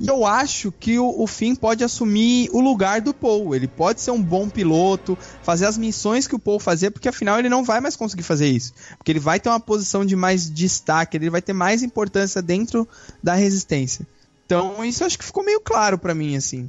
E 0.00 0.08
eu 0.08 0.26
acho 0.26 0.72
que 0.72 0.98
o, 0.98 1.22
o 1.22 1.26
Finn 1.26 1.54
pode 1.54 1.84
assumir 1.84 2.50
o 2.52 2.60
lugar 2.60 3.00
do 3.00 3.14
Paul. 3.14 3.54
Ele 3.54 3.68
pode 3.68 4.00
ser 4.00 4.10
um 4.10 4.20
bom 4.20 4.48
piloto, 4.48 5.16
fazer 5.42 5.66
as 5.66 5.78
missões 5.78 6.26
que 6.26 6.34
o 6.34 6.38
Paul 6.38 6.58
fazia, 6.58 6.90
porque 6.90 7.08
afinal 7.08 7.38
ele 7.38 7.48
não 7.48 7.62
vai 7.62 7.80
mais 7.80 7.94
conseguir 7.94 8.24
fazer 8.24 8.48
isso. 8.48 8.72
Porque 8.98 9.12
ele 9.12 9.20
vai 9.20 9.38
ter 9.38 9.48
uma 9.48 9.60
posição 9.60 10.04
de 10.04 10.16
mais 10.16 10.50
destaque, 10.50 11.16
ele 11.16 11.30
vai 11.30 11.40
ter 11.40 11.52
mais 11.52 11.82
importância 11.84 12.42
dentro 12.42 12.88
da 13.22 13.34
resistência. 13.34 14.04
Então, 14.44 14.84
isso 14.84 15.04
acho 15.04 15.16
que 15.16 15.24
ficou 15.24 15.44
meio 15.44 15.60
claro 15.60 15.96
pra 15.96 16.12
mim, 16.14 16.36
assim. 16.36 16.68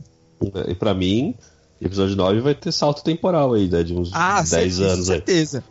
E 0.68 0.76
pra 0.76 0.94
mim, 0.94 1.34
episódio 1.82 2.16
9 2.16 2.42
vai 2.42 2.54
ter 2.54 2.72
salto 2.72 3.04
temporal 3.04 3.54
aí, 3.56 3.68
né? 3.68 3.82
De 3.84 3.94
uns 3.96 4.12
Ah, 4.14 4.36
10 4.38 4.50
certeza, 4.50 4.86
anos 4.86 5.10
aí. 5.10 5.16
certeza. 5.18 5.64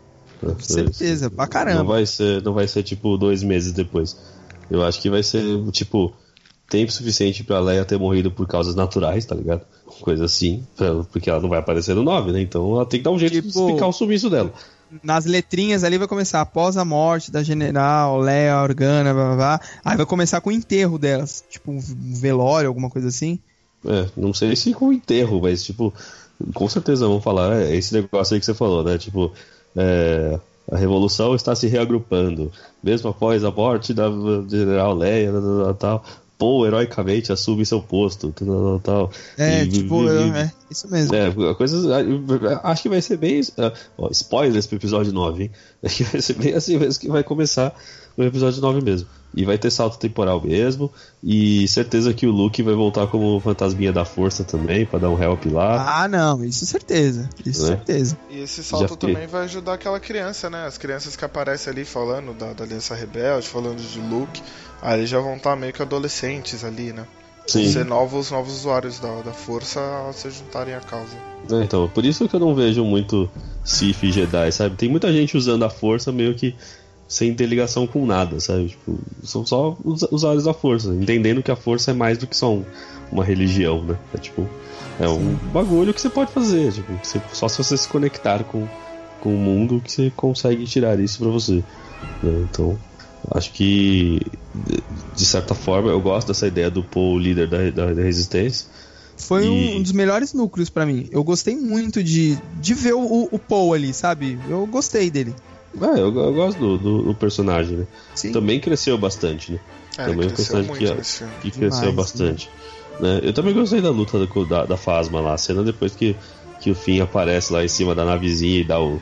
Certeza, 0.59 1.29
pra 1.29 1.45
Não 1.45 1.49
caramba. 1.51 1.83
vai 1.83 2.05
ser, 2.05 2.41
não 2.43 2.53
vai 2.53 2.67
ser 2.67 2.83
tipo 2.83 3.17
dois 3.17 3.43
meses 3.43 3.71
depois. 3.71 4.17
Eu 4.69 4.83
acho 4.83 5.01
que 5.01 5.09
vai 5.09 5.23
ser 5.23 5.43
tipo 5.71 6.13
tempo 6.67 6.91
suficiente 6.91 7.43
pra 7.43 7.59
Leia 7.59 7.85
ter 7.85 7.97
morrido 7.99 8.31
por 8.31 8.47
causas 8.47 8.73
naturais, 8.75 9.25
tá 9.25 9.35
ligado? 9.35 9.61
Coisa 10.01 10.25
assim, 10.25 10.63
pra- 10.75 11.03
porque 11.11 11.29
ela 11.29 11.39
não 11.39 11.49
vai 11.49 11.59
aparecer 11.59 11.95
no 11.95 12.03
9, 12.03 12.31
né? 12.31 12.41
Então 12.41 12.75
ela 12.75 12.85
tem 12.85 12.99
que 12.99 13.03
dar 13.03 13.11
um 13.11 13.19
jeito 13.19 13.33
de 13.33 13.41
Tipo- 13.43 13.59
explicar 13.67 13.87
o 13.87 13.91
sumiço 13.93 14.29
dela. 14.29 14.51
nas 15.03 15.25
letrinhas 15.25 15.83
ali 15.83 15.97
vai 15.97 16.07
começar 16.07 16.41
após 16.41 16.77
a 16.77 16.85
morte 16.85 17.31
da 17.31 17.43
general, 17.43 18.19
Leia 18.19 18.61
Organa, 18.61 19.13
blá, 19.13 19.25
blá, 19.27 19.35
blá. 19.35 19.61
Aí 19.83 19.97
vai 19.97 20.05
começar 20.05 20.41
com 20.41 20.49
o 20.49 20.53
enterro 20.53 20.97
delas, 20.97 21.43
tipo 21.49 21.71
um 21.71 21.79
velório, 21.79 22.67
alguma 22.67 22.89
coisa 22.89 23.07
assim. 23.09 23.39
É, 23.85 24.07
não 24.17 24.33
sei 24.33 24.55
se 24.55 24.73
com 24.73 24.91
enterro, 24.91 25.39
mas 25.41 25.63
tipo, 25.63 25.93
com 26.53 26.67
certeza 26.67 27.07
vão 27.07 27.21
falar, 27.21 27.61
é 27.61 27.75
esse 27.75 27.93
negócio 27.93 28.33
aí 28.33 28.39
que 28.39 28.45
você 28.45 28.53
falou, 28.55 28.83
né? 28.83 28.97
Tipo, 28.97 29.31
é, 29.75 30.39
a 30.71 30.77
revolução 30.77 31.35
está 31.35 31.55
se 31.55 31.67
reagrupando, 31.67 32.51
mesmo 32.83 33.09
após 33.09 33.43
a 33.43 33.51
morte 33.51 33.93
da 33.93 34.05
general 34.49 34.95
Leia, 34.95 35.31
tal. 35.79 36.03
Paul 36.37 36.65
heroicamente 36.65 37.31
assume 37.31 37.65
seu 37.65 37.81
posto, 37.81 38.33
tal, 38.33 38.79
tal. 38.81 39.11
É, 39.37 39.63
E- 39.63 39.67
tipo, 39.69 40.03
e- 40.03 40.07
eu- 40.07 40.27
e- 40.27 40.37
é, 40.37 40.51
isso 40.69 40.91
mesmo. 40.91 41.15
É, 41.15 41.31
coisas. 41.53 41.85
Acho 42.61 42.81
que 42.83 42.89
vai 42.89 43.01
ser 43.01 43.15
bem. 43.15 43.39
ah, 43.57 43.71
Ó, 43.97 44.09
spoilers 44.11 44.67
pro 44.67 44.75
episódio 44.75 45.13
9, 45.13 45.43
hein? 45.43 45.51
Acho 45.81 45.95
que 46.03 46.03
vai 46.03 46.21
ser 46.21 46.33
bem 46.33 46.53
assim 46.53 46.77
mesmo 46.77 46.99
que 46.99 47.07
vai 47.07 47.23
começar 47.23 47.73
o 48.17 48.23
episódio 48.23 48.61
9 48.61 48.81
mesmo. 48.81 49.07
E 49.37 49.43
vai 49.43 49.57
ter 49.57 49.69
salto 49.69 49.97
temporal 49.99 50.41
mesmo. 50.41 50.89
E 51.21 51.67
certeza 51.67 52.13
que 52.13 52.25
o 52.25 52.31
Luke 52.31 52.63
vai 52.63 52.73
voltar 52.73 53.07
como 53.07 53.37
fantasminha 53.41 53.91
da 53.91 54.05
força 54.05 54.45
também, 54.45 54.85
pra 54.85 54.97
dar 54.97 55.09
um 55.09 55.21
help 55.21 55.45
lá. 55.47 56.03
Ah, 56.03 56.07
não, 56.07 56.43
isso 56.43 56.65
certeza. 56.65 57.29
Isso 57.45 57.63
Né? 57.63 57.67
certeza. 57.67 58.17
E 58.29 58.39
esse 58.39 58.63
salto 58.63 58.95
também 58.95 59.27
vai 59.27 59.43
ajudar 59.43 59.73
aquela 59.73 59.99
criança, 59.99 60.49
né? 60.49 60.65
As 60.65 60.77
crianças 60.77 61.17
que 61.17 61.25
aparecem 61.25 61.71
ali 61.73 61.83
falando 61.83 62.33
da, 62.33 62.53
da 62.53 62.63
Aliança 62.63 62.95
Rebelde, 62.95 63.47
falando 63.47 63.81
de 63.81 63.99
Luke, 63.99 64.41
aí 64.81 64.99
eles 64.99 65.09
já 65.09 65.19
vão 65.19 65.35
estar 65.35 65.55
meio 65.57 65.73
que 65.73 65.81
adolescentes 65.81 66.63
ali, 66.63 66.93
né? 66.93 67.05
Vão 67.51 67.61
Sim. 67.61 67.71
ser 67.71 67.85
novos, 67.85 68.31
novos 68.31 68.53
usuários 68.53 68.99
da, 68.99 69.21
da 69.21 69.31
força 69.33 69.79
ao 69.79 70.13
se 70.13 70.31
juntarem 70.31 70.73
à 70.73 70.79
causa. 70.79 71.15
É, 71.51 71.63
então, 71.63 71.87
por 71.89 72.03
isso 72.05 72.27
que 72.27 72.35
eu 72.35 72.39
não 72.39 72.55
vejo 72.55 72.83
muito 72.83 73.29
Sith 73.63 74.01
e 74.01 74.11
Jedi, 74.11 74.51
sabe? 74.51 74.75
Tem 74.75 74.89
muita 74.89 75.11
gente 75.13 75.37
usando 75.37 75.63
a 75.63 75.69
força 75.69 76.11
meio 76.11 76.33
que 76.33 76.55
sem 77.07 77.33
ter 77.33 77.45
ligação 77.45 77.85
com 77.85 78.05
nada, 78.05 78.39
sabe? 78.39 78.69
Tipo, 78.69 78.97
são 79.23 79.45
só 79.45 79.77
us- 79.83 80.07
usuários 80.11 80.45
da 80.45 80.53
força, 80.53 80.89
entendendo 80.89 81.43
que 81.43 81.51
a 81.51 81.55
força 81.55 81.91
é 81.91 81.93
mais 81.93 82.17
do 82.17 82.25
que 82.27 82.35
só 82.35 82.53
um- 82.53 82.65
uma 83.11 83.23
religião, 83.23 83.83
né? 83.83 83.95
É 84.13 84.17
tipo, 84.17 84.47
é 84.99 85.07
um 85.07 85.35
bagulho 85.53 85.93
que 85.93 86.01
você 86.01 86.09
pode 86.09 86.31
fazer, 86.31 86.71
tipo, 86.71 86.91
você- 87.03 87.21
só 87.33 87.47
se 87.47 87.57
você 87.57 87.77
se 87.77 87.87
conectar 87.87 88.43
com, 88.43 88.67
com 89.21 89.33
o 89.33 89.37
mundo 89.37 89.81
que 89.83 89.91
você 89.91 90.11
consegue 90.15 90.65
tirar 90.65 90.99
isso 90.99 91.19
pra 91.19 91.29
você. 91.29 91.63
né? 92.21 92.45
Então, 92.51 92.77
acho 93.31 93.51
que 93.53 94.19
de- 95.15 95.25
certa 95.25 95.55
forma 95.55 95.89
eu 95.89 95.99
gosto 96.01 96.27
dessa 96.27 96.45
ideia 96.47 96.69
do 96.69 96.83
Paul 96.83 97.17
líder 97.17 97.47
da, 97.47 97.69
da, 97.71 97.93
da 97.93 98.01
resistência. 98.01 98.67
Foi 99.17 99.47
um- 99.47 99.53
E- 99.53 99.75
um 99.77 99.81
dos 99.81 99.91
melhores 99.93 100.33
núcleos 100.33 100.69
pra 100.69 100.85
mim. 100.85 101.07
Eu 101.11 101.23
gostei 101.23 101.55
muito 101.55 102.03
de, 102.03 102.37
de 102.59 102.73
ver 102.73 102.93
o, 102.93 103.29
o 103.31 103.39
Paul 103.39 103.73
ali, 103.73 103.93
sabe? 103.93 104.37
Eu 104.49 104.65
gostei 104.67 105.09
dele. 105.09 105.33
É, 105.81 105.99
eu, 105.99 106.15
eu 106.15 106.33
gosto 106.33 106.57
do, 106.59 106.77
do, 106.77 107.01
do 107.03 107.15
personagem, 107.15 107.77
né? 107.77 107.85
Sim. 108.13 108.31
Também 108.31 108.59
cresceu 108.59 108.97
bastante, 108.97 109.51
né? 109.53 109.59
É, 109.97 110.05
também 110.05 110.27
um 110.27 110.29
cresceu 110.31 110.35
personagem 110.35 110.69
muito 110.71 110.85
que, 110.85 110.93
nesse 110.97 111.17
filme. 111.19 111.33
que 111.41 111.51
cresceu 111.51 111.79
Demais, 111.79 111.95
bastante. 111.95 112.49
Né? 112.99 113.19
Eu 113.23 113.33
também 113.33 113.53
gostei 113.53 113.81
da 113.81 113.89
luta 113.89 114.17
da, 114.19 114.43
da, 114.43 114.65
da 114.65 114.77
Fasma 114.77 115.19
lá, 115.19 115.33
a 115.33 115.37
cena 115.37 115.63
depois 115.63 115.93
que, 115.95 116.15
que 116.61 116.71
o 116.71 116.75
Finn 116.75 117.01
aparece 117.01 117.51
lá 117.51 117.63
em 117.63 117.67
cima 117.67 117.93
da 117.93 118.05
navezinha 118.05 118.59
e 118.59 118.63
dá 118.63 118.79
o, 118.79 119.01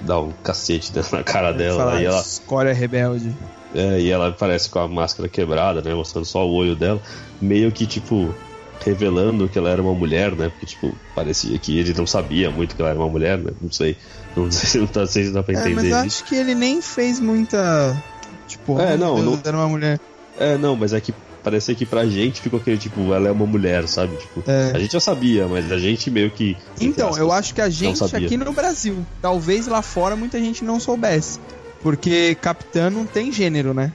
dá 0.00 0.18
o 0.18 0.32
cacete 0.42 0.92
na 1.12 1.22
cara 1.22 1.52
dela. 1.52 1.78
Falar, 1.78 2.02
E 2.02 2.04
ela, 2.04 2.20
Escória 2.20 2.72
rebelde. 2.72 3.34
é, 3.74 4.00
e 4.00 4.10
ela 4.10 4.28
aparece 4.28 4.68
com 4.68 4.78
a 4.78 4.88
máscara 4.88 5.28
quebrada, 5.28 5.80
né? 5.80 5.94
Mostrando 5.94 6.24
só 6.26 6.46
o 6.46 6.52
olho 6.52 6.76
dela. 6.76 7.00
Meio 7.40 7.72
que, 7.72 7.86
tipo, 7.86 8.34
revelando 8.84 9.48
que 9.48 9.58
ela 9.58 9.70
era 9.70 9.82
uma 9.82 9.94
mulher, 9.94 10.32
né? 10.34 10.48
Porque, 10.48 10.66
tipo, 10.66 10.94
parecia 11.14 11.58
que 11.58 11.78
ele 11.78 11.92
não 11.94 12.06
sabia 12.06 12.50
muito 12.50 12.74
que 12.74 12.80
ela 12.82 12.90
era 12.90 12.98
uma 12.98 13.08
mulher, 13.08 13.38
né? 13.38 13.50
Não 13.60 13.70
sei. 13.70 13.96
Não 14.36 14.50
sei, 14.50 14.80
não 14.80 14.86
tá, 14.86 15.06
se 15.06 15.30
dá 15.30 15.42
pra 15.42 15.54
É, 15.54 15.58
entender 15.58 15.74
mas 15.74 15.84
eu 15.84 15.90
isso. 15.90 16.06
acho 16.06 16.24
que 16.24 16.34
ele 16.34 16.54
nem 16.54 16.80
fez 16.80 17.20
muita. 17.20 17.96
Tipo, 18.48 18.80
É, 18.80 18.96
não, 18.96 19.18
não- 19.22 19.40
era 19.44 19.56
uma 19.56 19.68
mulher. 19.68 20.00
É, 20.38 20.56
não, 20.56 20.74
mas 20.76 20.92
é 20.92 21.00
que 21.00 21.12
parecia 21.42 21.74
que 21.74 21.86
pra 21.86 22.04
gente 22.06 22.40
ficou 22.40 22.58
aquele, 22.60 22.78
tipo, 22.78 23.12
ela 23.12 23.28
é 23.28 23.32
uma 23.32 23.46
mulher, 23.46 23.86
sabe? 23.88 24.16
Tipo, 24.16 24.42
É. 24.50 24.72
a 24.74 24.78
gente 24.78 24.92
já 24.92 25.00
sabia, 25.00 25.46
mas 25.48 25.70
a 25.70 25.78
gente 25.78 26.10
meio 26.10 26.30
que. 26.30 26.56
Então, 26.80 27.08
aspas, 27.08 27.20
eu 27.20 27.32
acho 27.32 27.54
que 27.54 27.60
a 27.60 27.68
gente 27.68 28.02
aqui 28.04 28.36
no 28.36 28.52
Brasil, 28.52 29.06
talvez 29.22 29.66
lá 29.66 29.82
fora 29.82 30.16
muita 30.16 30.38
gente 30.38 30.64
não 30.64 30.78
soubesse. 30.80 31.38
Porque 31.82 32.34
Capitã 32.40 32.90
não 32.90 33.06
tem 33.06 33.32
gênero, 33.32 33.72
né? 33.72 33.92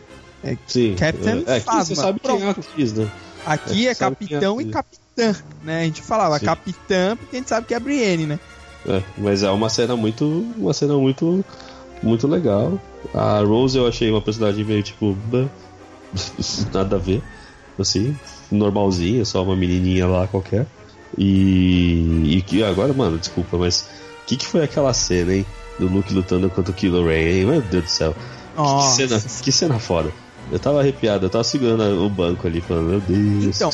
Sim. 0.67 0.95
Captain 0.97 1.43
é, 1.47 1.57
é 1.57 1.59
Phasma, 1.59 1.85
você 1.85 1.95
sabe 1.95 2.19
quem 2.19 2.31
é 2.31 2.35
a 2.49 2.53
pronto. 2.53 2.59
atriz, 2.69 2.93
né? 2.93 3.07
Aqui 3.45 3.85
É, 3.85 3.89
é, 3.89 3.91
é 3.91 3.95
Capitão 3.95 4.59
e. 4.59 4.65
Capitã, 4.65 5.35
né? 5.63 5.81
A 5.81 5.83
gente 5.83 6.01
falava 6.01 6.39
Sim. 6.39 6.45
Capitã 6.45 7.15
porque 7.15 7.35
a 7.35 7.39
gente 7.39 7.49
sabe 7.49 7.67
que 7.67 7.73
é 7.73 7.77
a 7.77 7.79
Brienne, 7.79 8.25
né? 8.25 8.39
É, 8.87 9.01
mas 9.17 9.43
é 9.43 9.49
uma 9.49 9.69
cena 9.69 9.95
muito. 9.95 10.25
Uma 10.57 10.73
cena 10.73 10.95
muito. 10.95 11.43
Muito 12.03 12.27
legal. 12.27 12.79
A 13.13 13.39
Rose 13.39 13.77
eu 13.77 13.87
achei 13.87 14.09
uma 14.11 14.21
personagem 14.21 14.63
meio 14.63 14.83
tipo. 14.83 15.17
nada 16.73 16.95
a 16.95 16.99
ver. 16.99 17.23
Assim, 17.77 18.17
normalzinha, 18.51 19.25
só 19.25 19.43
uma 19.43 19.55
menininha 19.55 20.07
lá 20.07 20.27
qualquer. 20.27 20.65
E. 21.17 22.37
E 22.37 22.41
que 22.41 22.63
agora, 22.63 22.93
mano, 22.93 23.17
desculpa, 23.17 23.57
mas. 23.57 23.87
O 24.23 24.27
que, 24.27 24.37
que 24.37 24.45
foi 24.45 24.63
aquela 24.63 24.91
cena, 24.93 25.35
hein? 25.35 25.45
Do 25.79 25.87
Luke 25.87 26.13
lutando 26.13 26.49
contra 26.49 26.71
o 26.71 26.73
Kylo 26.73 27.05
Ren, 27.05 27.39
hein? 27.39 27.45
Meu 27.45 27.61
Deus 27.61 27.83
do 27.83 27.89
céu. 27.89 28.13
Que 28.13 28.61
Nossa. 28.61 29.07
cena, 29.07 29.21
que 29.43 29.51
cena 29.51 29.79
foda. 29.79 30.11
Eu 30.51 30.59
tava 30.59 30.79
arrepiado, 30.79 31.25
eu 31.25 31.29
tava 31.29 31.43
segurando 31.43 32.03
o 32.05 32.09
banco 32.09 32.45
ali, 32.45 32.61
falando, 32.61 32.89
meu 32.89 33.01
Deus. 33.01 33.55
Então, 33.55 33.71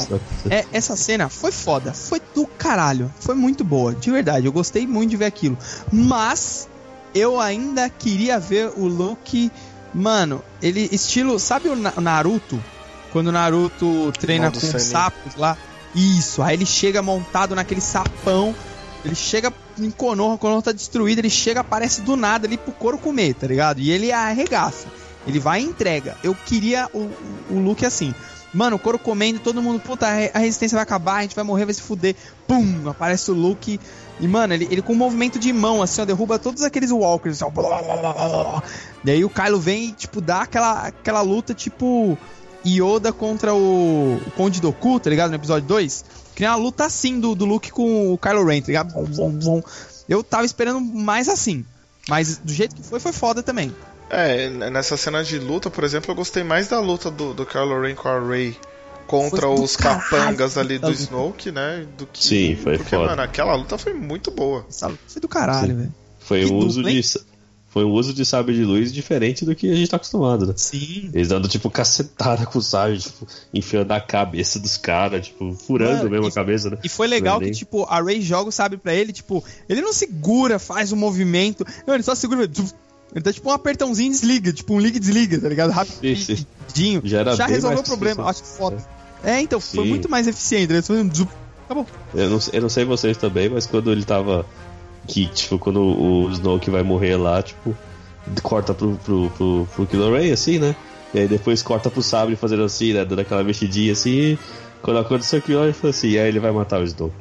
É, 0.49 0.65
essa 0.71 0.95
cena 0.95 1.27
foi 1.29 1.51
foda, 1.51 1.93
foi 1.93 2.21
do 2.33 2.45
caralho, 2.47 3.11
foi 3.19 3.35
muito 3.35 3.63
boa, 3.63 3.93
de 3.93 4.09
verdade, 4.09 4.45
eu 4.45 4.51
gostei 4.53 4.87
muito 4.87 5.09
de 5.11 5.17
ver 5.17 5.25
aquilo. 5.25 5.57
Mas 5.91 6.69
eu 7.13 7.39
ainda 7.39 7.89
queria 7.89 8.39
ver 8.39 8.71
o 8.77 8.87
Luke, 8.87 9.51
mano, 9.93 10.41
ele 10.61 10.87
estilo, 10.91 11.37
sabe 11.39 11.67
o 11.69 11.75
Na- 11.75 11.93
Naruto? 11.99 12.63
Quando 13.11 13.27
o 13.27 13.31
Naruto 13.33 14.13
treina 14.19 14.45
Modo 14.45 14.61
com 14.61 14.67
Senin. 14.67 14.79
sapos 14.83 15.35
lá? 15.35 15.57
Isso, 15.93 16.41
aí 16.41 16.55
ele 16.55 16.65
chega 16.65 17.01
montado 17.01 17.53
naquele 17.53 17.81
sapão, 17.81 18.55
ele 19.03 19.13
chega 19.15 19.51
em 19.77 19.91
Konoha, 19.91 20.37
Konoha 20.37 20.61
tá 20.61 20.71
destruído, 20.71 21.19
ele 21.19 21.29
chega, 21.29 21.59
aparece 21.59 22.01
do 22.01 22.15
nada 22.15 22.47
ali 22.47 22.55
pro 22.57 22.71
couro 22.71 22.97
comer, 22.97 23.33
tá 23.33 23.45
ligado? 23.45 23.79
E 23.81 23.91
ele 23.91 24.09
arregaça. 24.09 24.87
Ele 25.27 25.39
vai 25.39 25.61
e 25.61 25.65
entrega. 25.65 26.17
Eu 26.23 26.35
queria 26.35 26.89
o, 26.93 27.09
o, 27.49 27.59
Luke 27.59 27.85
assim. 27.85 28.13
Mano, 28.53 28.75
o 28.75 28.79
couro 28.79 28.99
comendo, 28.99 29.39
todo 29.39 29.61
mundo, 29.61 29.79
puta, 29.79 30.07
a 30.07 30.13
re- 30.13 30.31
a 30.33 30.39
resistência 30.39 30.75
vai 30.75 30.83
acabar, 30.83 31.17
a 31.17 31.21
gente 31.21 31.35
vai 31.35 31.43
morrer, 31.43 31.65
vai 31.65 31.73
se 31.73 31.81
fuder. 31.81 32.15
Pum! 32.47 32.89
Aparece 32.89 33.31
o 33.31 33.33
Luke. 33.33 33.79
E, 34.19 34.27
mano, 34.27 34.53
ele, 34.53 34.67
ele 34.69 34.81
com 34.81 34.93
um 34.93 34.97
movimento 34.97 35.39
de 35.39 35.53
mão, 35.53 35.81
assim, 35.81 36.01
ó, 36.01 36.05
derruba 36.05 36.37
todos 36.37 36.61
aqueles 36.63 36.91
walkers, 36.91 37.41
assim, 37.41 37.45
ó. 37.45 37.49
blá, 37.49 37.81
blá, 37.81 37.97
blá, 37.97 38.13
blá. 38.13 38.63
E 39.05 39.11
aí 39.11 39.23
o 39.23 39.29
Kylo 39.29 39.59
vem 39.59 39.85
e, 39.85 39.91
tipo, 39.93 40.19
dá 40.19 40.41
aquela, 40.41 40.87
aquela 40.87 41.21
luta, 41.21 41.53
tipo, 41.53 42.17
Yoda 42.65 43.13
contra 43.13 43.53
o, 43.53 44.17
o 44.25 44.31
Conde 44.35 44.59
Doku, 44.59 44.99
tá 44.99 45.09
ligado? 45.09 45.29
No 45.29 45.35
episódio 45.35 45.67
2. 45.67 46.05
Que 46.35 46.41
nem 46.41 46.49
uma 46.49 46.57
luta 46.57 46.85
assim 46.85 47.19
do, 47.19 47.33
do 47.33 47.45
Luke 47.45 47.71
com 47.71 48.13
o 48.13 48.17
Kylo 48.17 48.45
Ren, 48.45 48.61
tá 48.61 48.67
ligado? 48.67 48.93
Eu 50.09 50.23
tava 50.23 50.45
esperando 50.45 50.79
mais 50.81 51.29
assim. 51.29 51.65
Mas 52.09 52.37
do 52.37 52.51
jeito 52.53 52.75
que 52.75 52.83
foi, 52.83 52.99
foi 52.99 53.11
foda 53.13 53.41
também. 53.41 53.73
É, 54.11 54.49
nessa 54.69 54.97
cena 54.97 55.23
de 55.23 55.39
luta, 55.39 55.69
por 55.69 55.83
exemplo, 55.85 56.11
eu 56.11 56.15
gostei 56.15 56.43
mais 56.43 56.67
da 56.67 56.79
luta 56.79 57.09
do, 57.09 57.33
do 57.33 57.45
Kylo 57.45 57.81
Ren 57.81 57.95
com 57.95 58.09
a 58.09 58.19
Rey 58.19 58.57
contra 59.07 59.47
os 59.49 59.75
caralho 59.77 60.01
capangas 60.09 60.57
ali 60.57 60.77
do. 60.77 60.91
Snoke, 60.91 61.49
né? 61.51 61.85
Do 61.97 62.05
que, 62.05 62.23
Sim, 62.23 62.55
foi 62.61 62.77
Porque, 62.77 62.95
foda. 62.95 63.09
mano, 63.11 63.21
aquela 63.21 63.55
luta 63.55 63.77
foi 63.77 63.93
muito 63.93 64.29
boa. 64.29 64.65
Essa 64.69 64.87
luta 64.87 64.99
foi 65.07 65.21
do 65.21 65.27
caralho, 65.29 65.75
velho. 65.77 65.93
Foi 66.19 66.45
Que 66.45 66.51
um 66.51 66.57
uso 66.57 66.81
hein? 66.87 66.99
de. 67.01 67.31
Foi 67.69 67.85
um 67.85 67.91
uso 67.91 68.13
de 68.13 68.25
sabre 68.25 68.53
de 68.53 68.65
luz 68.65 68.91
diferente 68.91 69.45
do 69.45 69.55
que 69.55 69.71
a 69.71 69.75
gente 69.75 69.89
tá 69.89 69.95
acostumado, 69.95 70.45
né? 70.45 70.53
Sim. 70.57 71.09
Eles 71.13 71.29
dando, 71.29 71.47
tipo, 71.47 71.69
cacetada 71.71 72.45
com 72.45 72.59
o 72.59 72.61
sabre, 72.61 72.97
tipo, 72.99 73.25
enfiando 73.53 73.93
a 73.93 74.01
cabeça 74.01 74.59
dos 74.59 74.75
caras, 74.75 75.27
tipo, 75.27 75.53
furando 75.53 75.99
Mano, 75.99 76.09
mesmo 76.09 76.25
e- 76.25 76.29
a 76.29 76.33
cabeça, 76.33 76.69
né? 76.69 76.77
E 76.83 76.89
foi 76.89 77.07
legal 77.07 77.35
Não 77.35 77.43
é 77.43 77.45
que, 77.45 77.51
nem- 77.51 77.57
tipo, 77.57 77.85
a 77.85 78.01
Ray 78.01 78.21
joga 78.21 78.49
o 78.49 78.51
sabre 78.51 78.77
pra 78.77 78.93
ele, 78.93 79.13
tipo, 79.13 79.41
ele 79.69 79.79
não 79.79 79.93
segura, 79.93 80.59
faz 80.59 80.91
um 80.91 80.97
movimento. 80.97 81.65
Não, 81.87 81.93
ele 81.93 82.03
só 82.03 82.13
segura. 82.13 82.45
Ele 83.13 83.23
dá 83.23 83.33
tipo 83.33 83.49
um 83.49 83.53
apertãozinho 83.53 84.07
e 84.07 84.11
desliga, 84.11 84.53
tipo 84.53 84.73
um 84.73 84.79
liga 84.79 84.97
e 84.97 84.99
desliga, 84.99 85.39
tá 85.39 85.49
ligado? 85.49 85.71
Rapidinho. 85.71 87.01
Já 87.03 87.23
bem 87.23 87.47
resolveu 87.47 87.79
o 87.79 87.83
problema, 87.83 88.29
eficiente. 88.29 88.43
acho 88.51 88.57
foda. 88.57 88.77
É, 89.23 89.39
então, 89.41 89.59
foi 89.59 89.83
Sim. 89.83 89.89
muito 89.89 90.09
mais 90.09 90.27
eficiente. 90.27 90.71
Ele 90.71 90.81
só 90.81 90.93
fez 90.93 91.05
um 91.05 91.13
zuf, 91.13 91.31
acabou. 91.65 91.85
Eu 92.13 92.29
não, 92.29 92.39
eu 92.53 92.61
não 92.61 92.69
sei 92.69 92.85
vocês 92.85 93.17
também, 93.17 93.49
mas 93.49 93.65
quando 93.67 93.91
ele 93.91 94.03
tava. 94.03 94.45
Que, 95.07 95.25
tipo, 95.27 95.57
quando 95.59 95.81
o 95.81 96.29
Snoke 96.31 96.69
vai 96.69 96.83
morrer 96.83 97.17
lá, 97.17 97.41
tipo, 97.41 97.75
corta 98.43 98.73
pro, 98.73 98.95
pro, 99.03 99.29
pro, 99.31 99.67
pro 99.75 99.85
Kylo 99.87 100.13
Ren, 100.15 100.31
assim, 100.31 100.59
né? 100.59 100.75
E 101.13 101.19
aí 101.19 101.27
depois 101.27 101.61
corta 101.63 101.89
pro 101.89 102.01
sabre 102.03 102.35
fazendo 102.35 102.63
assim, 102.63 102.93
né? 102.93 103.03
Dando 103.03 103.19
aquela 103.19 103.43
mexidinha 103.43 103.91
assim. 103.93 104.09
E 104.11 104.39
quando 104.81 104.99
aconteceu 104.99 105.39
aquilo, 105.39 105.63
ele 105.63 105.73
falou 105.73 105.89
assim: 105.89 106.09
e 106.09 106.19
aí 106.19 106.27
ele 106.29 106.39
vai 106.39 106.51
matar 106.51 106.79
o 106.79 106.83
Snoke. 106.83 107.13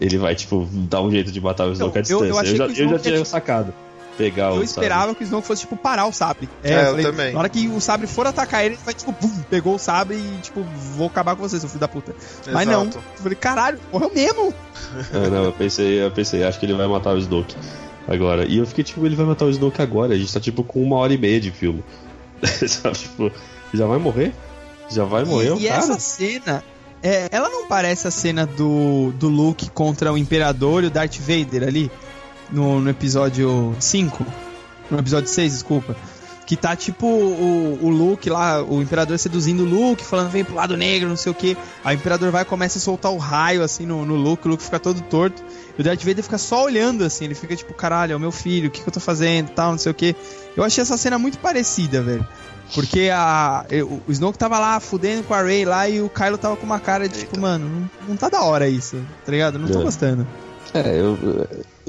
ele 0.00 0.18
vai, 0.18 0.34
tipo, 0.34 0.68
dar 0.72 1.00
um 1.00 1.10
jeito 1.10 1.30
de 1.32 1.40
matar 1.40 1.66
o 1.68 1.72
Snoke 1.72 1.98
à 1.98 2.02
Então, 2.02 2.18
eu- 2.20 2.26
eu 2.26 2.42
distância. 2.42 2.50
Eu, 2.52 2.56
já, 2.56 2.66
que 2.74 2.80
o 2.82 2.84
eu 2.84 2.88
já 2.90 2.98
tinha 2.98 3.16
ia- 3.18 3.24
sacado. 3.24 3.72
Pegar 4.20 4.52
o 4.52 4.56
Eu 4.56 4.62
esperava 4.62 5.14
que 5.14 5.22
o 5.22 5.24
Snoke 5.24 5.46
fosse, 5.46 5.62
tipo, 5.62 5.76
parar 5.76 6.06
o 6.06 6.12
sabre. 6.12 6.46
É, 6.62 6.90
eu 6.90 7.02
também. 7.02 7.32
Na 7.32 7.38
hora 7.38 7.48
que 7.48 7.66
o 7.68 7.80
sabre 7.80 8.06
for 8.06 8.26
atacar 8.26 8.62
ele, 8.64 8.74
ele 8.74 8.82
vai, 8.84 8.92
tipo, 8.92 9.12
bum, 9.12 9.42
pegou 9.48 9.74
o 9.74 9.78
sabre 9.78 10.16
e, 10.16 10.40
tipo, 10.42 10.62
vou 10.94 11.06
acabar 11.06 11.34
com 11.34 11.42
você, 11.42 11.58
seu 11.58 11.68
filho 11.68 11.80
da 11.80 11.88
puta. 11.88 12.14
Mas 12.52 12.66
não. 12.66 12.82
Exato. 12.82 12.98
Eu 12.98 13.22
falei, 13.22 13.36
caralho, 13.36 13.78
morreu 13.90 14.12
mesmo. 14.14 14.54
É, 15.12 15.28
não, 15.28 15.44
eu 15.44 15.52
pensei, 15.52 16.02
eu 16.02 16.10
pensei, 16.10 16.42
acho 16.42 16.58
que 16.58 16.66
ele 16.66 16.72
vai 16.72 16.86
matar 16.86 17.14
o 17.14 17.18
Snoke 17.18 17.54
agora. 18.08 18.44
E 18.44 18.58
eu 18.58 18.66
fiquei 18.66 18.82
tipo, 18.82 19.04
ele 19.06 19.14
vai 19.14 19.24
matar 19.24 19.44
o 19.44 19.50
Snoke 19.50 19.80
agora. 19.80 20.14
A 20.14 20.18
gente 20.18 20.32
tá 20.32 20.40
tipo 20.40 20.64
com 20.64 20.82
uma 20.82 20.96
hora 20.96 21.12
e 21.12 21.18
meia 21.18 21.40
de 21.40 21.50
filme. 21.50 21.84
Sabe, 22.66 22.98
tipo, 22.98 23.30
já 23.72 23.86
vai 23.86 23.98
morrer? 23.98 24.32
Já 24.90 25.04
vai 25.04 25.24
morrer 25.24 25.52
o 25.52 25.58
E, 25.58 25.66
e 25.66 25.68
cara? 25.68 25.78
essa 25.78 25.98
cena, 26.00 26.64
é, 27.02 27.28
ela 27.30 27.48
não 27.48 27.66
parece 27.66 28.08
a 28.08 28.10
cena 28.10 28.46
do, 28.46 29.12
do 29.12 29.28
Luke 29.28 29.70
contra 29.70 30.12
o 30.12 30.18
Imperador 30.18 30.84
e 30.84 30.88
o 30.88 30.90
Darth 30.90 31.18
Vader 31.18 31.62
ali? 31.66 31.90
No, 32.52 32.80
no 32.80 32.90
episódio 32.90 33.74
5? 33.78 34.26
No 34.90 34.98
episódio 34.98 35.28
6, 35.28 35.52
desculpa. 35.52 35.96
Que 36.46 36.56
tá 36.56 36.74
tipo 36.74 37.06
o, 37.06 37.78
o 37.80 37.88
Luke 37.90 38.28
lá, 38.28 38.60
o 38.60 38.82
Imperador 38.82 39.16
seduzindo 39.20 39.62
o 39.62 39.64
Luke, 39.64 40.04
falando 40.04 40.30
vem 40.30 40.42
pro 40.44 40.56
lado 40.56 40.76
negro, 40.76 41.08
não 41.08 41.14
sei 41.16 41.30
o 41.30 41.34
que. 41.34 41.56
Aí 41.84 41.94
o 41.94 41.98
Imperador 41.98 42.32
vai 42.32 42.42
e 42.42 42.44
começa 42.44 42.78
a 42.78 42.80
soltar 42.80 43.12
o 43.12 43.18
raio 43.18 43.62
assim 43.62 43.86
no, 43.86 44.04
no 44.04 44.16
Luke, 44.16 44.48
o 44.48 44.50
Luke 44.50 44.62
fica 44.64 44.80
todo 44.80 45.00
torto. 45.02 45.40
E 45.78 45.80
o 45.80 45.84
Darth 45.84 46.02
Vader 46.02 46.24
fica 46.24 46.38
só 46.38 46.64
olhando 46.64 47.04
assim, 47.04 47.24
ele 47.26 47.36
fica 47.36 47.54
tipo, 47.54 47.72
caralho, 47.72 48.14
é 48.14 48.16
o 48.16 48.20
meu 48.20 48.32
filho, 48.32 48.66
o 48.66 48.70
que, 48.70 48.82
que 48.82 48.88
eu 48.88 48.92
tô 48.92 48.98
fazendo 48.98 49.50
tal, 49.50 49.70
não 49.70 49.78
sei 49.78 49.92
o 49.92 49.94
que. 49.94 50.16
Eu 50.56 50.64
achei 50.64 50.82
essa 50.82 50.96
cena 50.96 51.18
muito 51.20 51.38
parecida, 51.38 52.02
velho. 52.02 52.26
Porque 52.74 53.10
a, 53.14 53.64
eu- 53.70 54.00
o 54.08 54.10
Snoke 54.12 54.36
tava 54.38 54.58
lá 54.58 54.80
fudendo 54.80 55.22
com 55.22 55.34
a 55.34 55.42
Rey 55.42 55.64
lá 55.64 55.88
e 55.88 56.00
o 56.00 56.08
Kylo 56.08 56.36
tava 56.36 56.56
com 56.56 56.66
uma 56.66 56.80
cara 56.80 57.08
de 57.08 57.16
tipo, 57.20 57.38
mano, 57.38 57.68
não, 57.68 58.08
não 58.08 58.16
tá 58.16 58.28
da 58.28 58.42
hora 58.42 58.68
isso, 58.68 58.96
tá 59.24 59.30
ligado? 59.30 59.56
Não 59.56 59.68
tô 59.68 59.80
É. 59.80 59.82
gostando. 59.84 60.26
É, 60.74 61.00
eu, 61.00 61.16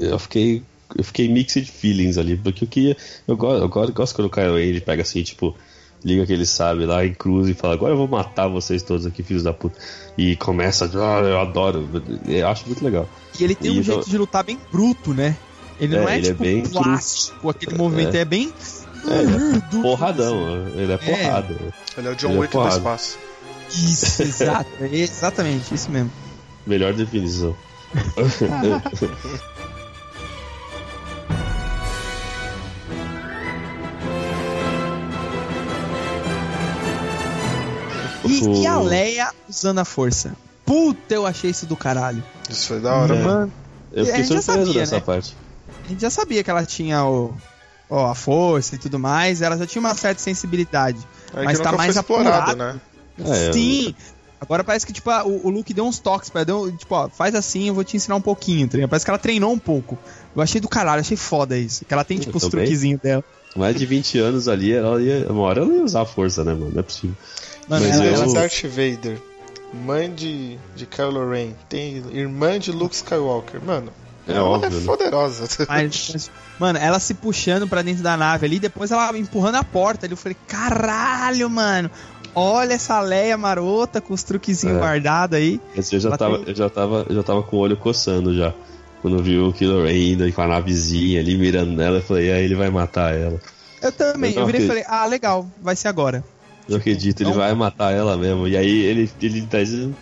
eu 0.02 0.18
fiquei. 0.18 0.62
Eu 0.94 1.04
fiquei 1.04 1.26
mixed 1.26 1.64
feelings 1.70 2.18
ali, 2.18 2.36
porque 2.36 2.64
eu 2.64 2.68
queria. 2.68 2.96
Eu 3.26 3.34
gosto, 3.36 3.62
eu 3.62 3.68
gosto, 3.68 3.88
eu 3.90 3.94
gosto 3.94 4.14
quando 4.14 4.26
o 4.26 4.30
Kylo 4.30 4.56
Ren 4.56 4.62
ele 4.64 4.80
pega 4.82 5.00
assim, 5.00 5.22
tipo, 5.22 5.56
liga 6.04 6.22
aquele 6.22 6.44
sabe 6.44 6.84
lá 6.84 7.02
em 7.06 7.14
cruz 7.14 7.48
e 7.48 7.54
fala, 7.54 7.72
agora 7.72 7.94
eu 7.94 7.96
vou 7.96 8.06
matar 8.08 8.46
vocês 8.46 8.82
todos 8.82 9.06
aqui, 9.06 9.22
filhos 9.22 9.42
da 9.42 9.54
puta. 9.54 9.78
E 10.18 10.36
começa, 10.36 10.84
ah, 10.94 11.20
eu 11.22 11.40
adoro. 11.40 11.88
Eu 12.26 12.46
acho 12.46 12.66
muito 12.66 12.84
legal. 12.84 13.08
E 13.40 13.42
ele 13.44 13.54
tem 13.54 13.70
um 13.70 13.80
E 13.80 13.82
jeito 13.82 14.00
eu- 14.00 14.04
de 14.04 14.18
lutar 14.18 14.44
bem 14.44 14.58
bruto, 14.70 15.14
né? 15.14 15.34
Ele 15.80 15.96
não 15.96 16.06
É, 16.06 16.14
é, 16.14 16.18
ele 16.18 16.26
é 16.26 16.30
tipo 16.32 16.42
bem 16.42 16.62
plástico, 16.62 17.48
aquele 17.48 17.74
movimento, 17.74 18.14
é, 18.14 18.24
bem. 18.26 18.52
É, 19.08 19.18
ele 19.22 19.34
é 19.34 19.60
duro, 19.70 19.82
porradão, 19.82 20.68
ele 20.76 20.92
é 20.92 20.96
porrada. 20.98 21.56
Ele 21.96 22.06
é 22.08 22.10
o 22.10 22.16
John 22.16 22.28
Ele 22.28 22.36
é 22.36 22.40
Wick 22.40 22.52
do 22.54 22.68
espaço. 22.68 23.18
Isso, 23.70 24.22
exato. 24.22 24.70
é 24.78 24.94
exatamente, 24.94 25.74
isso 25.74 25.90
mesmo. 25.90 26.12
Melhor 26.66 26.92
definição. 26.92 27.56
E, 38.32 38.62
e 38.62 38.66
a 38.66 38.78
O- 38.78 38.84
Leia 38.84 39.30
usando 39.48 39.78
a 39.78 39.84
força. 39.84 40.32
Puta, 40.64 41.14
eu 41.14 41.26
achei 41.26 41.50
isso 41.50 41.66
do 41.66 41.76
caralho. 41.76 42.22
Isso 42.48 42.68
foi 42.68 42.80
da 42.80 42.94
hora, 42.94 43.14
É. 43.14 43.22
mano. 43.22 43.52
Eu 43.92 44.02
A 44.04 44.06
fiquei 44.06 44.22
gente 44.24 44.34
já 44.34 44.42
surpreso 44.42 44.66
sabia, 44.66 44.80
nessa 44.80 44.94
né? 44.96 45.00
parte. 45.00 45.36
a 45.84 45.88
gente 45.88 46.00
já 46.00 46.10
sabia 46.10 46.42
que 46.44 46.50
ela 46.50 46.64
tinha 46.64 47.04
o, 47.04 47.34
ó, 47.90 48.10
a 48.10 48.14
força 48.14 48.74
e 48.76 48.78
tudo 48.78 48.98
mais, 48.98 49.42
ela 49.42 49.56
já 49.58 49.66
tinha 49.66 49.80
uma 49.80 49.94
certa 49.94 50.22
sensibilidade. 50.22 50.98
É 51.34 51.44
Mas 51.44 51.58
tá 51.60 51.72
mais 51.72 51.96
apurado. 51.96 52.56
né? 52.56 52.80
É, 53.18 53.52
Sim! 53.52 53.94
Agora 54.40 54.64
parece 54.64 54.84
que, 54.86 54.92
tipo, 54.92 55.08
a- 55.10 55.24
o, 55.24 55.46
o 55.46 55.50
Luke 55.50 55.72
deu 55.74 55.84
uns 55.84 55.98
toques 56.00 56.28
pra 56.30 56.42
deu, 56.42 56.70
tipo, 56.76 56.94
ó, 56.94 57.08
faz 57.08 57.34
assim, 57.34 57.68
eu 57.68 57.74
vou 57.74 57.84
te 57.84 57.96
ensinar 57.96 58.16
um 58.16 58.20
pouquinho, 58.20 58.66
tá 58.66 58.74
ligado? 58.76 58.90
Parece 58.90 59.04
que 59.04 59.10
ela 59.10 59.18
treinou 59.18 59.52
um 59.52 59.58
pouco. 59.58 59.96
Eu 60.34 60.42
achei 60.42 60.60
do 60.60 60.68
caralho, 60.68 61.00
achei 61.00 61.16
foda 61.16 61.56
isso. 61.56 61.84
Que 61.84 61.92
ela 61.94 62.02
tem, 62.04 62.18
tipo, 62.18 62.36
os 62.38 62.48
truquezinhos 62.48 63.00
dela. 63.00 63.22
Mais 63.54 63.76
de 63.76 63.84
20 63.86 64.18
anos 64.18 64.48
ali, 64.48 64.72
ela 64.72 65.00
ia, 65.00 65.26
uma 65.30 65.42
hora 65.42 65.60
ela 65.60 65.72
ia 65.72 65.84
usar 65.84 66.00
a 66.02 66.06
força, 66.06 66.42
né, 66.42 66.54
mano? 66.54 66.70
Não 66.72 66.80
é 66.80 66.82
possível. 66.82 67.14
Mano, 67.68 67.86
Mas 67.86 67.94
ela, 67.96 68.04
eu- 68.04 68.14
Ela 68.14 68.24
é 68.24 68.32
Darth 68.34 68.62
Vader, 68.64 69.18
mãe 69.72 70.12
de, 70.12 70.58
de 70.76 70.86
Kylo 70.86 71.30
Ren, 71.30 71.50
tem 71.68 72.02
irmã 72.12 72.58
de 72.58 72.70
Luke 72.72 72.94
Skywalker. 72.94 73.60
Mano, 73.64 73.92
É 74.26 74.32
ela 74.32 74.44
óbvio, 74.44 74.66
é 74.76 74.80
né? 74.80 74.86
poderosa. 74.86 75.48
Mas, 75.68 76.30
mano, 76.58 76.78
ela 76.78 76.98
se 76.98 77.14
puxando 77.14 77.66
pra 77.68 77.82
dentro 77.82 78.02
da 78.02 78.16
nave 78.16 78.46
ali, 78.46 78.58
depois 78.58 78.90
ela 78.90 79.16
empurrando 79.16 79.56
a 79.56 79.64
porta 79.64 80.06
ali. 80.06 80.12
Eu 80.12 80.16
falei, 80.18 80.36
caralho, 80.46 81.48
mano. 81.48 81.90
Olha 82.34 82.72
essa 82.74 82.98
Leia 83.00 83.36
marota 83.36 84.00
com 84.00 84.14
os 84.14 84.22
truquezinhos 84.22 84.76
É. 84.76 84.80
guardados 84.80 85.36
aí. 85.36 85.60
Esse 85.76 85.94
eu 85.96 86.00
já 86.00 86.16
tava, 86.16 86.38
tem- 86.38 86.48
eu 86.48 86.54
já 86.54 86.68
tava, 86.70 87.06
eu 87.08 87.14
já 87.14 87.22
tava 87.22 87.42
com 87.42 87.56
o 87.56 87.60
olho 87.60 87.76
coçando 87.76 88.34
já. 88.34 88.54
Quando 89.02 89.22
viu 89.22 89.48
o 89.48 89.52
Killer 89.52 89.84
Ren 89.86 90.12
indo 90.12 90.32
com 90.32 90.40
a 90.42 90.46
navezinha 90.46 91.20
ali 91.20 91.36
mirando 91.36 91.72
nela, 91.72 91.98
eu 91.98 92.02
falei, 92.02 92.32
aí 92.32 92.44
ele 92.44 92.54
vai 92.54 92.70
matar 92.70 93.12
ela. 93.14 93.38
Eu 93.82 93.90
também. 93.92 94.32
Eu 94.32 94.40
Eu 94.40 94.46
virei 94.46 94.62
e 94.64 94.66
falei, 94.66 94.84
ah, 94.86 95.04
legal, 95.06 95.46
vai 95.60 95.74
ser 95.76 95.88
agora. 95.88 96.24
Eu 96.68 96.76
acredito, 96.76 97.20
ele 97.22 97.30
não- 97.30 97.36
vai 97.36 97.54
matar 97.54 97.92
ela 97.92 98.16
mesmo. 98.16 98.46
E 98.48 98.56
aí 98.56 98.80
ele, 98.84 99.10
ele 99.20 99.42
tá 99.42 99.58
dizendo, 99.58 99.94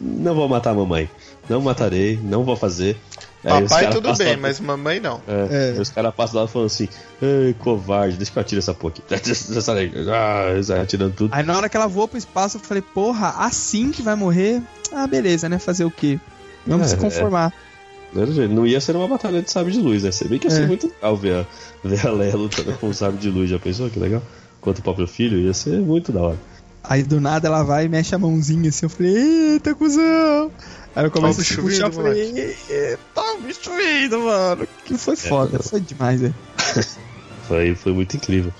não 0.00 0.34
vou 0.34 0.48
matar 0.48 0.70
a 0.70 0.74
mamãe. 0.74 1.08
Não 1.48 1.60
matarei, 1.60 2.18
não 2.22 2.44
vou 2.44 2.56
fazer. 2.56 2.96
Aí 3.44 3.62
Papai 3.62 3.90
tudo 3.90 4.12
bem, 4.16 4.32
lá- 4.32 4.36
mas 4.42 4.58
mamãe 4.60 4.98
não. 5.00 5.22
É, 5.28 5.72
aí 5.74 5.80
os 5.80 5.88
caras 5.90 6.12
passam 6.14 6.40
lá 6.40 6.48
falando 6.48 6.66
assim, 6.66 6.88
Ei, 7.22 7.54
covarde, 7.54 8.16
deixa 8.16 8.32
que 8.32 8.38
eu 8.38 8.40
atire 8.40 8.58
essa 8.58 8.74
porra 8.74 8.94
aqui. 8.94 9.02
Ah, 10.10 10.82
atirando 10.82 11.12
tudo. 11.14 11.32
Aí 11.32 11.44
na 11.44 11.56
hora 11.56 11.68
que 11.68 11.76
ela 11.76 11.86
voou 11.86 12.08
pro 12.08 12.18
espaço, 12.18 12.56
eu 12.56 12.60
falei, 12.60 12.82
porra, 12.82 13.28
assim 13.38 13.90
que 13.90 14.02
vai 14.02 14.14
morrer? 14.16 14.60
Ah, 14.92 15.06
beleza, 15.06 15.48
né? 15.48 15.58
Fazer 15.58 15.84
o 15.84 15.90
quê? 15.90 16.18
Vamos 16.66 16.88
É, 16.88 16.90
se 16.90 16.96
conformar. 16.96 17.52
Não 18.12 18.22
era 18.22 18.32
jeito, 18.32 18.52
Não 18.52 18.66
ia 18.66 18.80
ser 18.80 18.96
uma 18.96 19.06
batalha 19.06 19.40
de 19.42 19.50
sabre 19.50 19.72
de 19.72 19.80
luz, 19.80 20.02
né? 20.02 20.10
Se 20.10 20.26
bem 20.26 20.38
que 20.38 20.46
ia 20.48 20.50
ser 20.50 20.62
É. 20.62 20.66
muito 20.66 20.86
legal 20.88 21.16
ver 21.16 21.34
a, 21.36 21.46
ver 21.86 22.06
a 22.06 22.10
Leia 22.10 22.36
lutando 22.36 22.72
com 22.74 22.88
o 22.88 22.94
sabre 22.94 23.18
de 23.20 23.30
luz. 23.30 23.48
Já 23.48 23.58
pensou 23.58 23.88
que 23.88 23.98
legal? 24.00 24.22
Quanto 24.68 24.80
o 24.80 24.82
próprio 24.82 25.06
filho, 25.06 25.38
ia 25.38 25.54
ser 25.54 25.80
muito 25.80 26.12
da 26.12 26.20
hora. 26.20 26.38
Aí 26.84 27.02
do 27.02 27.18
nada 27.18 27.48
ela 27.48 27.62
vai 27.62 27.86
e 27.86 27.88
mexe 27.88 28.14
a 28.14 28.18
mãozinha 28.18 28.68
assim. 28.68 28.84
Eu 28.84 28.90
falei, 28.90 29.16
eita, 29.16 29.74
cuzão. 29.74 30.52
Aí 30.94 31.06
eu 31.06 31.10
começo 31.10 31.40
o 31.40 31.60
a 31.60 31.62
puxar, 31.62 31.86
eu 31.86 31.92
falei, 31.92 32.54
eita, 32.68 33.22
o 33.34 33.40
bicho 33.40 33.70
vindo, 33.74 34.20
mano. 34.20 34.68
Que 34.84 34.98
foi 34.98 35.16
foda, 35.16 35.58
foi 35.62 35.80
demais, 35.80 36.20
velho. 36.20 36.34
Foi, 37.48 37.74
foi 37.74 37.94
muito 37.94 38.14
incrível. 38.14 38.52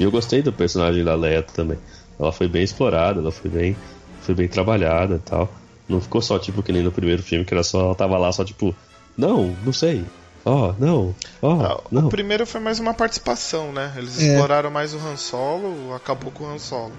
E 0.00 0.04
eu 0.04 0.10
gostei 0.10 0.40
do 0.40 0.50
personagem 0.50 1.04
da 1.04 1.14
Leia 1.14 1.42
também. 1.42 1.76
Ela 2.18 2.32
foi 2.32 2.48
bem 2.48 2.62
explorada, 2.62 3.20
ela 3.20 3.30
foi 3.30 3.50
bem, 3.50 3.76
foi 4.22 4.34
bem 4.34 4.48
trabalhada 4.48 5.16
e 5.16 5.18
tal. 5.18 5.52
Não 5.86 6.00
ficou 6.00 6.22
só 6.22 6.38
tipo 6.38 6.62
que 6.62 6.72
nem 6.72 6.82
no 6.82 6.90
primeiro 6.90 7.22
filme, 7.22 7.44
que 7.44 7.52
era 7.52 7.62
só, 7.62 7.80
ela 7.80 7.94
tava 7.94 8.16
lá 8.16 8.32
só 8.32 8.42
tipo, 8.42 8.74
não, 9.18 9.54
não 9.62 9.72
sei. 9.74 10.02
Ó, 10.44 10.74
não, 10.78 11.14
ó, 11.40 11.52
Ah, 11.62 11.80
não. 11.90 12.06
O 12.06 12.10
primeiro 12.10 12.46
foi 12.46 12.60
mais 12.60 12.78
uma 12.78 12.92
participação, 12.94 13.72
né? 13.72 13.92
Eles 13.96 14.20
É. 14.20 14.26
exploraram 14.28 14.70
mais 14.70 14.92
o 14.92 14.98
Han 14.98 15.16
Solo, 15.16 15.94
acabou 15.94 16.30
com 16.30 16.44
o 16.44 16.50
Han 16.54 16.58
Solo. 16.58 16.92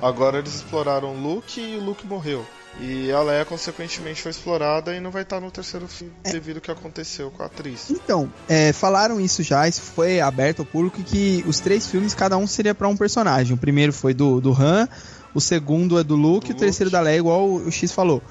Agora 0.00 0.38
eles 0.38 0.54
exploraram 0.56 1.14
o 1.14 1.20
Luke 1.20 1.60
e 1.60 1.76
o 1.76 1.80
Luke 1.84 2.06
morreu. 2.06 2.44
E 2.80 3.12
a 3.12 3.20
Leia, 3.20 3.44
consequentemente, 3.44 4.22
foi 4.22 4.30
explorada 4.30 4.94
e 4.96 5.00
não 5.00 5.10
vai 5.10 5.22
estar 5.22 5.38
no 5.40 5.50
terceiro 5.50 5.86
filme 5.86 6.14
devido 6.24 6.56
ao 6.56 6.62
que 6.62 6.70
aconteceu 6.70 7.30
com 7.30 7.42
a 7.42 7.46
atriz. 7.46 7.90
Então, 7.90 8.32
é, 8.48 8.72
falaram 8.72 9.20
isso 9.20 9.42
já, 9.42 9.68
isso 9.68 9.82
foi 9.82 10.20
aberto 10.20 10.60
ao 10.60 10.64
público, 10.66 11.02
que 11.02 11.44
os 11.46 11.60
três 11.60 11.86
filmes, 11.86 12.14
cada 12.14 12.36
um 12.38 12.46
seria 12.46 12.74
pra 12.74 12.88
um 12.88 12.96
personagem. 12.96 13.52
O 13.52 13.58
primeiro 13.58 13.92
foi 13.92 14.14
do, 14.14 14.40
do 14.40 14.52
Han, 14.54 14.88
o 15.34 15.40
segundo 15.40 15.98
é 15.98 16.02
do 16.02 16.16
Luke, 16.16 16.46
Do 16.46 16.52
e 16.52 16.56
o 16.56 16.58
terceiro 16.58 16.86
Luke. 16.88 16.92
da 16.92 17.00
Leia, 17.02 17.18
igual 17.18 17.46
o, 17.46 17.56
o 17.66 17.70
X 17.70 17.92
falou. 17.92 18.22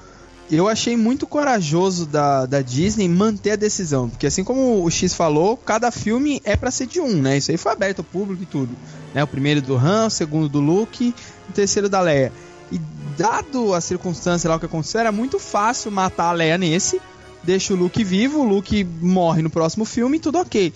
Eu 0.52 0.68
achei 0.68 0.98
muito 0.98 1.26
corajoso 1.26 2.04
da, 2.04 2.44
da 2.44 2.60
Disney 2.60 3.08
manter 3.08 3.52
a 3.52 3.56
decisão, 3.56 4.10
porque 4.10 4.26
assim 4.26 4.44
como 4.44 4.84
o 4.84 4.90
X 4.90 5.14
falou, 5.14 5.56
cada 5.56 5.90
filme 5.90 6.42
é 6.44 6.54
pra 6.54 6.70
ser 6.70 6.86
de 6.86 7.00
um, 7.00 7.22
né? 7.22 7.38
Isso 7.38 7.50
aí 7.50 7.56
foi 7.56 7.72
aberto 7.72 8.00
ao 8.00 8.04
público 8.04 8.42
e 8.42 8.46
tudo. 8.46 8.76
Né? 9.14 9.24
O 9.24 9.26
primeiro 9.26 9.62
do 9.62 9.74
Han, 9.74 10.08
o 10.08 10.10
segundo 10.10 10.50
do 10.50 10.60
Luke, 10.60 11.14
o 11.48 11.52
terceiro 11.54 11.88
da 11.88 12.02
Leia. 12.02 12.30
E 12.70 12.78
dado 13.16 13.72
a 13.72 13.80
circunstância 13.80 14.46
lá 14.46 14.56
o 14.56 14.60
que 14.60 14.66
aconteceu, 14.66 15.00
era 15.00 15.10
muito 15.10 15.38
fácil 15.38 15.90
matar 15.90 16.28
a 16.28 16.32
Leia 16.32 16.58
nesse, 16.58 17.00
deixa 17.42 17.72
o 17.72 17.76
Luke 17.76 18.04
vivo, 18.04 18.40
o 18.40 18.46
Luke 18.46 18.84
morre 19.00 19.40
no 19.40 19.48
próximo 19.48 19.86
filme 19.86 20.20
tudo 20.20 20.38
ok. 20.38 20.70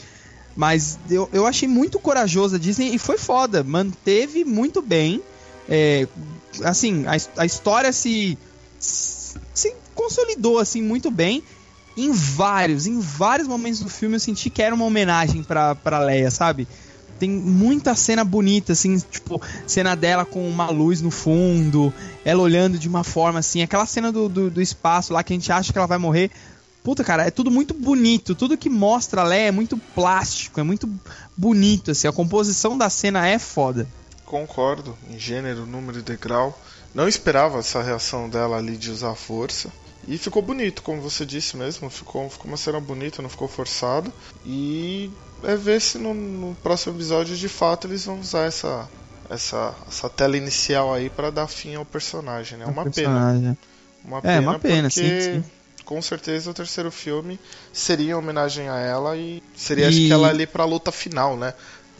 Mas 0.56 0.98
eu, 1.10 1.28
eu 1.34 1.46
achei 1.46 1.68
muito 1.68 1.98
corajoso 1.98 2.56
a 2.56 2.58
Disney 2.58 2.94
e 2.94 2.98
foi 2.98 3.18
foda. 3.18 3.62
Manteve 3.62 4.42
muito 4.42 4.80
bem. 4.80 5.20
É, 5.68 6.08
assim, 6.64 7.04
a, 7.06 7.42
a 7.42 7.44
história 7.44 7.92
se 7.92 8.38
consolidou 9.95 10.59
assim 10.59 10.82
muito 10.82 11.11
bem. 11.11 11.43
Em 11.97 12.12
vários, 12.12 12.87
em 12.87 13.01
vários 13.01 13.49
momentos 13.49 13.80
do 13.80 13.89
filme 13.89 14.16
eu 14.16 14.20
senti 14.20 14.51
que 14.51 14.62
era 14.62 14.74
uma 14.74 14.84
homenagem 14.84 15.43
pra, 15.43 15.74
pra 15.74 15.99
Leia, 15.99 16.30
sabe? 16.30 16.68
Tem 17.18 17.30
muita 17.30 17.95
cena 17.95 18.22
bonita, 18.22 18.74
assim, 18.74 18.99
tipo, 18.99 19.41
cena 19.66 19.95
dela 19.95 20.26
com 20.26 20.47
uma 20.47 20.68
luz 20.68 21.01
no 21.01 21.11
fundo, 21.11 21.93
ela 22.22 22.43
olhando 22.43 22.78
de 22.78 22.87
uma 22.87 23.03
forma 23.03 23.39
assim, 23.39 23.62
aquela 23.62 23.87
cena 23.87 24.12
do, 24.12 24.28
do, 24.28 24.51
do 24.51 24.61
espaço 24.61 25.14
lá 25.14 25.22
que 25.22 25.32
a 25.32 25.37
gente 25.37 25.51
acha 25.51 25.72
que 25.72 25.78
ela 25.78 25.87
vai 25.87 25.97
morrer. 25.97 26.30
Puta, 26.84 27.03
cara, 27.03 27.26
é 27.26 27.32
tudo 27.32 27.51
muito 27.51 27.74
bonito. 27.74 28.34
Tudo 28.34 28.57
que 28.57 28.70
mostra 28.70 29.22
a 29.22 29.24
Leia 29.24 29.49
é 29.49 29.51
muito 29.51 29.76
plástico, 29.76 30.61
é 30.61 30.62
muito 30.62 30.89
bonito, 31.37 31.91
assim. 31.91 32.07
A 32.07 32.12
composição 32.12 32.78
da 32.78 32.89
cena 32.89 33.26
é 33.26 33.41
foda. 33.41 33.89
Concordo, 34.24 34.97
em 35.11 35.18
gênero, 35.18 35.66
número 35.66 35.99
e 35.99 36.03
degrau. 36.03 36.57
Não 36.97 37.07
esperava 37.07 37.59
essa 37.59 37.82
reação 37.82 38.28
dela 38.28 38.57
ali 38.57 38.76
de 38.76 38.90
usar 38.90 39.14
força. 39.14 39.70
E 40.09 40.16
ficou 40.16 40.40
bonito, 40.40 40.82
como 40.82 41.03
você 41.03 41.26
disse 41.26 41.57
mesmo. 41.57 41.90
Ficou, 41.90 42.28
ficou 42.30 42.47
uma 42.51 42.57
cena 42.57 42.80
bonita, 42.80 43.20
não 43.20 43.28
ficou 43.28 43.47
forçado. 43.49 44.11
E 44.47 45.11
é 45.42 45.55
ver 45.57 45.78
se 45.80 45.99
no, 45.99 46.14
no 46.14 46.55
próximo 46.62 46.97
episódio 46.97 47.36
de 47.36 47.49
fato 47.49 47.86
eles 47.86 48.05
vão 48.07 48.18
usar 48.20 48.44
essa, 48.47 48.88
essa, 49.28 49.74
essa 49.86 50.09
tela 50.09 50.36
inicial 50.38 50.94
aí 50.94 51.11
pra 51.11 51.28
dar 51.30 51.49
fim 51.49 51.74
ao 51.74 51.84
personagem. 51.84 52.62
É 52.62 52.64
uma 52.66 52.84
pena. 52.84 52.92
Personagem. 52.92 53.59
Uma 54.05 54.18
É, 54.18 54.20
pena, 54.22 54.40
uma 54.40 54.59
pena, 54.59 54.88
porque 54.88 55.20
sim, 55.20 55.42
sim. 55.42 55.44
com 55.84 56.01
certeza 56.01 56.51
o 56.51 56.55
terceiro 56.55 56.90
filme 56.90 57.38
seria 57.72 58.12
em 58.12 58.14
homenagem 58.14 58.68
a 58.70 58.78
ela 58.78 59.16
e 59.16 59.42
seria 59.55 59.88
acho 59.88 59.99
E- 59.99 60.07
que 60.07 60.12
ela 60.12 60.28
ali 60.28 60.47
pra 60.47 60.64
luta 60.64 60.90
final, 60.92 61.36
né? 61.36 61.53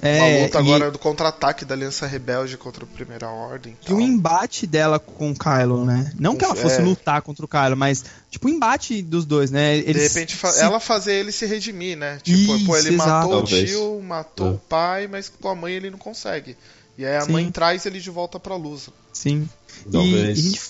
É, 0.03 0.18
Uma 0.18 0.42
luta 0.44 0.59
e- 0.59 0.61
agora 0.61 0.90
do 0.90 0.99
contra-ataque 0.99 1.64
da 1.64 1.74
Aliança 1.74 2.07
Rebelde 2.07 2.57
contra 2.59 2.84
a 2.84 2.86
Primeira 2.86 3.28
Ordem. 3.30 3.76
E 3.88 3.92
o 3.94 4.01
embate 4.01 4.66
dela 4.66 4.99
com 4.99 5.30
o 5.30 5.34
Kylo, 5.34 5.86
né? 5.86 6.12
Não 6.18 6.36
que 6.36 6.44
ela 6.44 6.55
fosse 6.55 6.80
É. 6.80 6.84
lutar 6.84 7.22
contra 7.22 7.44
o 7.44 7.49
Kylo, 7.49 7.76
mas, 7.76 8.05
tipo, 8.30 8.47
o 8.47 8.51
embate 8.51 9.01
dos 9.01 9.24
dois, 9.24 9.51
né? 9.51 9.80
De 9.80 9.88
Eles 9.88 10.12
repente, 10.14 10.36
fa- 10.36 10.53
se- 10.53 10.61
ela 10.61 10.78
fazer 10.78 11.14
ele 11.14 11.32
se 11.32 11.47
redimir, 11.47 11.97
né? 11.97 12.18
Tipo, 12.22 12.64
pô, 12.66 12.76
ele 12.76 12.90
Isso, 12.90 12.99
matou 12.99 13.07
exato. 13.07 13.26
o 13.28 13.30
Talvez. 13.38 13.70
tio, 13.70 14.03
matou 14.03 14.47
É. 14.49 14.51
o 14.51 14.59
pai, 14.59 15.09
mas 15.09 15.30
com 15.40 15.49
a 15.49 15.55
mãe 15.55 15.72
ele 15.72 15.90
não 15.90 15.99
consegue. 15.99 16.57
E 16.99 17.05
aí 17.07 17.16
a 17.16 17.22
Sim. 17.22 17.32
mãe 17.32 17.51
traz 17.51 17.86
ele 17.86 17.99
de 17.99 18.11
volta 18.11 18.38
pra 18.38 18.55
luz. 18.55 18.90
Sim. 19.14 19.49
E, 19.86 19.90
Talvez. 19.90 20.26
e 20.26 20.30
a 20.30 20.34
gente, 20.34 20.61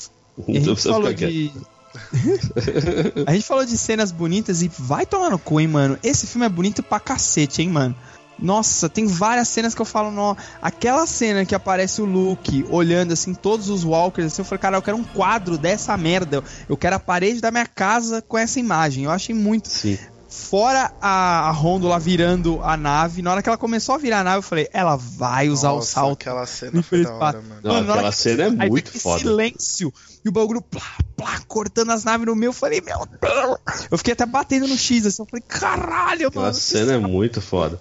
e 0.49 0.57
a 0.57 0.61
Não 0.61 0.67
gente 0.77 0.83
falou 0.83 1.09
ficar 1.09 1.27
de. 1.29 1.53
a 3.27 3.33
gente 3.33 3.47
falou 3.47 3.65
de 3.65 3.77
cenas 3.79 4.13
bonitas 4.13 4.63
e 4.63 4.69
vai 4.79 5.07
tomar 5.07 5.31
no 5.31 5.39
cu, 5.39 5.61
hein, 5.61 5.69
mano. 5.69 5.99
Esse 6.03 6.27
filme 6.27 6.47
é 6.47 6.49
bonito 6.49 6.83
pra 6.83 7.01
cacete, 7.01 7.63
hein, 7.63 7.69
mano. 7.71 7.97
Nossa, 8.39 8.89
tem 8.89 9.07
várias 9.07 9.49
cenas 9.49 9.75
que 9.75 9.81
eu 9.81 9.87
falo, 9.87 10.11
nó. 10.11 10.35
Aquela 10.61 11.07
cena 11.07 11.45
que 11.47 11.55
aparece 11.55 12.03
o 12.03 12.05
Luke 12.05 12.67
olhando 12.69 13.13
assim, 13.13 13.33
todos 13.33 13.69
os 13.71 13.83
walkers, 13.85 14.27
assim, 14.33 14.43
eu 14.43 14.47
falei, 14.47 14.61
cara, 14.61 14.77
eu 14.77 14.83
quero 14.83 14.97
um 14.97 15.05
quadro 15.05 15.57
dessa 15.57 15.97
merda. 15.97 16.43
Eu 16.69 16.77
quero 16.77 16.97
a 16.97 17.01
parede 17.01 17.41
da 17.41 17.51
minha 17.51 17.67
casa 17.67 18.21
com 18.21 18.37
essa 18.37 18.61
imagem. 18.61 19.05
Eu 19.05 19.11
achei 19.11 19.35
muito. 19.35 19.69
Sim. 19.69 19.99
Fora 20.29 20.93
a, 21.01 21.49
a 21.49 21.51
Rondo 21.51 21.89
lá 21.89 21.99
virando 21.99 22.61
a 22.63 22.77
nave, 22.77 23.23
na 23.23 23.31
hora 23.33 23.43
que 23.43 23.49
ela 23.49 23.57
começou 23.57 23.95
a 23.95 23.99
virar 23.99 24.21
a 24.21 24.25
nave, 24.25 24.39
eu 24.39 24.43
falei, 24.43 24.69
ela 24.71 24.95
vai 24.97 25.49
usar 25.49 25.71
o 25.73 25.77
Nossa, 25.77 25.93
salto. 25.93 26.13
Aquela 26.21 26.45
cena 26.47 26.83
foi 26.83 27.05
da 27.05 27.15
hora, 27.15 27.41
mano. 27.41 27.61
Não, 27.65 27.73
Mano, 27.73 27.87
na 27.87 27.93
hora 27.93 28.01
aquela 28.01 28.13
que- 28.13 28.19
cena 28.19 28.43
é 28.43 28.47
Aí 28.65 28.69
muito 28.69 28.99
foda. 29.01 29.21
silêncio. 29.21 29.91
E 30.23 30.29
o 30.29 30.33
bagulho 30.33 30.61
plá, 30.61 30.83
plá, 31.17 31.41
cortando 31.49 31.91
as 31.91 32.05
naves 32.05 32.27
no 32.27 32.37
meio. 32.37 32.51
Eu 32.51 32.53
falei, 32.53 32.83
meu 32.83 32.99
Deus. 33.07 33.87
Eu 33.91 33.97
fiquei 33.97 34.13
até 34.13 34.27
batendo 34.27 34.67
no 34.69 34.77
X 34.77 35.07
assim. 35.07 35.23
Eu 35.23 35.27
falei, 35.27 35.45
caralho, 35.49 36.29
Aquela 36.29 36.45
mano. 36.47 36.55
cena 36.55 36.93
é 36.95 36.99
muito 36.99 37.41
foda. 37.41 37.81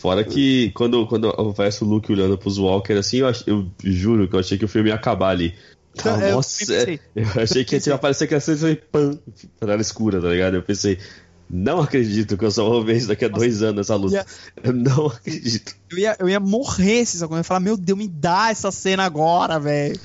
Fora 0.00 0.24
que 0.24 0.70
quando, 0.70 1.06
quando 1.06 1.28
aparece 1.28 1.84
o 1.84 1.86
Luke 1.86 2.10
olhando 2.10 2.38
pros 2.38 2.56
Walker 2.58 2.94
assim, 2.94 3.18
eu, 3.18 3.28
ach- 3.28 3.44
eu 3.46 3.70
juro 3.84 4.26
que 4.26 4.34
eu 4.34 4.40
achei 4.40 4.56
que 4.56 4.64
o 4.64 4.68
filme 4.68 4.88
ia 4.88 4.94
acabar 4.94 5.28
ali. 5.28 5.54
Então, 5.94 6.18
é, 6.20 6.30
eu 6.30 6.36
Nossa, 6.36 6.64
também 6.66 6.98
é, 7.16 7.20
eu 7.36 7.42
achei 7.42 7.64
que 7.64 7.76
ia 7.76 7.94
aparecer 7.94 8.24
aquela 8.24 8.40
cena 8.40 8.70
e 8.70 8.76
pam, 8.76 9.18
tela 9.58 9.80
escura, 9.80 10.20
tá 10.20 10.28
ligado? 10.28 10.54
Eu 10.54 10.62
pensei, 10.62 10.98
não 11.50 11.80
acredito 11.82 12.38
que 12.38 12.44
eu 12.44 12.50
só 12.50 12.64
vou 12.66 12.82
ver 12.82 12.96
isso 12.96 13.08
daqui 13.08 13.26
a 13.26 13.28
dois 13.28 13.62
anos 13.62 13.80
essa 13.86 13.96
luta. 13.96 14.14
ia- 14.14 14.26
Eu 14.62 14.72
não 14.72 15.06
acredito. 15.08 15.74
Eu 15.90 15.98
ia, 15.98 16.16
eu 16.18 16.28
ia 16.30 16.40
morrer 16.40 17.04
se 17.04 17.16
isso 17.16 17.24
acontecer. 17.24 17.34
Eu 17.34 17.40
ia 17.40 17.44
falar, 17.44 17.60
meu 17.60 17.76
Deus, 17.76 17.98
me 17.98 18.08
dá 18.08 18.50
essa 18.50 18.70
cena 18.70 19.04
agora, 19.04 19.58
velho. 19.60 19.98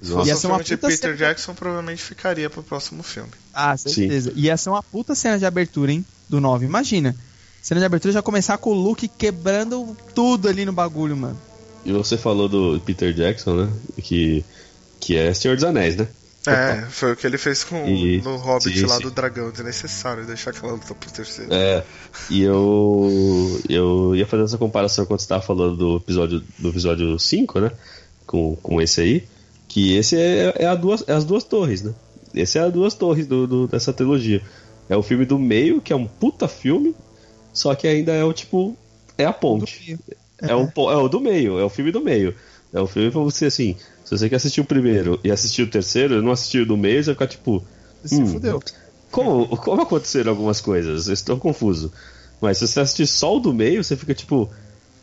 Se 0.00 0.12
fosse 0.12 0.28
Ia 0.28 0.36
um 0.36 0.38
ser 0.38 0.46
uma 0.46 0.58
filme 0.60 0.64
de 0.64 0.76
Peter 0.76 0.96
cena. 0.98 1.16
Jackson, 1.16 1.54
provavelmente 1.54 2.02
ficaria 2.02 2.48
pro 2.48 2.62
próximo 2.62 3.02
filme. 3.02 3.30
Ah, 3.52 3.76
certeza. 3.76 4.32
Ia 4.36 4.56
ser 4.56 4.70
uma 4.70 4.82
puta 4.82 5.14
cena 5.16 5.38
de 5.38 5.44
abertura, 5.44 5.90
hein? 5.90 6.04
Do 6.28 6.40
9. 6.40 6.64
Imagina. 6.66 7.16
Cena 7.62 7.80
de 7.80 7.86
abertura 7.86 8.12
já 8.12 8.22
começar 8.22 8.58
com 8.58 8.70
o 8.70 8.74
Luke 8.74 9.06
quebrando 9.08 9.96
tudo 10.14 10.48
ali 10.48 10.64
no 10.64 10.72
bagulho, 10.72 11.16
mano. 11.16 11.38
E 11.84 11.92
você 11.92 12.16
falou 12.16 12.48
do 12.48 12.80
Peter 12.84 13.12
Jackson, 13.12 13.54
né? 13.54 13.72
Que, 14.02 14.44
que 14.98 15.16
é 15.16 15.32
Senhor 15.34 15.54
dos 15.54 15.64
Anéis, 15.64 15.96
né? 15.96 16.06
É, 16.46 16.86
foi 16.88 17.12
o 17.12 17.16
que 17.16 17.26
ele 17.26 17.36
fez 17.36 17.62
com 17.64 17.86
E- 17.86 18.22
no 18.22 18.36
Hobbit 18.36 18.78
sim, 18.78 18.86
lá 18.86 18.96
sim. 18.96 19.02
do 19.02 19.10
dragão. 19.10 19.50
Desnecessário 19.50 20.24
deixar 20.26 20.50
aquela 20.50 20.72
luta 20.72 20.94
pro 20.94 21.10
terceiro. 21.12 21.52
É, 21.52 21.84
e 22.30 22.42
eu 22.42 23.60
eu 23.68 24.16
ia 24.16 24.26
fazer 24.26 24.44
essa 24.44 24.56
comparação 24.58 25.04
quando 25.04 25.20
você 25.20 25.28
tava 25.28 25.42
falando 25.42 25.76
do 25.76 25.96
episódio 25.96 26.42
do 26.58 26.68
episódio 26.70 27.18
5, 27.18 27.60
né? 27.60 27.70
Com, 28.26 28.56
com 28.56 28.80
esse 28.80 29.00
aí, 29.02 29.24
que 29.68 29.94
esse 29.96 30.16
é, 30.16 30.54
é, 30.60 30.66
a 30.66 30.74
duas, 30.74 31.04
é 31.06 31.12
as 31.12 31.24
duas 31.24 31.44
torres, 31.44 31.82
né? 31.82 31.92
Esse 32.34 32.58
é 32.58 32.62
as 32.62 32.72
duas 32.72 32.94
torres 32.94 33.26
do, 33.26 33.46
do- 33.46 33.66
dessa 33.68 33.92
trilogia. 33.92 34.40
É 34.88 34.96
o 34.96 35.02
filme 35.02 35.26
do 35.26 35.38
meio, 35.38 35.80
que 35.80 35.92
é 35.92 35.96
um 35.96 36.06
puta 36.06 36.48
filme, 36.48 36.94
só 37.52 37.74
que 37.74 37.86
ainda 37.86 38.12
é 38.12 38.24
o 38.24 38.32
tipo. 38.32 38.76
É 39.18 39.24
a 39.24 39.32
ponte. 39.32 39.98
É, 40.40 40.54
o, 40.54 40.66
po- 40.68 40.90
é 40.90 40.96
o 40.96 41.08
do 41.08 41.20
meio, 41.20 41.58
é 41.58 41.64
o 41.64 41.68
filme 41.68 41.92
do 41.92 42.00
meio. 42.00 42.34
É 42.72 42.80
o 42.80 42.86
filme 42.86 43.10
pra 43.10 43.20
você 43.20 43.46
assim. 43.46 43.76
Se 44.04 44.16
você 44.16 44.28
quer 44.28 44.36
assistir 44.36 44.60
o 44.60 44.64
primeiro 44.64 45.20
e 45.22 45.30
assistir 45.30 45.62
o 45.62 45.70
terceiro, 45.70 46.22
não 46.22 46.32
assistir 46.32 46.60
o 46.62 46.66
do 46.66 46.76
meio, 46.76 47.02
você 47.02 47.06
vai 47.10 47.14
ficar 47.14 47.26
tipo. 47.26 47.62
Se 48.04 48.14
Hum, 48.16 48.26
fudeu. 48.26 48.62
como, 49.10 49.46
como 49.58 49.82
aconteceram 49.82 50.30
algumas 50.30 50.60
coisas? 50.60 51.06
Eu 51.08 51.14
estou 51.14 51.36
confuso. 51.36 51.92
Mas 52.40 52.56
se 52.58 52.66
você 52.66 52.80
assistir 52.80 53.06
só 53.06 53.36
o 53.36 53.40
do 53.40 53.52
meio, 53.52 53.84
você 53.84 53.94
fica 53.96 54.14
tipo, 54.14 54.48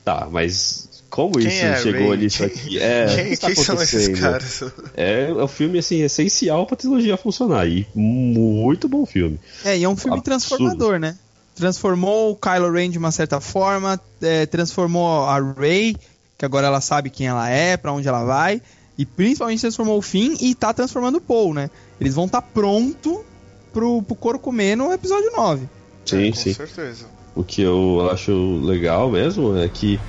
tá, 0.04 0.28
mas 0.32 0.88
como 1.10 1.38
Quem 1.38 1.48
isso 1.48 1.66
é 1.66 1.76
chegou 1.84 2.08
Ray? 2.10 2.18
nisso 2.18 2.44
aqui? 2.44 2.80
É, 2.80 3.06
o 3.06 3.16
quem 3.16 3.30
que 3.30 3.38
tá 3.38 3.48
quem 3.48 3.56
são 3.64 3.76
esses 3.76 4.08
acontecendo? 4.08 4.20
caras? 4.22 4.64
É, 4.96 5.30
é 5.30 5.34
um 5.44 5.48
filme 5.48 5.78
assim 5.78 6.02
essencial 6.02 6.66
pra 6.66 6.76
trilogia 6.76 7.16
funcionar 7.16 7.68
e 7.68 7.86
muito 7.94 8.88
bom 8.90 9.06
filme. 9.06 9.40
É, 9.64 9.78
e 9.78 9.84
é 9.84 9.88
um 9.90 9.96
filme 9.96 10.18
Absurdo. 10.18 10.24
transformador, 10.24 11.00
né? 11.00 11.16
Transformou 11.58 12.32
o 12.32 12.36
Kylo 12.36 12.72
Ren 12.72 12.90
de 12.92 12.98
uma 12.98 13.12
certa 13.12 13.42
forma, 13.42 14.00
é, 14.22 14.46
transformou 14.46 15.26
a 15.26 15.40
Rey, 15.40 15.96
que 16.38 16.46
agora 16.46 16.68
ela 16.68 16.80
sabe 16.80 17.10
quem 17.10 17.28
ela 17.28 17.50
é, 17.50 17.76
pra 17.76 17.92
onde 17.92 18.08
ela 18.08 18.24
vai, 18.24 18.62
e 18.98 19.06
principalmente 19.06 19.62
transformou 19.62 19.98
o 19.98 20.02
Finn 20.02 20.36
e 20.40 20.54
tá 20.54 20.72
transformando 20.72 21.18
o 21.18 21.22
Paul, 21.22 21.54
né? 21.54 21.70
Eles 22.00 22.14
vão 22.14 22.26
estar 22.26 22.42
tá 22.42 22.48
pronto 22.54 23.26
pro, 23.74 24.04
pro 24.04 24.16
couro 24.16 24.40
comer 24.40 24.76
no 24.76 24.94
episódio 24.94 25.32
9. 25.36 25.68
Sim, 26.06 26.28
É, 26.28 26.30
com 26.30 26.38
sim. 26.38 26.54
certeza. 26.54 27.06
O 27.36 27.44
que 27.44 27.62
eu 27.62 28.10
acho 28.12 28.60
legal 28.64 29.12
mesmo 29.12 29.58
é 29.58 29.68
que 29.68 30.00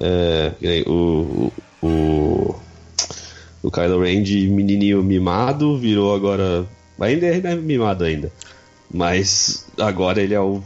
é, 0.00 0.52
o, 0.86 1.52
o, 1.82 2.54
o, 3.62 3.70
Kylo 3.70 4.02
Ren 4.02 4.22
de 4.22 4.48
menininho 4.48 5.02
mimado 5.02 5.78
virou 5.78 6.14
agora. 6.14 6.66
Ainda 6.98 7.26
é, 7.26 7.32
ainda 7.34 7.50
é 7.50 7.54
mimado 7.56 8.04
ainda. 8.04 8.32
Mas 8.92 9.66
agora 9.78 10.22
ele 10.22 10.34
é 10.34 10.40
o, 10.40 10.62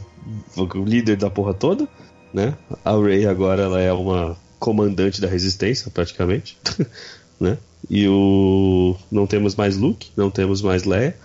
o 0.55 0.83
líder 0.85 1.17
da 1.17 1.29
porra 1.29 1.53
toda, 1.53 1.87
né? 2.33 2.55
A 2.83 2.91
Rey 2.97 3.25
agora 3.25 3.63
ela 3.63 3.79
é 3.79 3.91
uma 3.93 4.35
comandante 4.59 5.21
da 5.21 5.27
resistência, 5.27 5.89
praticamente. 5.91 6.57
né? 7.39 7.57
E 7.89 8.07
o. 8.07 8.95
Não 9.11 9.27
temos 9.27 9.55
mais 9.55 9.77
Luke, 9.77 10.09
não 10.17 10.29
temos 10.29 10.61
mais 10.61 10.83
Leia. 10.83 11.15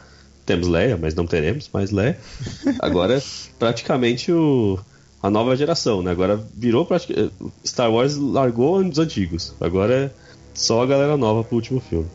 Temos 0.45 0.67
Leia, 0.67 0.99
mas 1.01 1.15
não 1.15 1.27
teremos 1.27 1.69
mais 1.73 1.91
Leia. 1.93 2.19
Agora 2.81 3.17
é 3.17 3.23
praticamente 3.61 4.33
o, 4.33 4.77
a 5.23 5.31
nova 5.31 5.55
geração, 5.57 6.03
né? 6.03 6.11
Agora 6.11 6.45
virou 6.57 6.85
pratica- 6.85 7.31
Star 7.65 7.91
Wars 7.93 8.17
largou 8.17 8.79
os 8.79 8.99
antigos. 8.99 9.55
Agora 9.61 9.95
é 9.95 10.11
só 10.53 10.83
a 10.83 10.87
galera 10.87 11.17
nova 11.17 11.45
pro 11.45 11.55
último 11.57 11.81
filme. 11.81 12.09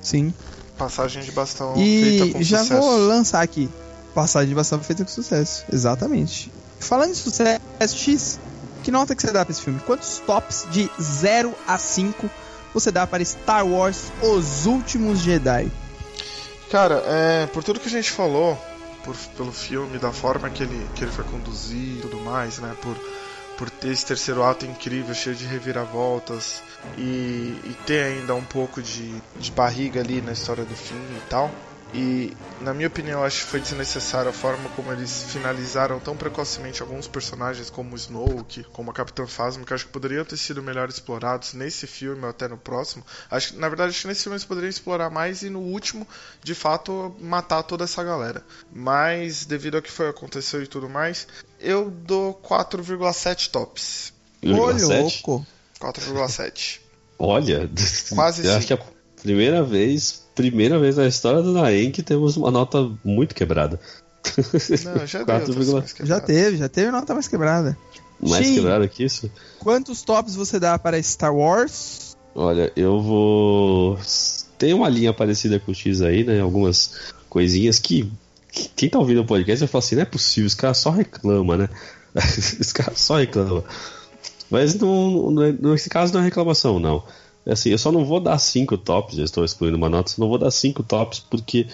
Sim. 0.00 0.32
Passagem 0.78 1.22
de 1.22 1.30
bastão 1.30 1.74
feita 1.74 2.24
E 2.24 2.32
com 2.32 2.42
já 2.42 2.60
sucesso. 2.60 2.80
vou 2.80 2.96
lançar 3.06 3.42
aqui. 3.42 3.68
Passagem 4.14 4.48
de 4.48 4.54
bastante 4.54 4.84
feita 4.84 5.04
com 5.04 5.10
sucesso. 5.10 5.64
Exatamente. 5.72 6.52
Falando 6.78 7.10
em 7.10 7.14
sucesso, 7.14 7.60
X, 7.96 8.38
que 8.82 8.90
nota 8.90 9.14
que 9.14 9.22
você 9.22 9.32
dá 9.32 9.44
pra 9.44 9.52
esse 9.52 9.62
filme? 9.62 9.80
Quantos 9.80 10.18
tops 10.26 10.66
de 10.70 10.90
0 11.00 11.54
a 11.66 11.78
5 11.78 12.28
você 12.74 12.90
dá 12.90 13.06
para 13.06 13.24
Star 13.24 13.66
Wars 13.66 14.10
Os 14.22 14.66
Últimos 14.66 15.20
Jedi? 15.20 15.70
Cara, 16.70 17.02
é, 17.06 17.46
por 17.46 17.62
tudo 17.62 17.78
que 17.78 17.88
a 17.88 17.90
gente 17.90 18.10
falou, 18.10 18.58
por, 19.04 19.14
pelo 19.36 19.52
filme, 19.52 19.98
da 19.98 20.10
forma 20.10 20.48
que 20.48 20.62
ele, 20.62 20.86
que 20.94 21.04
ele 21.04 21.12
foi 21.12 21.24
conduzido 21.24 21.98
e 21.98 22.00
tudo 22.02 22.18
mais, 22.20 22.58
né? 22.58 22.74
Por, 22.80 22.96
por 23.58 23.70
ter 23.70 23.88
esse 23.88 24.06
terceiro 24.06 24.42
ato 24.42 24.64
incrível, 24.64 25.14
cheio 25.14 25.36
de 25.36 25.44
reviravoltas 25.44 26.62
e, 26.96 27.60
e 27.64 27.76
ter 27.86 28.04
ainda 28.04 28.34
um 28.34 28.44
pouco 28.44 28.80
de, 28.82 29.14
de 29.38 29.52
barriga 29.52 30.00
ali 30.00 30.22
na 30.22 30.32
história 30.32 30.64
do 30.64 30.74
fim 30.74 30.94
e 30.94 31.22
tal. 31.28 31.50
E, 31.94 32.34
na 32.62 32.72
minha 32.72 32.88
opinião, 32.88 33.22
acho 33.22 33.44
que 33.44 33.50
foi 33.50 33.60
desnecessário 33.60 34.30
a 34.30 34.32
forma 34.32 34.68
como 34.70 34.90
eles 34.92 35.24
finalizaram 35.24 36.00
tão 36.00 36.16
precocemente 36.16 36.80
alguns 36.80 37.06
personagens, 37.06 37.68
como 37.68 37.92
o 37.92 37.96
Snoke, 37.96 38.64
como 38.72 38.90
a 38.90 38.94
Capitã 38.94 39.26
Phasma, 39.26 39.64
que 39.64 39.74
acho 39.74 39.86
que 39.86 39.92
poderiam 39.92 40.24
ter 40.24 40.38
sido 40.38 40.62
melhor 40.62 40.88
explorados 40.88 41.52
nesse 41.52 41.86
filme 41.86 42.22
ou 42.22 42.30
até 42.30 42.48
no 42.48 42.56
próximo. 42.56 43.04
Acho 43.30 43.52
que, 43.52 43.58
na 43.58 43.68
verdade, 43.68 43.90
acho 43.90 44.02
que 44.02 44.08
nesse 44.08 44.22
filme 44.22 44.36
eles 44.36 44.44
poderiam 44.44 44.70
explorar 44.70 45.10
mais 45.10 45.42
e 45.42 45.50
no 45.50 45.60
último, 45.60 46.08
de 46.42 46.54
fato, 46.54 47.14
matar 47.20 47.62
toda 47.62 47.84
essa 47.84 48.02
galera. 48.02 48.42
Mas, 48.72 49.44
devido 49.44 49.76
ao 49.76 49.82
que 49.82 49.90
foi 49.90 50.08
aconteceu 50.08 50.62
e 50.62 50.66
tudo 50.66 50.88
mais, 50.88 51.26
eu 51.60 51.90
dou 51.90 52.32
4,7 52.34 53.50
tops. 53.50 54.14
Ô, 54.42 54.46
1,7? 54.46 54.86
louco! 54.86 55.46
4,7. 55.78 56.80
Olha, 57.18 57.68
Quase 58.14 58.46
eu 58.46 58.56
acho 58.56 58.66
que 58.66 58.72
é 58.72 58.76
a 58.76 58.80
primeira 59.20 59.62
vez, 59.62 60.21
primeira 60.34 60.78
vez 60.78 60.96
na 60.96 61.06
história 61.06 61.42
do 61.42 61.52
Naem 61.52 61.90
que 61.90 62.02
temos 62.02 62.36
uma 62.36 62.50
nota 62.50 62.90
muito 63.04 63.34
quebrada. 63.34 63.78
Não, 64.84 65.06
já 65.06 65.22
deu. 65.24 65.26
4,7. 65.26 65.48
outras 65.48 65.72
mais 65.72 65.94
Já 66.08 66.20
teve, 66.20 66.56
já 66.56 66.68
teve 66.68 66.90
nota 66.90 67.12
mais 67.14 67.28
quebrada. 67.28 67.76
Mais 68.20 68.46
Sim. 68.46 68.54
quebrada 68.54 68.86
que 68.88 69.04
isso? 69.04 69.30
Quantos 69.58 70.02
tops 70.02 70.34
você 70.36 70.60
dá 70.60 70.78
para 70.78 71.02
Star 71.02 71.34
Wars? 71.34 72.16
Olha, 72.34 72.72
eu 72.76 73.00
vou. 73.00 73.98
Tem 74.56 74.72
uma 74.72 74.88
linha 74.88 75.12
parecida 75.12 75.58
com 75.58 75.72
o 75.72 75.74
X 75.74 76.00
aí, 76.00 76.24
né? 76.24 76.40
Algumas 76.40 77.12
coisinhas 77.28 77.78
que. 77.78 78.10
que 78.50 78.68
Quem 78.76 78.88
tá 78.88 78.98
ouvindo 78.98 79.22
o 79.22 79.26
podcast 79.26 79.60
vai 79.60 79.68
falar 79.68 79.80
assim: 79.80 79.96
não 79.96 80.02
é 80.02 80.06
possível, 80.06 80.46
os 80.46 80.54
caras 80.54 80.78
só 80.78 80.90
reclamam, 80.90 81.56
né? 81.58 81.68
os 82.60 82.72
caras 82.72 83.00
só 83.00 83.16
reclamam. 83.18 83.64
Mas 84.48 84.74
não, 84.76 85.30
não 85.30 85.42
é- 85.42 85.52
nesse 85.52 85.88
caso 85.90 86.12
não 86.14 86.20
é 86.20 86.24
reclamação, 86.24 86.78
não. 86.78 87.02
Assim, 87.46 87.70
eu 87.70 87.78
só 87.78 87.90
não 87.90 88.04
vou 88.04 88.20
dar 88.20 88.38
cinco 88.38 88.78
tops, 88.78 89.16
já 89.16 89.24
estou 89.24 89.44
excluindo 89.44 89.76
uma 89.76 89.88
nota, 89.88 90.10
só 90.10 90.20
não 90.22 90.28
vou 90.28 90.38
dar 90.38 90.50
cinco 90.50 90.82
tops 90.82 91.18
porque 91.18 91.66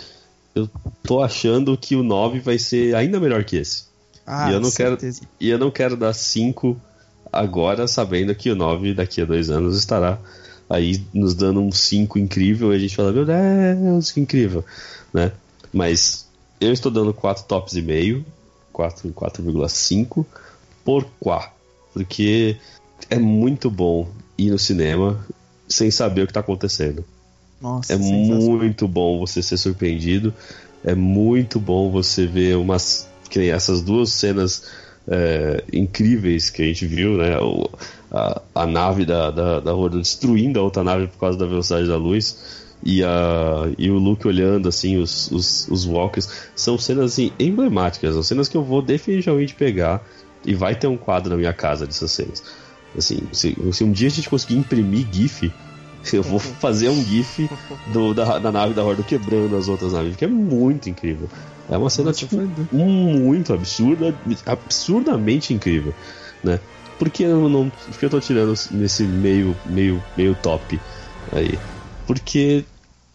eu 0.54 0.68
tô 1.02 1.22
achando 1.22 1.76
que 1.76 1.94
o 1.94 2.02
9 2.02 2.40
vai 2.40 2.58
ser 2.58 2.94
ainda 2.96 3.20
melhor 3.20 3.44
que 3.44 3.56
esse. 3.56 3.84
Ah, 4.26 4.50
E 4.50 4.54
eu 4.54 4.60
não 4.60 4.70
quero- 4.70 4.90
certeza. 4.90 5.22
E 5.38 5.48
eu 5.48 5.58
não 5.58 5.70
quero 5.70 5.96
dar 5.96 6.12
5 6.14 6.80
agora 7.32 7.86
sabendo 7.86 8.34
que 8.34 8.50
o 8.50 8.56
9 8.56 8.94
daqui 8.94 9.20
a 9.20 9.24
dois 9.26 9.50
anos 9.50 9.76
estará 9.76 10.18
aí 10.70 11.02
nos 11.12 11.34
dando 11.34 11.60
um 11.60 11.70
5 11.70 12.18
incrível 12.18 12.72
e 12.72 12.76
a 12.76 12.78
gente 12.78 12.96
fala, 12.96 13.12
meu 13.12 13.24
Deus, 13.26 14.10
que 14.10 14.20
incrível, 14.20 14.64
né? 15.12 15.32
Mas 15.72 16.26
eu 16.60 16.72
estou 16.72 16.90
dando 16.90 17.12
4 17.12 17.44
tops 17.44 17.74
e 17.74 17.82
meio, 17.82 18.24
4, 18.72 19.10
4,5 19.12 20.24
por 20.84 21.04
quá, 21.20 21.52
porque 21.92 22.56
é 23.10 23.18
muito 23.18 23.70
bom 23.70 24.08
ir 24.36 24.50
no 24.50 24.58
cinema 24.58 25.24
sem 25.68 25.90
saber 25.90 26.22
o 26.22 26.26
que 26.26 26.30
está 26.30 26.40
acontecendo. 26.40 27.04
Nossa, 27.60 27.92
É 27.92 27.96
muito 27.96 28.86
bom 28.86 29.18
você 29.18 29.42
ser 29.42 29.56
surpreendido. 29.56 30.32
É 30.84 30.94
muito 30.94 31.58
bom 31.58 31.90
você 31.90 32.26
ver 32.26 32.56
umas. 32.56 33.08
Essas 33.36 33.82
duas 33.82 34.10
cenas 34.10 34.64
é, 35.06 35.62
incríveis 35.72 36.50
que 36.50 36.62
a 36.62 36.66
gente 36.66 36.86
viu, 36.86 37.16
né? 37.18 37.38
O- 37.38 37.68
a, 38.10 38.40
a 38.54 38.66
nave 38.66 39.04
da, 39.04 39.30
da, 39.30 39.60
da 39.60 39.72
destruindo 39.88 40.58
a 40.58 40.62
outra 40.62 40.82
nave 40.82 41.08
por 41.08 41.18
causa 41.18 41.38
da 41.38 41.44
velocidade 41.46 41.86
da 41.88 41.96
luz. 41.96 42.66
E, 42.82 43.02
a, 43.02 43.70
e 43.76 43.90
o 43.90 43.98
Luke 43.98 44.26
olhando 44.26 44.68
assim 44.68 44.96
os, 44.98 45.30
os, 45.30 45.68
os 45.68 45.84
walkers. 45.84 46.28
São 46.54 46.78
cenas 46.78 47.12
assim, 47.12 47.32
emblemáticas. 47.38 48.14
São 48.14 48.22
cenas 48.22 48.48
que 48.48 48.56
eu 48.56 48.62
vou 48.62 48.80
definitivamente 48.80 49.54
pegar. 49.54 50.02
E 50.46 50.54
vai 50.54 50.74
ter 50.74 50.86
um 50.86 50.96
quadro 50.96 51.28
na 51.30 51.36
minha 51.36 51.52
casa 51.52 51.84
dessas 51.86 52.10
cenas. 52.12 52.42
Assim, 52.96 53.20
se, 53.32 53.56
se 53.72 53.84
um 53.84 53.92
dia 53.92 54.08
a 54.08 54.10
gente 54.10 54.28
conseguir 54.28 54.56
imprimir 54.56 55.06
GIF, 55.12 55.52
eu 56.12 56.22
vou 56.22 56.38
fazer 56.38 56.88
um 56.88 57.04
GIF 57.04 57.48
do, 57.92 58.14
da, 58.14 58.38
da 58.38 58.52
nave 58.52 58.74
da 58.74 58.84
Horda 58.84 59.02
quebrando 59.02 59.56
as 59.56 59.68
outras 59.68 59.92
naves, 59.92 60.16
que 60.16 60.24
é 60.24 60.28
muito 60.28 60.88
incrível. 60.88 61.28
É 61.68 61.76
uma 61.76 61.90
cena, 61.90 62.08
Nossa, 62.08 62.20
tipo, 62.20 62.36
muito 62.72 63.52
absurda, 63.52 64.14
absurdamente 64.46 65.52
incrível, 65.52 65.94
né? 66.42 66.58
Por 66.98 67.10
que 67.10 67.24
eu 67.24 67.48
não. 67.48 67.70
Por 67.70 67.98
que 67.98 68.06
eu 68.06 68.10
tô 68.10 68.20
tirando 68.20 68.54
nesse 68.72 69.04
meio, 69.04 69.54
meio, 69.66 70.02
meio 70.16 70.34
top 70.34 70.80
aí? 71.30 71.58
Porque 72.06 72.64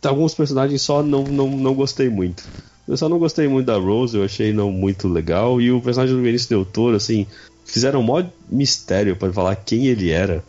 alguns 0.04 0.34
personagens 0.34 0.82
só 0.82 1.02
não, 1.02 1.24
não, 1.24 1.50
não 1.50 1.74
gostei 1.74 2.10
muito. 2.10 2.44
Eu 2.88 2.96
só 2.96 3.10
não 3.10 3.18
gostei 3.18 3.48
muito 3.48 3.66
da 3.66 3.78
Rose, 3.78 4.16
eu 4.16 4.24
achei 4.24 4.54
não 4.54 4.72
muito 4.72 5.08
legal. 5.08 5.60
E 5.60 5.72
o 5.72 5.82
personagem 5.82 6.16
do 6.16 6.22
Benício 6.22 6.50
Del 6.50 6.66
Toro, 6.66 6.96
assim, 6.96 7.26
fizeram 7.66 8.00
um 8.00 8.04
maior 8.04 8.30
mistério 8.50 9.16
pra 9.16 9.32
falar 9.32 9.56
quem 9.56 9.88
ele 9.88 10.10
era. 10.12 10.44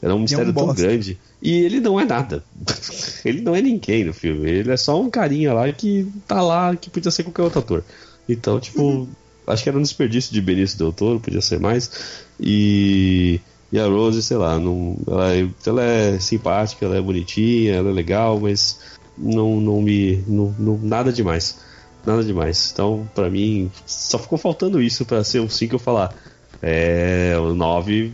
Era 0.00 0.14
um 0.14 0.20
mistério 0.20 0.52
tão 0.52 0.66
bosta. 0.66 0.82
grande. 0.82 1.18
E 1.42 1.52
ele 1.52 1.80
não 1.80 1.98
é 1.98 2.04
nada. 2.04 2.44
ele 3.24 3.40
não 3.40 3.54
é 3.54 3.60
ninguém 3.62 4.04
no 4.04 4.12
filme. 4.12 4.48
Ele 4.48 4.70
é 4.70 4.76
só 4.76 5.00
um 5.00 5.10
carinha 5.10 5.52
lá 5.52 5.70
que 5.72 6.06
tá 6.26 6.40
lá, 6.42 6.74
que 6.76 6.88
podia 6.90 7.10
ser 7.10 7.24
qualquer 7.24 7.42
outro 7.42 7.58
ator. 7.60 7.84
Então, 8.28 8.60
tipo, 8.60 9.08
acho 9.46 9.62
que 9.62 9.68
era 9.68 9.78
um 9.78 9.82
desperdício 9.82 10.32
de 10.32 10.40
Benício 10.40 10.78
Del 10.78 10.92
Toro, 10.92 11.18
podia 11.20 11.40
ser 11.40 11.58
mais. 11.58 11.90
E, 12.40 13.40
e 13.72 13.78
a 13.78 13.86
Rose, 13.86 14.22
sei 14.22 14.36
lá, 14.36 14.58
não, 14.58 14.96
ela, 15.06 15.34
é, 15.34 15.48
ela 15.66 15.82
é 15.82 16.18
simpática, 16.20 16.84
ela 16.86 16.96
é 16.96 17.00
bonitinha, 17.00 17.74
ela 17.74 17.90
é 17.90 17.92
legal, 17.92 18.38
mas 18.38 18.78
não, 19.16 19.60
não 19.60 19.82
me. 19.82 20.22
Não, 20.26 20.54
não- 20.58 20.78
nada 20.78 21.12
demais. 21.12 21.58
Nada 22.06 22.22
demais. 22.22 22.70
Então, 22.72 23.08
pra 23.14 23.28
mim, 23.28 23.70
só 23.86 24.18
ficou 24.18 24.38
faltando 24.38 24.80
isso 24.80 25.04
pra 25.04 25.24
ser 25.24 25.40
um 25.40 25.48
5 25.48 25.74
eu 25.74 25.78
falar. 25.78 26.14
É, 26.62 27.34
o 27.38 27.54
9 27.54 28.12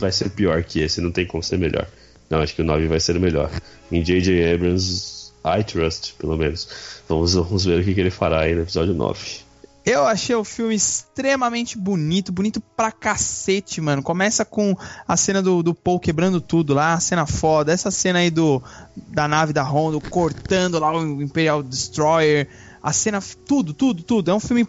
vai 0.00 0.10
ser 0.10 0.30
pior 0.30 0.62
que 0.64 0.80
esse, 0.80 1.00
não 1.00 1.10
tem 1.10 1.26
como 1.26 1.42
ser 1.42 1.58
melhor. 1.58 1.86
Não, 2.28 2.40
acho 2.40 2.54
que 2.54 2.62
o 2.62 2.64
9 2.64 2.88
vai 2.88 3.00
ser 3.00 3.16
o 3.16 3.20
melhor. 3.20 3.50
Em 3.92 4.02
J.J. 4.02 4.54
Abrams, 4.54 5.32
I 5.44 5.62
trust, 5.62 6.14
pelo 6.18 6.36
menos. 6.36 6.68
Vamos, 7.08 7.34
vamos 7.34 7.64
ver 7.64 7.80
o 7.80 7.84
que, 7.84 7.94
que 7.94 8.00
ele 8.00 8.10
fará 8.10 8.40
aí 8.40 8.54
no 8.54 8.62
episódio 8.62 8.94
9. 8.94 9.44
Eu 9.84 10.06
achei 10.06 10.34
o 10.34 10.42
filme 10.42 10.74
extremamente 10.74 11.76
bonito, 11.76 12.32
bonito 12.32 12.58
pra 12.74 12.90
cacete, 12.90 13.82
mano. 13.82 14.02
Começa 14.02 14.42
com 14.42 14.74
a 15.06 15.14
cena 15.14 15.42
do, 15.42 15.62
do 15.62 15.74
Paul 15.74 16.00
quebrando 16.00 16.40
tudo 16.40 16.72
lá, 16.72 16.94
a 16.94 17.00
cena 17.00 17.26
foda. 17.26 17.70
Essa 17.70 17.90
cena 17.90 18.20
aí 18.20 18.30
do 18.30 18.62
da 19.08 19.28
nave 19.28 19.52
da 19.52 19.62
Honda 19.62 20.00
cortando 20.08 20.78
lá 20.78 20.90
o 20.90 21.20
Imperial 21.20 21.62
Destroyer. 21.62 22.48
A 22.82 22.94
cena, 22.94 23.22
tudo, 23.46 23.74
tudo, 23.74 24.02
tudo. 24.02 24.30
É 24.30 24.34
um 24.34 24.40
filme 24.40 24.66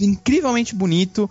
incrivelmente 0.00 0.74
bonito. 0.74 1.30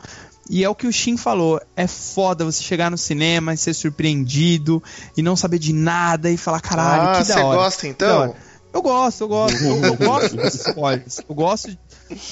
E 0.49 0.63
é 0.63 0.69
o 0.69 0.75
que 0.75 0.87
o 0.87 0.91
Shin 0.91 1.17
falou. 1.17 1.61
É 1.75 1.87
foda 1.87 2.45
você 2.45 2.63
chegar 2.63 2.89
no 2.89 2.97
cinema 2.97 3.53
e 3.53 3.57
ser 3.57 3.73
surpreendido 3.73 4.81
e 5.15 5.21
não 5.21 5.35
saber 5.35 5.59
de 5.59 5.73
nada 5.73 6.29
e 6.29 6.37
falar, 6.37 6.61
caralho, 6.61 7.09
ah, 7.09 7.21
que 7.21 7.27
da 7.27 7.33
você 7.33 7.39
hora. 7.39 7.57
gosta 7.57 7.83
Da 7.83 7.89
então? 7.89 8.35
Eu 8.73 8.81
gosto, 8.81 9.21
eu 9.21 9.27
gosto. 9.27 9.63
Eu, 9.63 9.83
eu 9.83 9.95
gosto 9.95 10.35
dos 10.35 10.53
spoilers. 10.67 11.21
Eu 11.27 11.35
gosto 11.35 11.77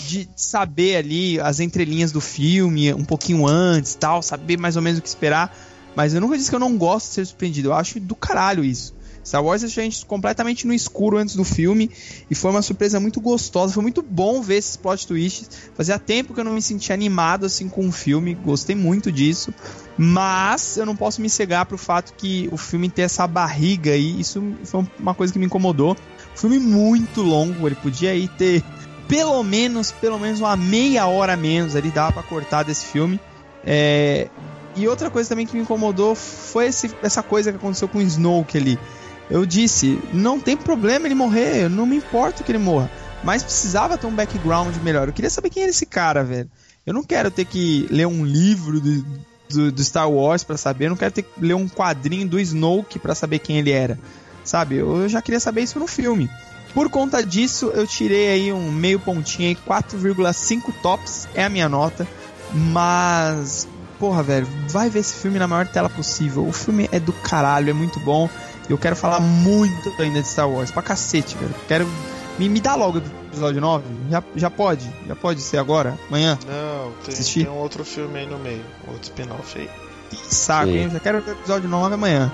de 0.07 0.29
saber 0.35 0.97
ali 0.97 1.39
as 1.39 1.59
entrelinhas 1.59 2.11
do 2.11 2.21
filme 2.21 2.93
um 2.93 3.03
pouquinho 3.03 3.45
antes 3.45 3.95
tal, 3.95 4.21
saber 4.21 4.57
mais 4.57 4.75
ou 4.75 4.81
menos 4.81 4.99
o 4.99 5.01
que 5.01 5.07
esperar. 5.07 5.55
Mas 5.95 6.13
eu 6.13 6.21
nunca 6.21 6.37
disse 6.37 6.49
que 6.49 6.55
eu 6.55 6.59
não 6.59 6.77
gosto 6.77 7.07
de 7.07 7.13
ser 7.13 7.25
surpreendido. 7.25 7.69
Eu 7.69 7.73
acho 7.73 7.99
do 7.99 8.15
caralho 8.15 8.63
isso. 8.63 8.94
Star 9.25 9.43
Wars 9.43 9.61
deixou 9.61 9.81
a 9.81 9.83
gente 9.85 10.05
completamente 10.05 10.67
no 10.67 10.73
escuro 10.73 11.17
antes 11.17 11.35
do 11.35 11.43
filme 11.43 11.89
e 12.29 12.35
foi 12.35 12.51
uma 12.51 12.61
surpresa 12.61 12.99
muito 12.99 13.19
gostosa. 13.19 13.73
Foi 13.73 13.81
muito 13.81 14.03
bom 14.03 14.41
ver 14.41 14.57
esses 14.57 14.75
plot 14.77 15.07
twists. 15.07 15.49
Fazia 15.73 15.97
tempo 15.97 16.33
que 16.33 16.39
eu 16.39 16.43
não 16.43 16.53
me 16.53 16.61
sentia 16.61 16.93
animado 16.93 17.45
assim 17.45 17.67
com 17.67 17.87
o 17.87 17.91
filme. 17.91 18.35
Gostei 18.35 18.75
muito 18.75 19.11
disso. 19.11 19.51
Mas 19.97 20.77
eu 20.77 20.85
não 20.85 20.95
posso 20.95 21.21
me 21.21 21.29
cegar 21.29 21.65
pro 21.65 21.77
fato 21.77 22.13
que 22.13 22.47
o 22.51 22.57
filme 22.57 22.89
tem 22.89 23.05
essa 23.05 23.25
barriga 23.25 23.91
aí. 23.91 24.19
Isso 24.19 24.43
foi 24.63 24.85
uma 24.99 25.15
coisa 25.15 25.33
que 25.33 25.39
me 25.39 25.45
incomodou. 25.45 25.97
Filme 26.35 26.59
muito 26.59 27.21
longo, 27.21 27.65
ele 27.67 27.75
podia 27.75 28.11
aí 28.11 28.27
ter 28.27 28.63
pelo 29.07 29.41
menos, 29.43 29.91
pelo 29.91 30.19
menos 30.19 30.39
uma 30.39 30.55
meia 30.55 31.05
hora 31.07 31.35
menos 31.37 31.75
ali, 31.75 31.89
dava 31.91 32.11
pra 32.13 32.23
cortar 32.23 32.63
desse 32.63 32.85
filme. 32.85 33.19
É, 33.65 34.27
E 34.77 34.89
outra 34.89 35.09
coisa 35.09 35.29
também 35.29 35.45
que 35.47 35.55
me 35.55 35.61
incomodou 35.61 36.13
foi 36.15 36.65
esse- 36.67 36.91
essa 37.01 37.23
coisa 37.23 37.49
que 37.49 37.57
aconteceu 37.57 37.87
com 37.87 37.99
o 37.99 38.01
Snoke 38.01 38.57
ali. 38.57 38.77
Eu 39.29 39.45
disse, 39.45 39.99
não 40.13 40.39
tem 40.39 40.55
problema 40.55 41.07
ele 41.07 41.15
morrer, 41.15 41.63
eu 41.63 41.69
não 41.69 41.85
me 41.85 41.97
importo 41.97 42.43
que 42.43 42.51
ele 42.51 42.59
morra. 42.59 42.89
Mas 43.23 43.43
precisava 43.43 43.97
ter 43.97 44.05
um 44.05 44.13
background 44.13 44.75
melhor. 44.83 45.07
Eu 45.07 45.13
queria 45.13 45.31
saber 45.31 45.49
quem 45.49 45.63
era 45.63 45.71
esse 45.71 45.85
cara, 45.85 46.23
velho. 46.23 46.49
Eu 46.85 46.93
não 46.93 47.03
quero 47.03 47.31
ter 47.31 47.45
que 47.45 47.87
ler 47.89 48.05
um 48.05 48.23
livro 48.23 48.79
do, 48.79 49.05
do, 49.49 49.71
do 49.71 49.83
Star 49.83 50.09
Wars 50.09 50.43
pra 50.43 50.57
saber, 50.57 50.85
eu 50.85 50.89
não 50.91 50.97
quero 50.97 51.11
ter 51.11 51.23
que 51.23 51.29
ler 51.39 51.55
um 51.55 51.67
quadrinho 51.67 52.27
do 52.27 52.39
Snoke 52.39 52.99
pra 52.99 53.15
saber 53.15 53.39
quem 53.39 53.57
ele 53.57 53.71
era. 53.71 53.99
Sabe? 54.43 54.75
Eu 54.75 55.09
já 55.09 55.21
queria 55.21 55.39
saber 55.39 55.63
isso 55.63 55.79
no 55.79 55.87
filme. 55.87 56.29
Por 56.75 56.89
conta 56.89 57.25
disso, 57.25 57.71
eu 57.73 57.87
tirei 57.87 58.27
aí 58.27 58.53
um 58.53 58.71
meio 58.71 58.99
pontinho 58.99 59.49
aí, 59.49 59.55
4,5 59.55 60.73
tops 60.83 61.27
é 61.33 61.45
a 61.45 61.49
minha 61.49 61.69
nota. 61.69 62.07
Mas, 62.53 63.67
porra, 63.97 64.21
velho, 64.21 64.47
vai 64.67 64.89
ver 64.89 64.99
esse 64.99 65.15
filme 65.15 65.39
na 65.39 65.47
maior 65.47 65.67
tela 65.67 65.89
possível. 65.89 66.45
O 66.45 66.51
filme 66.51 66.87
é 66.91 66.99
do 66.99 67.13
caralho, 67.13 67.69
é 67.69 67.73
muito 67.73 67.99
bom. 67.99 68.29
Eu 68.69 68.77
quero 68.77 68.95
falar 68.95 69.19
muito 69.19 69.93
ainda 70.01 70.21
de 70.21 70.27
Star 70.27 70.49
Wars, 70.49 70.71
pra 70.71 70.81
cacete, 70.81 71.35
velho. 71.37 71.53
Quero. 71.67 71.87
Me, 72.39 72.49
me 72.49 72.59
dá 72.59 72.75
logo 72.75 72.97
o 72.97 73.01
episódio 73.29 73.61
9? 73.61 73.83
Já, 74.11 74.23
já 74.35 74.49
pode? 74.49 74.89
Já 75.07 75.15
pode 75.15 75.39
ser 75.41 75.57
agora? 75.57 75.97
Amanhã? 76.09 76.37
Não, 76.45 76.91
tem, 77.03 77.13
Assistir? 77.13 77.45
tem 77.45 77.53
um 77.53 77.57
outro 77.57 77.85
filme 77.85 78.19
aí 78.19 78.25
no 78.27 78.37
meio, 78.37 78.61
outro 78.87 79.03
spin-off 79.03 79.57
aí. 79.57 79.69
Que 80.09 80.35
saco, 80.35 80.67
Sim. 80.67 80.77
hein? 80.79 80.89
Já 80.91 80.99
quero 80.99 81.21
ver 81.21 81.31
o 81.31 81.33
episódio 81.33 81.69
9 81.69 81.93
amanhã. 81.95 82.31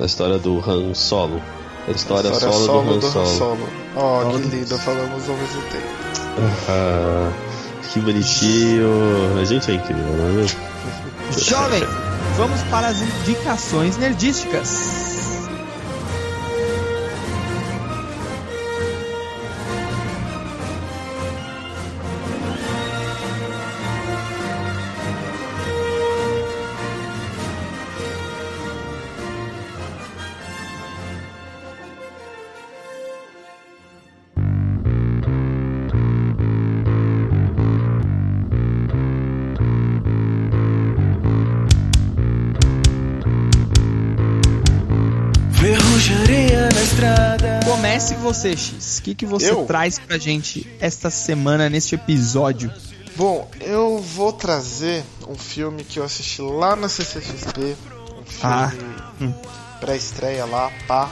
A 0.00 0.04
história 0.04 0.38
do 0.38 0.58
Han 0.68 0.92
Solo. 0.94 1.40
A 1.86 1.90
história, 1.92 2.28
História 2.30 2.52
solo, 2.56 2.82
do 2.82 2.96
Han 2.96 3.00
Solo. 3.12 3.26
Solo. 3.26 3.68
Ó, 3.94 4.22
Solo 4.22 4.40
que 4.40 4.48
do- 4.48 4.56
lindo, 4.56 4.78
falamos 4.78 5.28
ao 5.28 5.36
mesmo 5.36 5.62
tempo. 5.70 5.86
Ah, 6.68 7.30
que 7.92 8.00
bonitinho. 8.00 8.88
A 9.40 9.44
gente 9.44 9.70
é 9.70 9.74
incrível, 9.74 10.04
não 10.16 10.28
é 10.30 10.32
mesmo? 10.32 10.58
Jovem, 11.38 11.82
vamos 12.36 12.60
para 12.64 12.88
as 12.88 13.00
indicações 13.00 13.96
nerdísticas. 13.98 15.03
Estrada. 48.04 48.14
Comece 48.14 48.14
você, 48.14 48.56
X. 48.56 48.98
O 48.98 49.02
que, 49.02 49.14
que 49.14 49.26
você 49.26 49.50
Eu? 49.50 49.64
traz 49.64 49.98
pra 49.98 50.18
gente 50.18 50.66
esta 50.80 51.10
semana, 51.10 51.68
neste 51.70 51.94
episódio? 51.94 52.70
Bom, 53.16 53.48
eu 53.60 53.98
vou 54.00 54.32
trazer 54.32 55.04
um 55.28 55.34
filme 55.36 55.84
que 55.84 55.98
eu 55.98 56.04
assisti 56.04 56.42
lá 56.42 56.74
na 56.74 56.88
CCXP. 56.88 57.60
Um 57.60 58.24
filme 58.24 58.42
Ah, 58.42 58.72
pré-estreia 59.80 60.44
lá, 60.44 60.70
pá. 60.88 61.10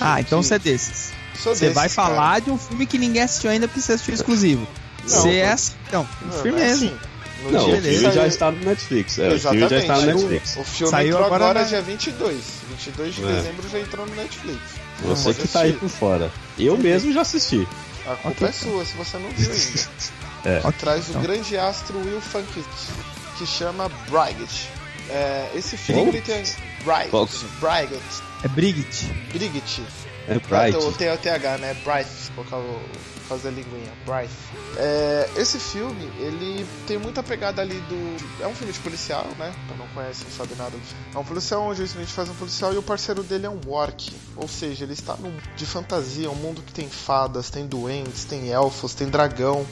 Ah, 0.00 0.20
então 0.20 0.40
que- 0.40 0.46
você 0.46 0.54
é 0.54 0.58
desses. 0.58 1.12
Sou 1.42 1.54
Você 1.54 1.60
desses, 1.66 1.74
vai 1.74 1.88
cara. 1.88 2.08
falar 2.14 2.40
de 2.40 2.50
um 2.50 2.58
filme 2.58 2.86
que 2.86 2.96
ninguém 2.98 3.22
assistiu 3.22 3.50
ainda 3.50 3.66
porque 3.66 3.80
você 3.80 3.92
assistiu 3.94 4.14
exclusivo. 4.14 4.66
Você 5.04 5.36
é 5.36 5.46
mas- 5.50 5.54
assim, 5.54 5.72
então, 5.88 6.08
Não, 6.22 6.42
firmeza. 6.42 6.86
assim, 6.86 6.96
No 7.42 7.50
Não, 7.50 7.60
o 7.62 7.64
filme 7.72 7.82
saiu- 7.98 8.12
já 8.12 8.26
está 8.28 8.52
no 8.52 8.64
Netflix. 8.64 9.18
É, 9.18 9.22
o 9.22 9.24
filme 9.24 9.34
Exatamente. 9.34 9.70
já 9.70 9.78
está 9.78 9.96
no 9.96 10.02
O- 10.02 10.06
Netflix. 10.06 10.56
O 10.58 10.62
filme 10.64 10.90
Saiu 10.92 11.08
entrou 11.08 11.24
agora 11.26 11.44
agora, 11.44 11.60
na- 11.62 11.66
dia 11.66 11.82
22. 11.82 12.40
22 12.70 13.14
de 13.16 13.24
É. 13.24 13.26
dezembro 13.26 13.68
já 13.68 13.80
entrou 13.80 14.06
no 14.06 14.14
Netflix. 14.14 14.60
Você 15.02 15.34
que 15.34 15.48
tá 15.48 15.60
aí 15.62 15.72
por 15.72 15.88
fora. 15.88 16.30
Eu 16.58 16.76
mesmo 16.78 17.12
já 17.12 17.22
assisti. 17.22 17.66
A 18.06 18.16
culpa 18.16 18.28
Ok. 18.28 18.48
é 18.48 18.52
sua, 18.52 18.84
se 18.84 18.94
você 18.94 19.18
não 19.18 19.30
viu 19.30 19.50
ainda. 19.50 19.88
É. 20.44 20.58
Ok, 20.58 20.72
Traz 20.80 21.06
o 21.06 21.10
então. 21.10 21.22
grande 21.22 21.56
astro 21.56 21.96
Will 22.00 22.20
Funkit, 22.20 22.66
que 23.38 23.46
chama 23.46 23.88
Brigit. 24.08 24.68
É, 25.08 25.48
esse 25.54 25.76
filme 25.76 26.20
tem. 26.20 26.42
Brigit. 26.84 27.10
Qual? 27.10 27.28
Brigit. 27.60 28.22
É 28.42 28.48
Brigitte. 28.48 29.06
Brigit. 29.32 29.82
É 30.28 30.38
Bright. 30.38 30.76
O 30.76 30.92
TH, 30.92 31.58
né? 31.58 31.74
Bright, 31.84 32.08
por 32.34 32.46
causa, 32.46 32.66
por 32.66 33.28
causa 33.28 33.44
da 33.44 33.50
linguinha. 33.50 33.92
Bright. 34.06 34.32
É, 34.76 35.28
esse 35.36 35.58
filme, 35.58 36.10
ele 36.18 36.66
tem 36.86 36.98
muita 36.98 37.22
pegada 37.22 37.60
ali 37.60 37.74
do. 37.88 38.42
É 38.42 38.46
um 38.46 38.54
filme 38.54 38.72
de 38.72 38.78
policial, 38.78 39.26
né? 39.38 39.52
Pra 39.66 39.76
não 39.76 39.88
conhece, 39.88 40.24
não 40.24 40.30
sabe 40.30 40.54
nada. 40.56 40.76
É 41.14 41.18
um 41.18 41.24
policial 41.24 41.62
onde 41.62 41.82
o 41.82 41.84
Smith 41.84 42.08
faz 42.08 42.28
um 42.28 42.34
policial 42.34 42.72
e 42.72 42.78
o 42.78 42.82
parceiro 42.82 43.22
dele 43.22 43.46
é 43.46 43.50
um 43.50 43.60
orc. 43.68 44.12
Ou 44.36 44.46
seja, 44.46 44.84
ele 44.84 44.92
está 44.92 45.16
num 45.16 45.32
de 45.56 45.66
fantasia, 45.66 46.30
um 46.30 46.36
mundo 46.36 46.62
que 46.62 46.72
tem 46.72 46.88
fadas, 46.88 47.50
tem 47.50 47.66
duendes, 47.66 48.24
tem 48.24 48.50
elfos, 48.50 48.94
tem 48.94 49.08
dragão. 49.08 49.66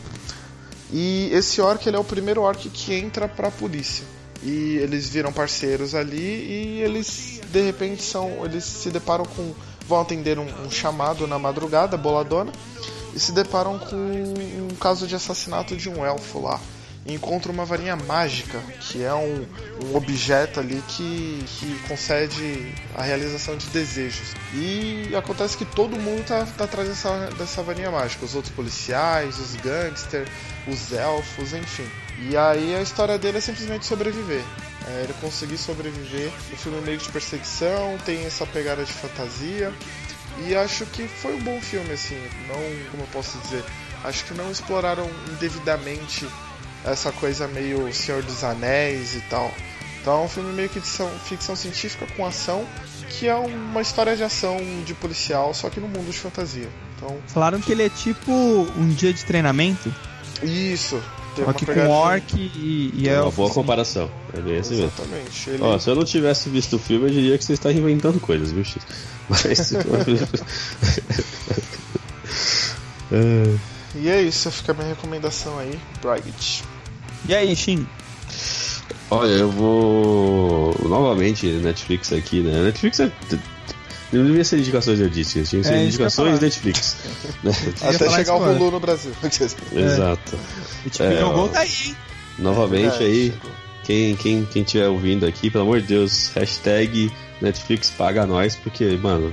E 0.93 1.31
esse 1.33 1.61
orc, 1.61 1.87
ele 1.87 1.97
é 1.97 2.01
o 2.01 2.05
primeiro 2.05 2.43
orc 2.43 2.69
que 2.69 2.93
entra 2.95 3.29
pra 3.29 3.51
polícia. 3.51 4.05
E 4.43 4.79
eles 4.79 5.09
viram 5.09 5.33
parceiros 5.33 5.95
ali 5.95 6.17
e 6.17 6.83
eles 6.83 7.41
de 7.51 7.61
repente 7.61 8.03
são. 8.03 8.45
Eles 8.45 8.65
se 8.65 8.91
deparam 8.91 9.25
com. 9.25 9.55
Vão 9.91 10.01
atender 10.01 10.39
um, 10.39 10.47
um 10.65 10.71
chamado 10.71 11.27
na 11.27 11.39
madrugada, 11.39 11.97
boladona, 11.97 12.53
e 13.13 13.19
se 13.19 13.33
deparam 13.33 13.77
com 13.77 13.97
um 13.97 14.75
caso 14.77 15.07
de 15.07 15.17
assassinato 15.17 15.77
de 15.77 15.89
um 15.89 16.07
elfo 16.07 16.41
lá. 16.41 16.61
E 17.05 17.15
encontram 17.15 17.53
uma 17.53 17.65
varinha 17.65 17.97
mágica, 17.97 18.61
que 18.81 19.03
é 19.03 19.13
um, 19.13 19.47
um 19.85 19.97
objeto 19.97 20.61
ali 20.61 20.81
que, 20.87 21.43
que 21.47 21.89
concede 21.89 22.73
a 22.95 23.03
realização 23.03 23.57
de 23.57 23.67
desejos. 23.69 24.35
E 24.55 25.11
acontece 25.17 25.57
que 25.57 25.65
todo 25.65 25.99
mundo 25.99 26.25
tá, 26.27 26.47
tá 26.57 26.65
atrás 26.65 26.89
dessa, 26.89 27.31
dessa 27.39 27.63
varinha 27.63 27.91
mágica. 27.91 28.25
Os 28.25 28.35
outros 28.35 28.55
policiais, 28.55 29.39
os 29.39 29.57
gangsters, 29.57 30.29
os 30.69 30.93
elfos, 30.93 31.53
enfim. 31.53 31.89
E 32.29 32.37
aí 32.37 32.77
a 32.77 32.83
história 32.83 33.19
dele 33.19 33.39
é 33.39 33.41
simplesmente 33.41 33.87
sobreviver. 33.87 34.45
É, 34.87 35.03
ele 35.05 35.15
conseguir 35.21 35.59
sobreviver. 35.59 36.33
O 36.53 36.57
filme 36.57 36.79
é 36.79 36.81
meio 36.81 36.99
de 36.99 37.09
perseguição, 37.09 37.99
tem 38.05 38.25
essa 38.25 38.47
pegada 38.47 38.85
de 38.85 38.93
fantasia. 38.93 39.73
E 40.47 40.55
acho 40.55 40.87
que 40.87 41.07
foi 41.07 41.35
um 41.35 41.41
bom 41.41 41.61
filme, 41.61 41.93
assim. 41.93 42.21
Não, 42.49 42.91
como 42.91 43.03
eu 43.03 43.09
posso 43.13 43.39
dizer, 43.39 43.63
acho 44.05 44.25
que 44.25 44.35
não 44.35 44.51
exploraram 44.51 45.09
indevidamente 45.33 46.27
essa 46.85 47.13
coisa 47.13 47.47
meio 47.49 47.93
Senhor 47.93 48.23
dos 48.23 48.43
Anéis 48.43 49.15
e 49.15 49.21
tal. 49.23 49.53
Então 50.01 50.23
é 50.23 50.25
um 50.25 50.29
filme 50.29 50.53
meio 50.53 50.69
que 50.69 50.81
de 50.81 50.87
ficção, 50.87 51.11
ficção 51.27 51.55
científica 51.55 52.07
com 52.17 52.25
ação, 52.25 52.67
que 53.11 53.29
é 53.29 53.35
uma 53.35 53.83
história 53.83 54.17
de 54.17 54.23
ação 54.23 54.57
de 54.87 54.95
policial, 54.95 55.53
só 55.53 55.69
que 55.69 55.79
no 55.79 55.89
mundo 55.89 56.11
de 56.11 56.19
fantasia. 56.19 56.69
Então, 56.97 57.19
Falaram 57.27 57.61
que 57.61 57.71
ele 57.71 57.83
é 57.83 57.89
tipo 57.91 58.33
um 58.33 58.89
dia 58.89 59.13
de 59.13 59.25
treinamento. 59.25 59.95
isso. 60.43 61.03
Só 61.37 61.53
que 61.53 61.67
com 61.67 61.89
orc 61.89 62.35
e, 62.37 62.93
e 62.95 63.09
É 63.09 63.21
uma 63.21 63.31
boa 63.31 63.51
comparação. 63.51 64.11
É 64.33 64.41
bem 64.41 64.59
assim 64.59 64.77
mesmo. 64.77 64.93
Exatamente. 64.97 65.51
Ele... 65.51 65.63
Ó, 65.63 65.79
se 65.79 65.89
eu 65.89 65.95
não 65.95 66.05
tivesse 66.05 66.49
visto 66.49 66.77
o 66.77 66.79
filme, 66.79 67.07
eu 67.07 67.11
diria 67.11 67.39
que 67.39 67.45
você 67.45 67.53
está 67.53 67.73
inventando 67.73 68.21
coisas, 68.21 68.53
viu, 68.53 68.65
X? 68.65 68.83
Mas. 69.29 69.73
É, 73.13 73.57
E 73.97 74.09
é 74.09 74.23
isso, 74.23 74.49
fica 74.53 74.71
a 74.71 74.75
minha 74.75 74.87
recomendação 74.87 75.59
aí, 75.59 75.77
Brigit. 76.01 76.63
E 77.29 77.35
aí, 77.35 77.57
Shin? 77.57 77.85
Olha, 79.11 79.33
eu 79.33 79.51
vou. 79.51 80.77
Novamente, 80.89 81.47
Netflix 81.47 82.13
aqui, 82.13 82.41
né? 82.41 82.63
Netflix 82.63 83.01
é. 83.01 83.11
Não 84.13 84.25
devia 84.27 84.45
ser 84.45 84.59
indicações 84.59 85.01
artísticas, 85.01 85.49
tinha 85.49 85.63
que 85.63 85.69
ser 85.69 85.75
É, 85.75 85.83
eu 85.83 85.87
indicações 85.87 86.29
falar. 86.31 86.41
Netflix. 86.41 86.97
né? 87.45 87.53
Até 87.83 88.11
chegar 88.11 88.35
o. 88.37 88.43
Hulu 88.57 88.71
no 88.73 88.81
Brasil. 88.81 89.13
Exato. 89.73 90.37
O 90.85 90.91
tipo 90.91 91.05
É, 91.05 91.21
jogou 91.21 91.45
ó. 91.45 91.49
tá 91.49 91.61
aí, 91.61 91.71
hein? 91.87 91.97
Novamente 92.39 93.03
É, 93.03 93.07
aí, 93.07 93.35
quem, 93.85 94.17
quem, 94.17 94.45
quem 94.51 94.63
tiver 94.65 94.89
ouvindo 94.89 95.27
aqui, 95.27 95.51
pelo 95.51 95.65
amor 95.65 95.81
de 95.81 95.87
Deus, 95.89 96.31
hashtag 96.35 97.11
Netflix 97.41 97.91
paga 97.91 98.27
nós, 98.27 98.57
porque, 98.57 98.85
mano, 99.01 99.33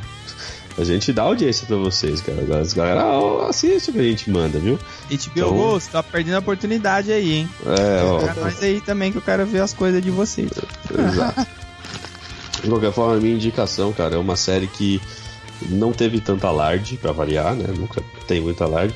a 0.77 0.83
gente 0.83 1.11
dá 1.11 1.23
audiência 1.23 1.65
pra 1.65 1.77
vocês, 1.77 2.21
cara. 2.21 2.59
As 2.59 2.73
galera 2.73 3.03
assiste 3.49 3.89
o 3.89 3.93
que 3.93 3.99
a 3.99 4.03
gente 4.03 4.29
manda, 4.29 4.59
viu? 4.59 4.77
HBO 5.09 5.17
Então- 5.35 5.49
Go, 5.53 5.71
você 5.79 5.89
tá 5.89 6.03
perdendo 6.03 6.35
a 6.35 6.39
oportunidade 6.39 7.11
aí, 7.11 7.33
hein? 7.33 7.49
É, 7.65 8.03
ó. 8.03 8.19
Pega 8.19 8.33
nós 8.41 8.61
aí 8.61 8.79
também 8.81 9.11
que 9.11 9.17
eu 9.17 9.21
quero 9.23 9.45
ver 9.45 9.61
as 9.61 9.73
coisas 9.73 10.01
de 10.03 10.11
vocês. 10.11 10.51
Exato. 10.91 11.47
De 12.61 12.69
qualquer 12.69 12.91
forma, 12.91 13.15
a 13.15 13.19
minha 13.19 13.35
indicação, 13.35 13.93
cara, 13.93 14.15
é 14.15 14.17
uma 14.17 14.35
série 14.35 14.67
que 14.67 15.01
não 15.69 15.91
teve 15.91 16.19
tanta 16.19 16.47
alarde, 16.47 16.97
pra 16.97 17.11
variar, 17.11 17.55
né? 17.55 17.65
Nunca 17.75 18.01
tem 18.27 18.41
muita 18.41 18.65
alarde. 18.65 18.95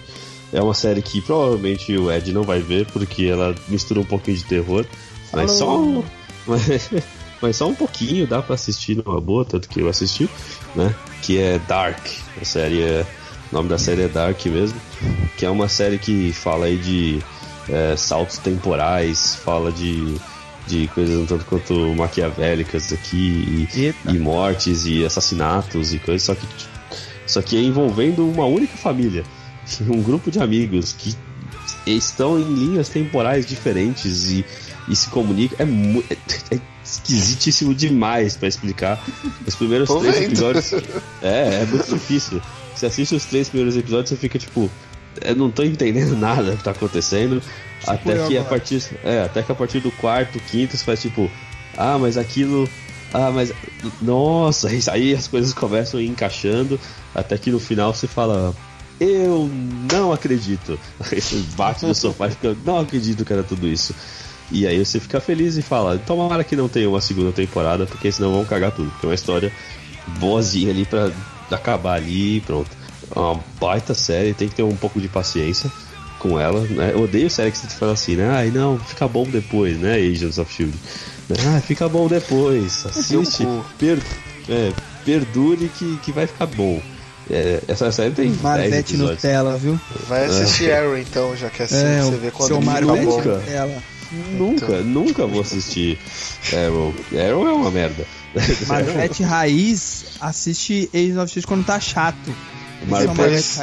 É 0.54 0.62
uma 0.62 0.74
série 0.74 1.02
que 1.02 1.22
provavelmente 1.22 1.96
o 1.96 2.12
Ed 2.12 2.32
não 2.34 2.44
vai 2.44 2.60
ver, 2.60 2.86
porque 2.88 3.26
ela 3.26 3.56
mistura 3.68 4.00
um 4.00 4.06
pouquinho 4.06 4.38
de 4.38 4.44
terror. 4.44 4.86
Mas 5.32 5.52
só 5.52 5.80
um. 5.80 6.04
Mas 7.42 7.56
só 7.56 7.68
um 7.68 7.74
pouquinho 7.74 8.28
dá 8.28 8.40
pra 8.40 8.54
assistir 8.54 8.96
numa 9.04 9.20
boa, 9.20 9.44
tanto 9.44 9.68
que 9.68 9.80
eu 9.80 9.90
assisti, 9.90 10.30
né? 10.76 10.94
Que 11.24 11.40
é 11.40 11.60
Dark. 11.60 12.06
A 12.40 12.46
série 12.46 12.82
é. 12.82 13.06
O 13.52 13.56
nome 13.56 13.68
da 13.68 13.78
série 13.78 14.04
é 14.04 14.08
Dark 14.08 14.46
mesmo. 14.46 14.80
Que 15.38 15.46
é 15.46 15.50
uma 15.50 15.68
série 15.68 15.98
que 15.98 16.32
fala 16.34 16.68
aí 16.68 16.78
de 16.78 17.20
é, 17.68 17.96
saltos 17.96 18.38
temporais, 18.38 19.36
fala 19.36 19.72
de, 19.72 20.16
de 20.72 20.88
coisas 20.88 21.18
um 21.18 21.26
tanto 21.26 21.46
quanto 21.46 21.74
maquiavélicas 21.96 22.94
aqui, 22.94 23.68
e, 23.76 23.94
e 24.10 24.18
mortes 24.18 24.86
e 24.86 25.04
assassinatos 25.06 25.94
e 25.94 26.00
coisas, 26.00 26.24
só 26.24 26.34
que, 26.34 26.48
só 27.28 27.42
que 27.42 27.58
envolvendo 27.58 28.28
uma 28.28 28.46
única 28.46 28.78
família. 28.78 29.24
Um 29.88 30.02
grupo 30.02 30.30
de 30.30 30.40
amigos 30.40 30.92
que 30.92 31.16
estão 31.86 32.38
em 32.38 32.44
linhas 32.44 32.90
temporais 32.90 33.46
diferentes 33.46 34.30
e, 34.30 34.44
e 34.90 34.96
se 34.96 35.10
comunicam. 35.10 35.58
É, 35.60 36.14
é, 36.14 36.56
é 36.56 36.60
esquisitíssimo 36.84 37.74
demais 37.74 38.36
pra 38.36 38.48
explicar. 38.48 39.02
Os 39.46 39.56
primeiros 39.56 39.88
Tô 39.88 40.00
três 40.00 40.16
vendo. 40.16 40.26
episódios. 40.26 40.74
É, 41.22 41.62
é 41.62 41.66
muito 41.66 41.88
difícil. 41.88 42.42
Você 42.76 42.86
assiste 42.88 43.16
os 43.16 43.26
três 43.26 43.48
primeiros 43.48 43.78
episódios, 43.78 44.10
você 44.10 44.16
fica 44.16 44.38
tipo. 44.40 44.70
Eu 45.20 45.36
não 45.36 45.52
tô 45.52 45.64
entendendo 45.64 46.16
nada 46.18 46.56
que 46.56 46.64
tá 46.64 46.72
acontecendo. 46.72 47.42
até 47.86 48.18
eu 48.18 48.28
que 48.28 48.38
a 48.38 48.42
agora. 48.42 48.58
partir. 48.58 48.84
É, 49.04 49.24
até 49.24 49.44
que 49.44 49.52
a 49.52 49.56
partir 49.56 49.80
do 49.80 49.92
quarto, 49.92 50.40
quinto, 50.50 50.78
você 50.78 50.84
faz 50.84 51.02
tipo. 51.02 51.30
Ah, 51.78 51.98
mas 52.00 52.18
aquilo. 52.18 52.70
Ah, 53.14 53.32
mas. 53.32 53.52
Nossa, 54.02 54.70
aí 54.92 55.14
as 55.14 55.28
coisas 55.28 55.54
começam 55.54 56.00
a 56.00 56.04
ir 56.04 56.08
encaixando. 56.08 56.80
Até 57.14 57.38
que 57.38 57.52
no 57.52 57.60
final 57.60 57.94
você 57.94 58.08
fala. 58.08 58.56
Eu 59.00 59.50
não 59.92 60.14
acredito. 60.14 60.78
Aí 61.12 61.20
você 61.20 61.36
bate 61.56 61.88
no 61.88 61.96
sofá 61.96 62.28
e 62.28 62.32
fica. 62.32 62.56
Não 62.64 62.80
acredito 62.80 63.26
que 63.26 63.34
era 63.34 63.42
tudo 63.42 63.68
isso. 63.68 63.96
E 64.52 64.68
aí 64.68 64.84
você 64.86 65.00
fica 65.00 65.20
feliz 65.22 65.56
e 65.56 65.62
fala, 65.62 65.98
tomara 65.98 66.44
que 66.44 66.58
não 66.58 66.68
tenha 66.68 66.90
uma 66.90 67.00
segunda 67.00 67.32
temporada, 67.32 67.86
porque 67.86 68.12
senão 68.12 68.34
vão 68.34 68.46
cagar 68.46 68.72
tudo. 68.72 68.92
Porque 68.92 69.06
é 69.06 69.10
uma 69.10 69.16
história 69.16 69.52
boazinha 70.20 70.70
ali 70.72 70.86
pra 70.86 71.10
acabar 71.50 71.96
ali 71.96 72.38
e 72.38 72.42
pronto. 72.42 72.70
É 73.16 73.20
uma 73.20 73.40
baita 73.60 73.94
série, 73.94 74.34
tem 74.34 74.48
que 74.48 74.56
ter 74.56 74.64
um 74.64 74.76
pouco 74.76 75.00
de 75.00 75.08
paciência 75.08 75.72
com 76.20 76.40
ela, 76.40 76.62
né? 76.62 76.92
Eu 76.94 77.02
odeio 77.02 77.30
série 77.30 77.52
que 77.52 77.58
você 77.58 77.68
fala 77.68 77.94
assim, 77.94 78.16
né? 78.16 78.30
Ai, 78.30 78.52
não, 78.52 78.78
fica 78.80 79.08
bom 79.08 79.26
depois, 79.26 79.78
né? 79.78 79.96
Agents 79.96 80.38
of 80.38 80.54
Shield. 80.54 80.78
Ah, 81.48 81.60
fica 81.62 81.90
bom 81.90 82.08
depois. 82.08 82.86
Assiste, 82.86 83.46
per, 83.80 84.00
é, 84.48 84.72
perdure 85.04 85.70
que, 85.70 85.98
que 85.98 86.12
vai 86.12 86.28
ficar 86.28 86.46
bom. 86.46 86.82
É, 87.30 87.62
essa 87.68 87.92
série 87.92 88.12
tem 88.12 88.30
10 88.30 88.42
Marvete. 88.42 88.98
Nutella, 88.98 89.58
viu? 89.58 89.80
Vai 90.08 90.26
assistir 90.26 90.72
Arrow 90.72 90.98
então, 90.98 91.36
já 91.36 91.50
que 91.50 91.62
é 91.62 91.66
assim, 91.66 91.76
É, 91.76 92.02
você 92.02 92.18
vê 92.18 92.28
o 92.28 92.32
quando 92.32 92.48
seu 92.48 92.62
Marvete 92.62 93.06
bom. 93.06 93.18
Nunca. 93.18 93.38
Nutella. 93.38 93.84
Nunca, 94.38 94.82
nunca 94.82 95.26
vou 95.26 95.42
assistir 95.42 95.98
Arrow. 96.54 96.94
Arrow 97.14 97.48
é 97.48 97.54
uma 97.54 97.72
merda. 97.72 98.06
Marvete 98.68 99.24
Raiz 99.24 100.06
assiste 100.20 100.90
Agents 100.94 101.18
of 101.18 101.32
Shield 101.32 101.48
quando 101.48 101.66
tá 101.66 101.80
chato. 101.80 102.36
É 102.90 103.06
Raiz. 103.06 103.58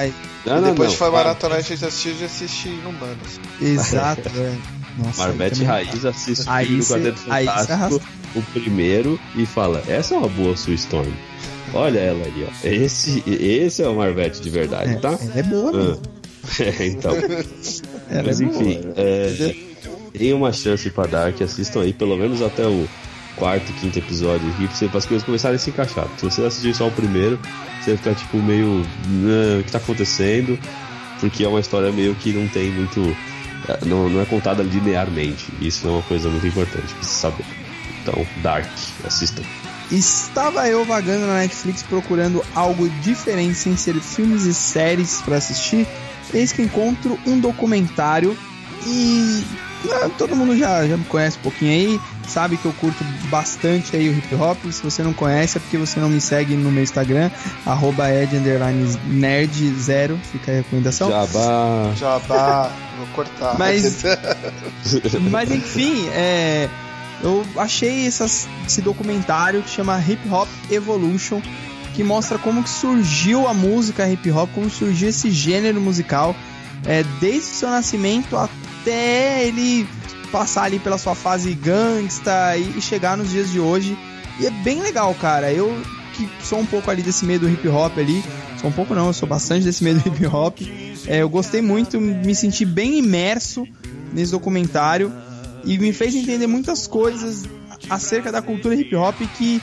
Não, 0.47 0.59
E 0.59 0.61
não, 0.61 0.69
depois 0.71 0.91
não. 0.91 0.97
foi 0.97 1.11
maratonar 1.11 1.63
de 1.63 1.73
assistir 1.75 2.15
e 2.21 2.25
assistir 2.25 2.69
Inumanos. 2.69 3.41
Exato, 3.61 4.29
velho. 4.31 4.59
Nossa, 4.99 5.23
Marvete 5.29 5.63
Raiz 5.63 6.05
assiste 6.05 6.45
Aí 6.49 6.81
o 6.81 6.85
Quarteto 6.85 7.21
Fantástico, 7.21 8.01
o 8.35 8.43
primeiro, 8.53 9.21
e 9.37 9.47
fala: 9.47 9.83
Essa 9.87 10.15
é 10.15 10.19
uma 10.19 10.29
boa 10.29 10.57
Sue 10.57 10.75
Storm. 10.75 11.13
Olha 11.75 11.99
ela 12.01 12.25
ali, 12.25 12.45
ó. 12.49 12.67
Esse, 12.67 13.23
esse 13.27 13.83
é 13.83 13.89
o 13.89 13.95
Marvete 13.95 14.41
de 14.41 14.51
verdade, 14.51 14.93
É, 14.95 14.97
tá? 14.97 15.11
ela 15.11 15.33
é 15.39 15.43
boa, 15.43 15.73
mano. 15.73 16.03
É, 16.59 16.87
então. 16.87 17.15
Ela 18.11 18.23
Mas 18.25 18.41
é 18.41 18.45
enfim, 18.45 18.81
boa. 18.81 18.95
é, 18.97 19.55
deem 20.19 20.33
uma 20.33 20.53
chance 20.53 20.89
pra 20.91 21.07
Dark, 21.07 21.41
assistam 21.43 21.83
aí 21.83 21.93
pelo 21.93 22.17
menos 22.17 22.41
até 22.43 22.67
o 22.67 22.89
quarto, 23.39 23.73
quinto 23.75 23.99
episódio 23.99 24.49
aqui, 24.51 24.69
pra 24.89 24.99
as 24.99 25.07
coisas 25.07 25.25
começarem 25.25 25.57
a 25.57 25.59
se 25.59 25.71
encaixar. 25.71 26.07
Se 26.17 26.25
você 26.25 26.43
assistir 26.43 26.75
só 26.75 26.89
o 26.89 26.93
primeiro, 26.93 27.39
você 27.81 27.91
vai 27.91 27.97
ficar 27.97 28.15
tipo 28.15 28.39
meio. 28.39 28.83
"Ah, 29.25 29.61
O 29.61 29.65
que 29.65 29.73
tá 29.73 29.79
acontecendo? 29.79 30.59
Porque 31.21 31.45
é 31.45 31.49
uma 31.49 31.61
história 31.61 31.91
meio 31.93 32.15
que 32.15 32.33
não 32.33 32.47
tem 32.49 32.71
muito 32.71 33.17
é, 33.69 33.85
não, 33.85 34.09
não 34.09 34.21
é 34.21 34.25
contada 34.25 34.63
linearmente. 34.63 35.47
Isso 35.61 35.87
é 35.87 35.91
uma 35.91 36.03
coisa 36.03 36.29
muito 36.29 36.47
importante 36.47 36.87
pra 36.95 37.03
você 37.03 37.21
saber. 37.21 37.45
Então, 38.03 38.27
Dark, 38.43 38.67
assistam. 39.05 39.43
Estava 39.91 40.69
eu 40.69 40.85
vagando 40.85 41.27
na 41.27 41.39
Netflix 41.39 41.83
procurando 41.83 42.45
algo 42.55 42.89
diferente 43.03 43.55
sem 43.55 43.77
ser 43.77 43.95
filmes 43.95 44.45
e 44.45 44.55
séries 44.55 45.21
para 45.23 45.37
assistir. 45.37 45.87
Eis 46.33 46.53
que 46.53 46.63
encontro 46.63 47.19
um 47.27 47.39
documentário 47.41 48.37
e 48.87 49.43
todo 50.17 50.35
mundo 50.35 50.57
já, 50.57 50.87
já 50.87 50.97
me 50.97 51.05
conhece 51.05 51.39
um 51.39 51.43
pouquinho 51.43 51.73
aí, 51.73 52.01
sabe 52.27 52.57
que 52.57 52.67
eu 52.67 52.73
curto 52.75 53.03
bastante 53.31 53.97
aí 53.97 54.09
o 54.09 54.13
hip 54.13 54.35
hop. 54.35 54.59
Se 54.71 54.83
você 54.83 55.03
não 55.03 55.13
conhece 55.13 55.59
é 55.59 55.61
porque 55.61 55.77
você 55.77 56.01
não 56.01 56.09
me 56.09 56.21
segue 56.21 56.57
no 56.57 56.71
meu 56.71 56.83
Instagram, 56.83 57.31
arroba 57.65 58.09
nerd0, 58.09 60.19
fica 60.33 60.51
aí 60.51 60.59
a 60.59 60.63
recomendação. 60.63 61.11
Jabá. 61.11 61.93
Jabá, 61.97 62.73
vou 62.99 63.07
cortar. 63.09 63.59
Mas, 63.59 64.03
mas 65.31 65.51
enfim, 65.51 66.09
é, 66.09 66.69
eu 67.23 67.45
achei 67.57 68.07
essas, 68.07 68.49
esse 68.67 68.81
documentário 68.81 69.63
que 69.63 69.71
chama 69.71 70.01
Hip 70.01 70.29
Hop 70.29 70.49
Evolution, 70.71 71.41
que 71.95 72.05
mostra 72.05 72.39
como 72.39 72.63
que 72.63 72.71
surgiu 72.71 73.49
a 73.49 73.55
música 73.55 74.09
hip 74.09 74.31
hop, 74.31 74.49
como 74.55 74.71
surgiu 74.71 75.09
esse 75.09 75.31
gênero 75.31 75.81
musical, 75.81 76.35
é, 76.87 77.03
desde 77.21 77.51
o 77.51 77.55
seu 77.55 77.71
nascimento 77.71 78.37
até 78.37 78.68
ele 78.93 79.87
passar 80.31 80.65
ali 80.65 80.79
pela 80.79 80.99
sua 80.99 81.15
fase 81.15 81.55
gangsta 81.55 82.57
e, 82.57 82.79
e 82.79 82.81
chegar 82.81 83.17
nos 83.17 83.31
dias 83.31 83.51
de 83.51 83.61
hoje. 83.61 83.97
E 84.41 84.47
é 84.47 84.51
bem 84.51 84.81
legal, 84.81 85.15
cara. 85.15 85.53
Eu 85.53 85.75
que 86.19 86.29
sou 86.45 86.59
um 86.59 86.67
pouco 86.67 86.91
ali 86.91 87.01
desse 87.01 87.25
meio 87.25 87.39
do 87.39 87.49
hip 87.49 87.67
hop 87.69 87.97
ali, 87.97 88.25
sou 88.61 88.71
um 88.71 88.73
pouco 88.73 88.93
não, 88.93 89.07
eu 89.07 89.13
sou 89.13 89.29
bastante 89.29 89.65
desse 89.65 89.85
meio 89.85 90.01
do 90.01 90.09
hip 90.09 90.27
hop. 90.27 90.59
É, 91.07 91.23
eu 91.23 91.29
gostei 91.29 91.63
muito, 91.63 92.01
me 92.01 92.35
senti 92.35 92.65
bem 92.65 92.99
imerso 92.99 93.65
nesse 94.13 94.33
documentário 94.33 95.13
e 95.65 95.79
me 95.79 95.93
fez 95.93 96.15
entender 96.15 96.47
muitas 96.47 96.87
coisas 96.87 97.45
acerca 97.89 98.33
da 98.33 98.43
cultura 98.43 98.75
hip 98.75 98.95
hop 98.97 99.15
que 99.37 99.63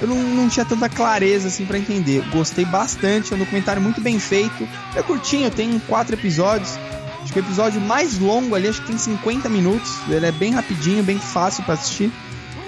eu 0.00 0.06
não, 0.06 0.16
não 0.16 0.48
tinha 0.48 0.64
tanta 0.64 0.88
clareza 0.88 1.48
assim 1.48 1.64
para 1.64 1.78
entender. 1.78 2.22
Gostei 2.30 2.64
bastante, 2.64 3.32
é 3.32 3.36
um 3.36 3.38
documentário 3.38 3.82
muito 3.82 4.00
bem 4.00 4.18
feito. 4.18 4.68
É 4.94 5.02
curtinho, 5.02 5.50
tem 5.50 5.78
quatro 5.80 6.14
episódios. 6.14 6.78
Acho 7.26 7.32
que 7.32 7.40
o 7.40 7.42
episódio 7.42 7.80
mais 7.80 8.20
longo 8.20 8.54
ali, 8.54 8.68
acho 8.68 8.80
que 8.82 8.86
tem 8.86 8.96
50 8.96 9.48
minutos. 9.48 9.92
Ele 10.08 10.26
é 10.26 10.30
bem 10.30 10.52
rapidinho, 10.52 11.02
bem 11.02 11.18
fácil 11.18 11.64
para 11.64 11.74
assistir. 11.74 12.12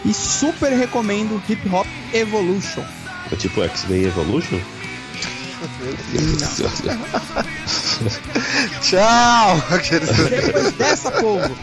E 0.04 0.12
super 0.12 0.72
recomendo 0.72 1.40
Hip 1.48 1.68
Hop 1.68 1.86
Evolution. 2.12 2.82
É 3.30 3.36
tipo 3.36 3.62
X-Men 3.62 4.06
Evolution? 4.06 4.58
Tchau! 8.82 9.62
Depois 10.28 10.72
dessa, 10.72 11.12
povo, 11.12 11.56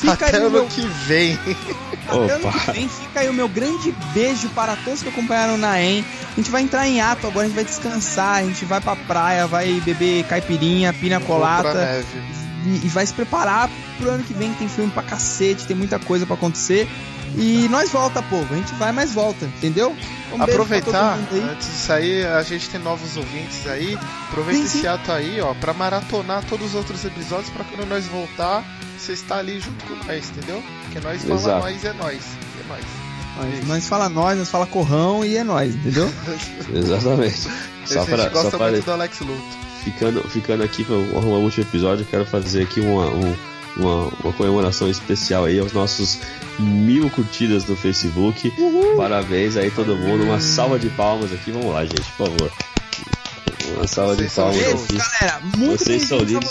fica 0.00 0.12
Até 0.12 0.36
ano 0.36 0.50
meu 0.50 0.66
que 0.66 0.82
vem. 1.06 1.38
Até 2.08 2.32
ano 2.32 2.48
Opa. 2.48 2.58
que 2.58 2.72
vem 2.72 2.88
fica 2.88 3.20
aí 3.20 3.28
o 3.28 3.34
meu 3.34 3.48
grande 3.48 3.92
beijo 4.12 4.48
para 4.50 4.76
todos 4.76 5.02
que 5.02 5.08
acompanharam 5.08 5.56
na 5.56 5.80
EM. 5.80 6.04
A 6.32 6.36
gente 6.36 6.50
vai 6.50 6.62
entrar 6.62 6.86
em 6.86 7.00
ato 7.00 7.26
agora, 7.26 7.46
a 7.46 7.48
gente 7.48 7.56
vai 7.56 7.64
descansar, 7.64 8.36
a 8.36 8.44
gente 8.44 8.64
vai 8.64 8.80
pra 8.80 8.96
praia, 8.96 9.46
vai 9.46 9.80
beber 9.80 10.24
caipirinha, 10.24 10.92
pina 10.92 11.20
colada 11.20 12.04
e, 12.64 12.84
e 12.84 12.88
vai 12.88 13.06
se 13.06 13.14
preparar 13.14 13.70
pro 13.98 14.10
ano 14.10 14.24
que 14.24 14.34
vem, 14.34 14.52
que 14.52 14.58
tem 14.58 14.68
filme 14.68 14.90
pra 14.90 15.02
cacete, 15.02 15.66
tem 15.66 15.76
muita 15.76 15.98
coisa 15.98 16.26
pra 16.26 16.34
acontecer. 16.34 16.88
E 17.34 17.68
nós 17.68 17.90
volta, 17.90 18.22
povo, 18.22 18.46
a 18.54 18.56
gente 18.56 18.72
vai, 18.74 18.92
mas 18.92 19.12
volta, 19.12 19.44
entendeu? 19.46 19.94
Um 20.32 20.36
pra 20.36 20.44
Aproveitar, 20.44 21.18
antes 21.32 21.66
disso 21.68 21.92
aí, 21.92 22.24
a 22.24 22.42
gente 22.42 22.68
tem 22.70 22.80
novos 22.80 23.16
ouvintes 23.16 23.66
aí. 23.66 23.98
Aproveita 24.28 24.60
Sim, 24.60 24.66
esse 24.66 24.80
sim. 24.80 24.86
ato 24.86 25.12
aí, 25.12 25.40
ó, 25.40 25.52
pra 25.54 25.72
maratonar 25.74 26.44
todos 26.48 26.68
os 26.68 26.74
outros 26.74 27.04
episódios 27.04 27.50
pra 27.50 27.64
quando 27.64 27.86
nós 27.88 28.06
voltar, 28.06 28.64
você 28.98 29.12
está 29.12 29.36
ali 29.38 29.60
junto 29.60 29.84
com 29.84 29.94
nós, 30.06 30.28
entendeu? 30.30 30.62
Porque 30.84 31.00
nós 31.00 31.22
fala 31.22 31.34
Exato. 31.34 31.58
nós 31.64 31.84
é 31.84 31.92
nós. 31.92 32.22
É 32.64 32.68
nós. 32.68 32.84
Nós, 33.38 33.66
nós 33.68 33.88
fala 33.88 34.08
nós, 34.08 34.38
nós 34.38 34.48
fala 34.50 34.66
corrão 34.66 35.22
e 35.24 35.36
é 35.36 35.44
nós, 35.44 35.74
entendeu? 35.74 36.10
Exatamente. 36.74 37.48
Esse 37.84 37.92
Só 37.94 38.00
a 38.00 38.04
gente 38.06 38.16
para, 38.16 38.28
gosta 38.30 38.50
só 38.50 38.58
para 38.58 38.70
muito 38.72 38.84
do 38.84 38.92
Alex 38.92 39.20
Luto. 39.20 39.42
ficando, 39.84 40.22
ficando 40.28 40.62
aqui 40.64 40.82
para 40.84 40.94
o 40.94 41.42
último 41.42 41.64
episódio, 41.64 42.02
eu 42.02 42.08
quero 42.08 42.24
fazer 42.26 42.62
aqui 42.62 42.80
uma, 42.80 43.06
um- 43.06 43.36
uma, 43.76 44.06
uma 44.22 44.32
comemoração 44.32 44.88
especial 44.88 45.44
aí 45.44 45.58
aos 45.58 45.72
nossos 45.72 46.18
mil 46.58 47.10
curtidas 47.10 47.64
no 47.66 47.76
Facebook. 47.76 48.52
Parabéns 48.96 49.56
aí 49.56 49.70
todo 49.70 49.96
mundo, 49.96 50.24
uma 50.24 50.40
salva 50.40 50.78
de 50.78 50.88
palmas 50.90 51.32
aqui. 51.32 51.50
Vamos 51.50 51.72
lá, 51.72 51.84
gente, 51.84 52.02
por 52.16 52.28
favor. 52.28 52.52
Uma 53.76 53.86
salva 53.86 54.14
Vocês 54.14 54.30
de 54.30 54.34
palmas 54.36 54.84
aqui. 54.84 54.96
Galera, 54.96 55.40
muito 55.56 55.84
Vocês 55.84 56.02
são 56.02 56.18
lindos. 56.18 56.50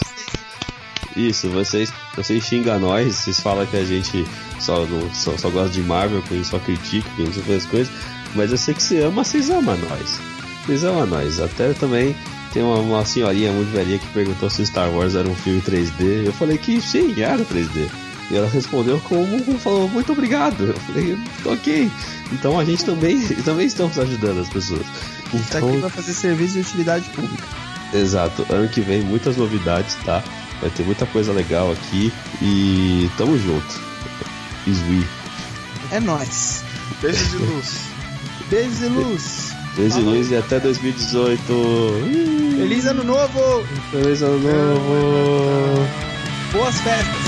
Isso, 1.15 1.49
vocês, 1.49 1.93
vocês 2.13 2.43
xingam 2.43 2.77
nós, 2.77 3.15
vocês 3.15 3.39
falam 3.39 3.65
que 3.65 3.77
a 3.77 3.85
gente 3.85 4.25
só, 4.59 4.85
não, 4.85 5.13
só, 5.13 5.37
só 5.37 5.49
gosta 5.49 5.69
de 5.69 5.81
Marvel, 5.81 6.21
que 6.21 6.33
a 6.33 6.37
gente 6.37 6.49
só 6.49 6.59
critica, 6.59 7.09
que 7.15 7.21
a 7.21 7.25
gente 7.25 7.35
só 7.35 7.41
faz 7.41 7.65
coisas, 7.65 7.93
mas 8.35 8.51
eu 8.51 8.57
sei 8.57 8.73
que 8.73 8.83
você 8.83 8.99
ama, 8.99 9.23
vocês 9.23 9.49
amam 9.49 9.77
nós. 9.77 10.19
Vocês 10.65 10.83
amam 10.83 11.05
nós. 11.05 11.39
Até 11.39 11.71
também 11.73 12.13
tem 12.55 12.63
uma, 12.63 12.77
uma 12.77 13.05
senhorinha 13.05 13.51
muito 13.51 13.69
velhinha 13.73 13.99
que 13.99 14.07
perguntou 14.07 14.49
se 14.49 14.65
Star 14.65 14.89
Wars 14.89 15.13
era 15.13 15.27
um 15.27 15.35
filme 15.35 15.61
3D. 15.61 16.25
Eu 16.25 16.31
falei 16.31 16.57
que 16.57 16.79
sim, 16.79 17.13
era 17.21 17.43
3D. 17.43 17.91
E 18.31 18.35
ela 18.37 18.47
respondeu 18.47 18.97
como 19.01 19.59
falou, 19.59 19.89
muito 19.89 20.13
obrigado. 20.13 20.67
Eu 20.67 20.73
falei, 20.73 21.19
ok. 21.43 21.91
Então 22.31 22.57
a 22.57 22.63
gente 22.63 22.85
também, 22.85 23.21
também 23.43 23.67
estamos 23.67 23.99
ajudando 23.99 24.39
as 24.39 24.47
pessoas. 24.47 24.85
Tá 25.51 25.57
Então, 25.57 25.69
aqui 25.69 25.79
pra 25.81 25.89
fazer 25.89 26.13
serviço 26.13 26.53
de 26.53 26.61
utilidade 26.61 27.09
pública. 27.09 27.43
Exato, 27.93 28.45
ano 28.49 28.69
que 28.69 28.79
vem 28.79 29.01
muitas 29.01 29.35
novidades, 29.35 29.95
tá? 30.05 30.23
Vai 30.61 30.69
ter 30.69 30.83
muita 30.83 31.05
coisa 31.07 31.33
legal 31.33 31.73
aqui 31.73 32.11
e 32.41 33.09
tamo 33.17 33.37
junto. 33.37 33.81
Isui. 34.65 35.05
É 35.91 35.99
nóis. 35.99 36.63
Beijo 37.01 37.25
de 37.31 37.37
luz. 37.37 37.79
Beijos 38.49 38.81
e 38.81 38.87
luz. 38.87 39.54
Beijo 39.75 39.99
Luiz 39.99 40.31
e 40.31 40.37
até 40.37 40.57
2018. 40.57 41.41
Ih, 42.07 42.55
Feliz 42.57 42.85
ano 42.85 43.03
novo! 43.03 43.65
Feliz 43.91 44.21
ano 44.21 44.39
novo! 44.39 45.87
Boas 46.53 46.75
festas! 46.79 47.25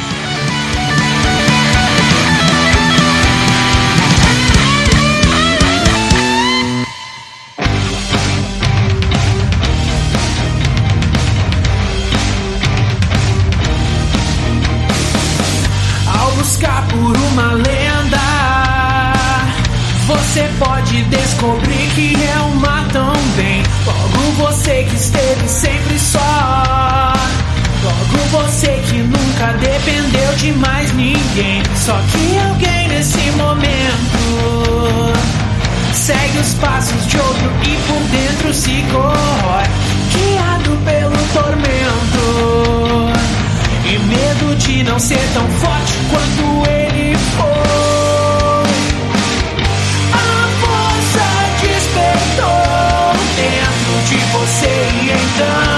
Ao 16.08 16.32
buscar 16.32 16.88
por 16.88 17.18
uma 17.18 17.52
lenda, 17.56 18.18
você 20.08 20.50
pode 20.58 20.77
descobrir 21.04 21.90
que 21.96 22.16
é 22.16 22.40
uma 22.40 22.84
também. 22.92 23.64
Logo 23.86 24.32
você 24.38 24.84
que 24.84 24.96
esteve 24.96 25.48
sempre 25.48 26.00
só. 26.00 27.14
Logo 27.84 28.18
você 28.32 28.82
que 28.88 28.98
nunca 28.98 29.54
dependeu 29.60 30.34
de 30.38 30.52
mais 30.54 30.92
ninguém. 30.94 31.62
Só 31.76 32.00
que 32.12 32.38
alguém 32.38 32.88
nesse 32.90 33.32
momento 33.32 35.14
segue 35.94 36.40
os 36.40 36.54
passos 36.56 37.08
de 37.08 37.18
outro 37.18 37.52
e 37.64 37.78
por 37.88 38.02
dentro 38.10 38.54
se 38.54 38.84
corrói, 38.92 39.64
guiado 40.14 40.78
pelo 40.86 41.18
tormento. 41.34 42.28
E 43.86 44.00
medo 44.00 44.56
de 44.58 44.84
não 44.84 45.00
ser 45.00 45.26
tão 45.34 45.48
forte 45.48 45.94
quanto 46.10 46.70
ele 46.70 47.16
foi. 47.38 47.87
Você 55.38 55.77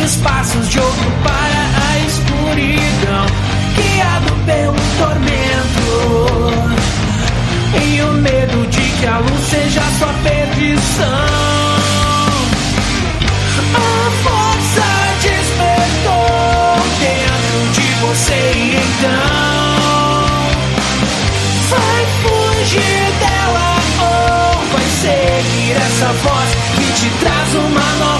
segue 0.00 0.04
os 0.04 0.16
passos 0.16 0.68
de 0.68 0.78
outro 0.78 1.12
para 1.22 1.70
a 1.86 1.98
escuridão, 2.06 3.26
guiado 3.76 4.32
pelo 4.46 4.76
tormento. 4.98 5.88
E 7.82 8.00
o 8.02 8.12
medo 8.14 8.66
de 8.68 8.80
que 8.80 9.06
a 9.06 9.18
luz 9.18 9.40
seja 9.50 9.82
sua 9.98 10.12
perdição. 10.22 11.06
A 13.74 14.10
força 14.22 14.88
despertou 15.22 16.76
dentro 17.00 17.58
de 17.74 17.86
você 18.00 18.52
e 18.56 18.76
então 18.76 19.40
vai 21.70 22.02
fugir 22.22 23.04
dela 23.20 23.70
ou 24.00 24.50
vai 24.72 24.88
seguir 25.00 25.72
essa 25.76 26.08
voz 26.12 26.50
que 26.74 26.86
te 27.00 27.08
traz 27.20 27.54
uma 27.54 27.88
nova 28.04 28.19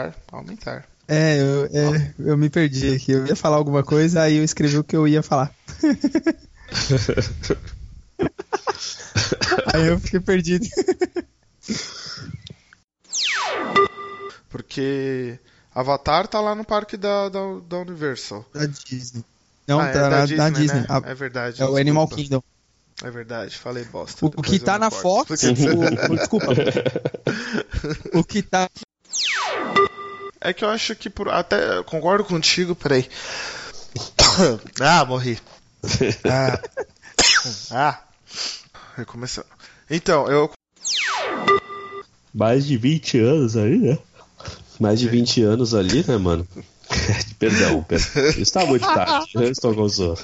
Aumentar, 0.00 0.14
aumentar. 0.32 0.84
É, 1.08 1.40
eu, 1.40 1.64
é, 1.66 2.14
eu 2.18 2.36
me 2.36 2.50
perdi 2.50 2.94
aqui. 2.94 3.12
Eu 3.12 3.26
ia 3.26 3.36
falar 3.36 3.56
alguma 3.56 3.82
coisa, 3.84 4.22
aí 4.22 4.36
eu 4.36 4.44
escrevi 4.44 4.76
o 4.78 4.84
que 4.84 4.96
eu 4.96 5.06
ia 5.06 5.22
falar. 5.22 5.52
aí 9.72 9.86
eu 9.86 10.00
fiquei 10.00 10.18
perdido. 10.20 10.66
Porque 14.48 15.38
Avatar 15.74 16.26
tá 16.28 16.40
lá 16.40 16.54
no 16.54 16.64
parque 16.64 16.96
da, 16.96 17.28
da, 17.28 17.40
da 17.68 17.78
Universal. 17.78 18.44
Da 18.52 18.66
Disney. 18.66 19.24
Não, 19.66 19.80
Ah, 19.80 19.88
é 19.88 19.92
tá 19.92 20.00
da 20.08 20.10
na, 20.10 20.20
Disney, 20.26 20.36
na 20.38 20.50
Disney. 20.50 20.80
né? 20.80 20.86
A- 20.88 21.02
É 21.04 21.14
verdade. 21.14 21.60
é 21.60 21.64
o 21.64 21.68
desculpa. 21.68 21.80
Animal 21.80 22.08
Kingdom. 22.08 22.42
É 23.04 23.10
verdade, 23.10 23.58
falei 23.58 23.84
bosta. 23.84 24.24
O, 24.24 24.30
que 24.42 24.58
tá 24.58 24.78
na. 24.78 24.90
Fox. 24.90 25.42
o- 25.42 26.12
o- 26.12 26.16
desculpa. 26.16 26.46
O 28.14 28.24
que 28.24 28.42
tá. 28.42 28.70
É 30.40 30.52
que 30.52 30.64
eu 30.64 30.68
acho 30.68 30.94
que 30.94 31.10
por. 31.10 31.28
Até. 31.28 31.82
Concordo 31.84 32.24
contigo, 32.24 32.74
peraí. 32.74 33.08
ah, 34.80 35.04
morri. 35.04 35.38
Ah. 36.24 36.60
ah. 37.70 38.00
Recomeçando. 38.96 39.46
Então, 39.90 40.28
eu. 40.28 40.50
Mais 42.34 42.66
de 42.66 42.76
20 42.76 43.18
anos 43.20 43.56
aí, 43.56 43.78
né? 43.78 43.98
Mais 44.78 45.00
de 45.00 45.08
20 45.08 45.42
anos 45.42 45.74
ali, 45.74 46.04
né, 46.06 46.16
mano? 46.16 46.46
perdão, 47.38 47.82
perdão. 47.82 48.28
Isso 48.36 48.52
tá 48.52 48.64
muito 48.66 48.86
tarde. 48.86 49.30
Eu 49.34 49.50
estou 49.50 49.74
com 49.74 49.88
sono. 49.88 50.18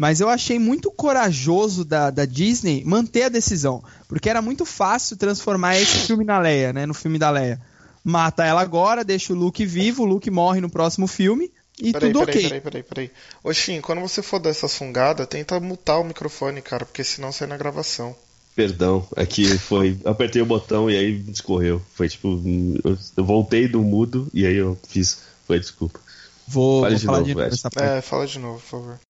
Mas 0.00 0.18
eu 0.18 0.30
achei 0.30 0.58
muito 0.58 0.90
corajoso 0.90 1.84
da, 1.84 2.08
da 2.08 2.24
Disney 2.24 2.82
manter 2.86 3.24
a 3.24 3.28
decisão. 3.28 3.84
Porque 4.08 4.30
era 4.30 4.40
muito 4.40 4.64
fácil 4.64 5.14
transformar 5.14 5.76
esse 5.76 6.06
filme 6.06 6.24
na 6.24 6.38
Leia, 6.38 6.72
né? 6.72 6.86
No 6.86 6.94
filme 6.94 7.18
da 7.18 7.28
Leia. 7.28 7.60
Mata 8.02 8.42
ela 8.42 8.62
agora, 8.62 9.04
deixa 9.04 9.34
o 9.34 9.36
Luke 9.36 9.66
vivo, 9.66 10.04
o 10.04 10.06
Luke 10.06 10.30
morre 10.30 10.58
no 10.58 10.70
próximo 10.70 11.06
filme 11.06 11.52
e 11.78 11.92
Peraí, 11.92 12.12
tudo 12.12 12.24
peraí, 12.24 12.38
ok. 12.38 12.48
peraí, 12.48 12.60
peraí, 12.62 12.82
peraí. 12.82 13.10
Ô, 13.44 13.52
Shin, 13.52 13.82
quando 13.82 14.00
você 14.00 14.22
for 14.22 14.38
dar 14.38 14.48
essa 14.48 14.70
fungada, 14.70 15.26
tenta 15.26 15.60
mutar 15.60 16.00
o 16.00 16.04
microfone, 16.04 16.62
cara, 16.62 16.86
porque 16.86 17.04
senão 17.04 17.30
sai 17.30 17.46
na 17.46 17.58
gravação. 17.58 18.16
Perdão, 18.56 19.06
é 19.14 19.26
que 19.26 19.58
foi. 19.58 19.98
Apertei 20.06 20.40
o 20.40 20.46
botão 20.46 20.90
e 20.90 20.96
aí 20.96 21.22
escorreu. 21.28 21.82
Foi 21.94 22.08
tipo. 22.08 22.42
Eu, 22.82 23.22
voltei 23.22 23.68
do 23.68 23.82
mudo 23.82 24.28
e 24.32 24.46
aí 24.46 24.56
eu 24.56 24.78
fiz. 24.88 25.18
Foi 25.46 25.60
desculpa. 25.60 26.00
Vou, 26.48 26.80
Fale 26.80 26.94
vou 26.94 27.00
de 27.00 27.04
falar 27.04 27.18
novo, 27.18 27.28
de 27.28 27.34
novo. 27.34 27.80
É, 27.80 28.00
fala 28.00 28.26
de 28.26 28.38
novo, 28.38 28.60
por 28.60 28.66
favor. 28.66 29.00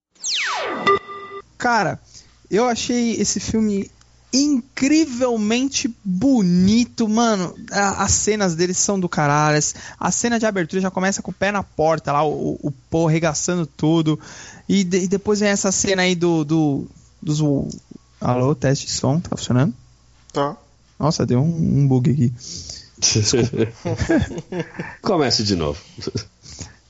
Cara, 1.59 2.01
eu 2.51 2.66
achei 2.66 3.12
esse 3.20 3.39
filme 3.40 3.90
incrivelmente 4.32 5.94
bonito, 6.05 7.09
mano. 7.09 7.55
As 7.70 8.12
cenas 8.12 8.55
deles 8.55 8.78
são 8.78 8.98
do 8.98 9.09
caralho. 9.09 9.61
A 9.98 10.11
cena 10.11 10.39
de 10.39 10.47
abertura 10.47 10.81
já 10.81 10.90
começa 10.90 11.20
com 11.20 11.31
o 11.31 11.35
pé 11.35 11.51
na 11.52 11.62
porta 11.62 12.12
lá, 12.12 12.24
o, 12.24 12.59
o 12.62 12.73
Paul 12.90 13.09
arregaçando 13.09 13.66
tudo. 13.66 14.19
E, 14.69 14.85
de- 14.85 15.01
e 15.05 15.09
depois 15.09 15.40
vem 15.40 15.48
essa 15.48 15.70
cena 15.73 16.02
aí 16.02 16.15
do. 16.15 16.44
do 16.44 16.86
dos. 17.20 17.40
Alô, 18.20 18.55
teste 18.55 18.86
de 18.86 18.93
som, 18.93 19.19
tá 19.20 19.36
funcionando? 19.36 19.74
Tá. 20.32 20.57
Nossa, 20.98 21.27
deu 21.27 21.40
um, 21.40 21.81
um 21.81 21.86
bug 21.89 22.11
aqui. 22.11 22.32
Comece 25.02 25.43
de 25.43 25.57
novo. 25.57 25.81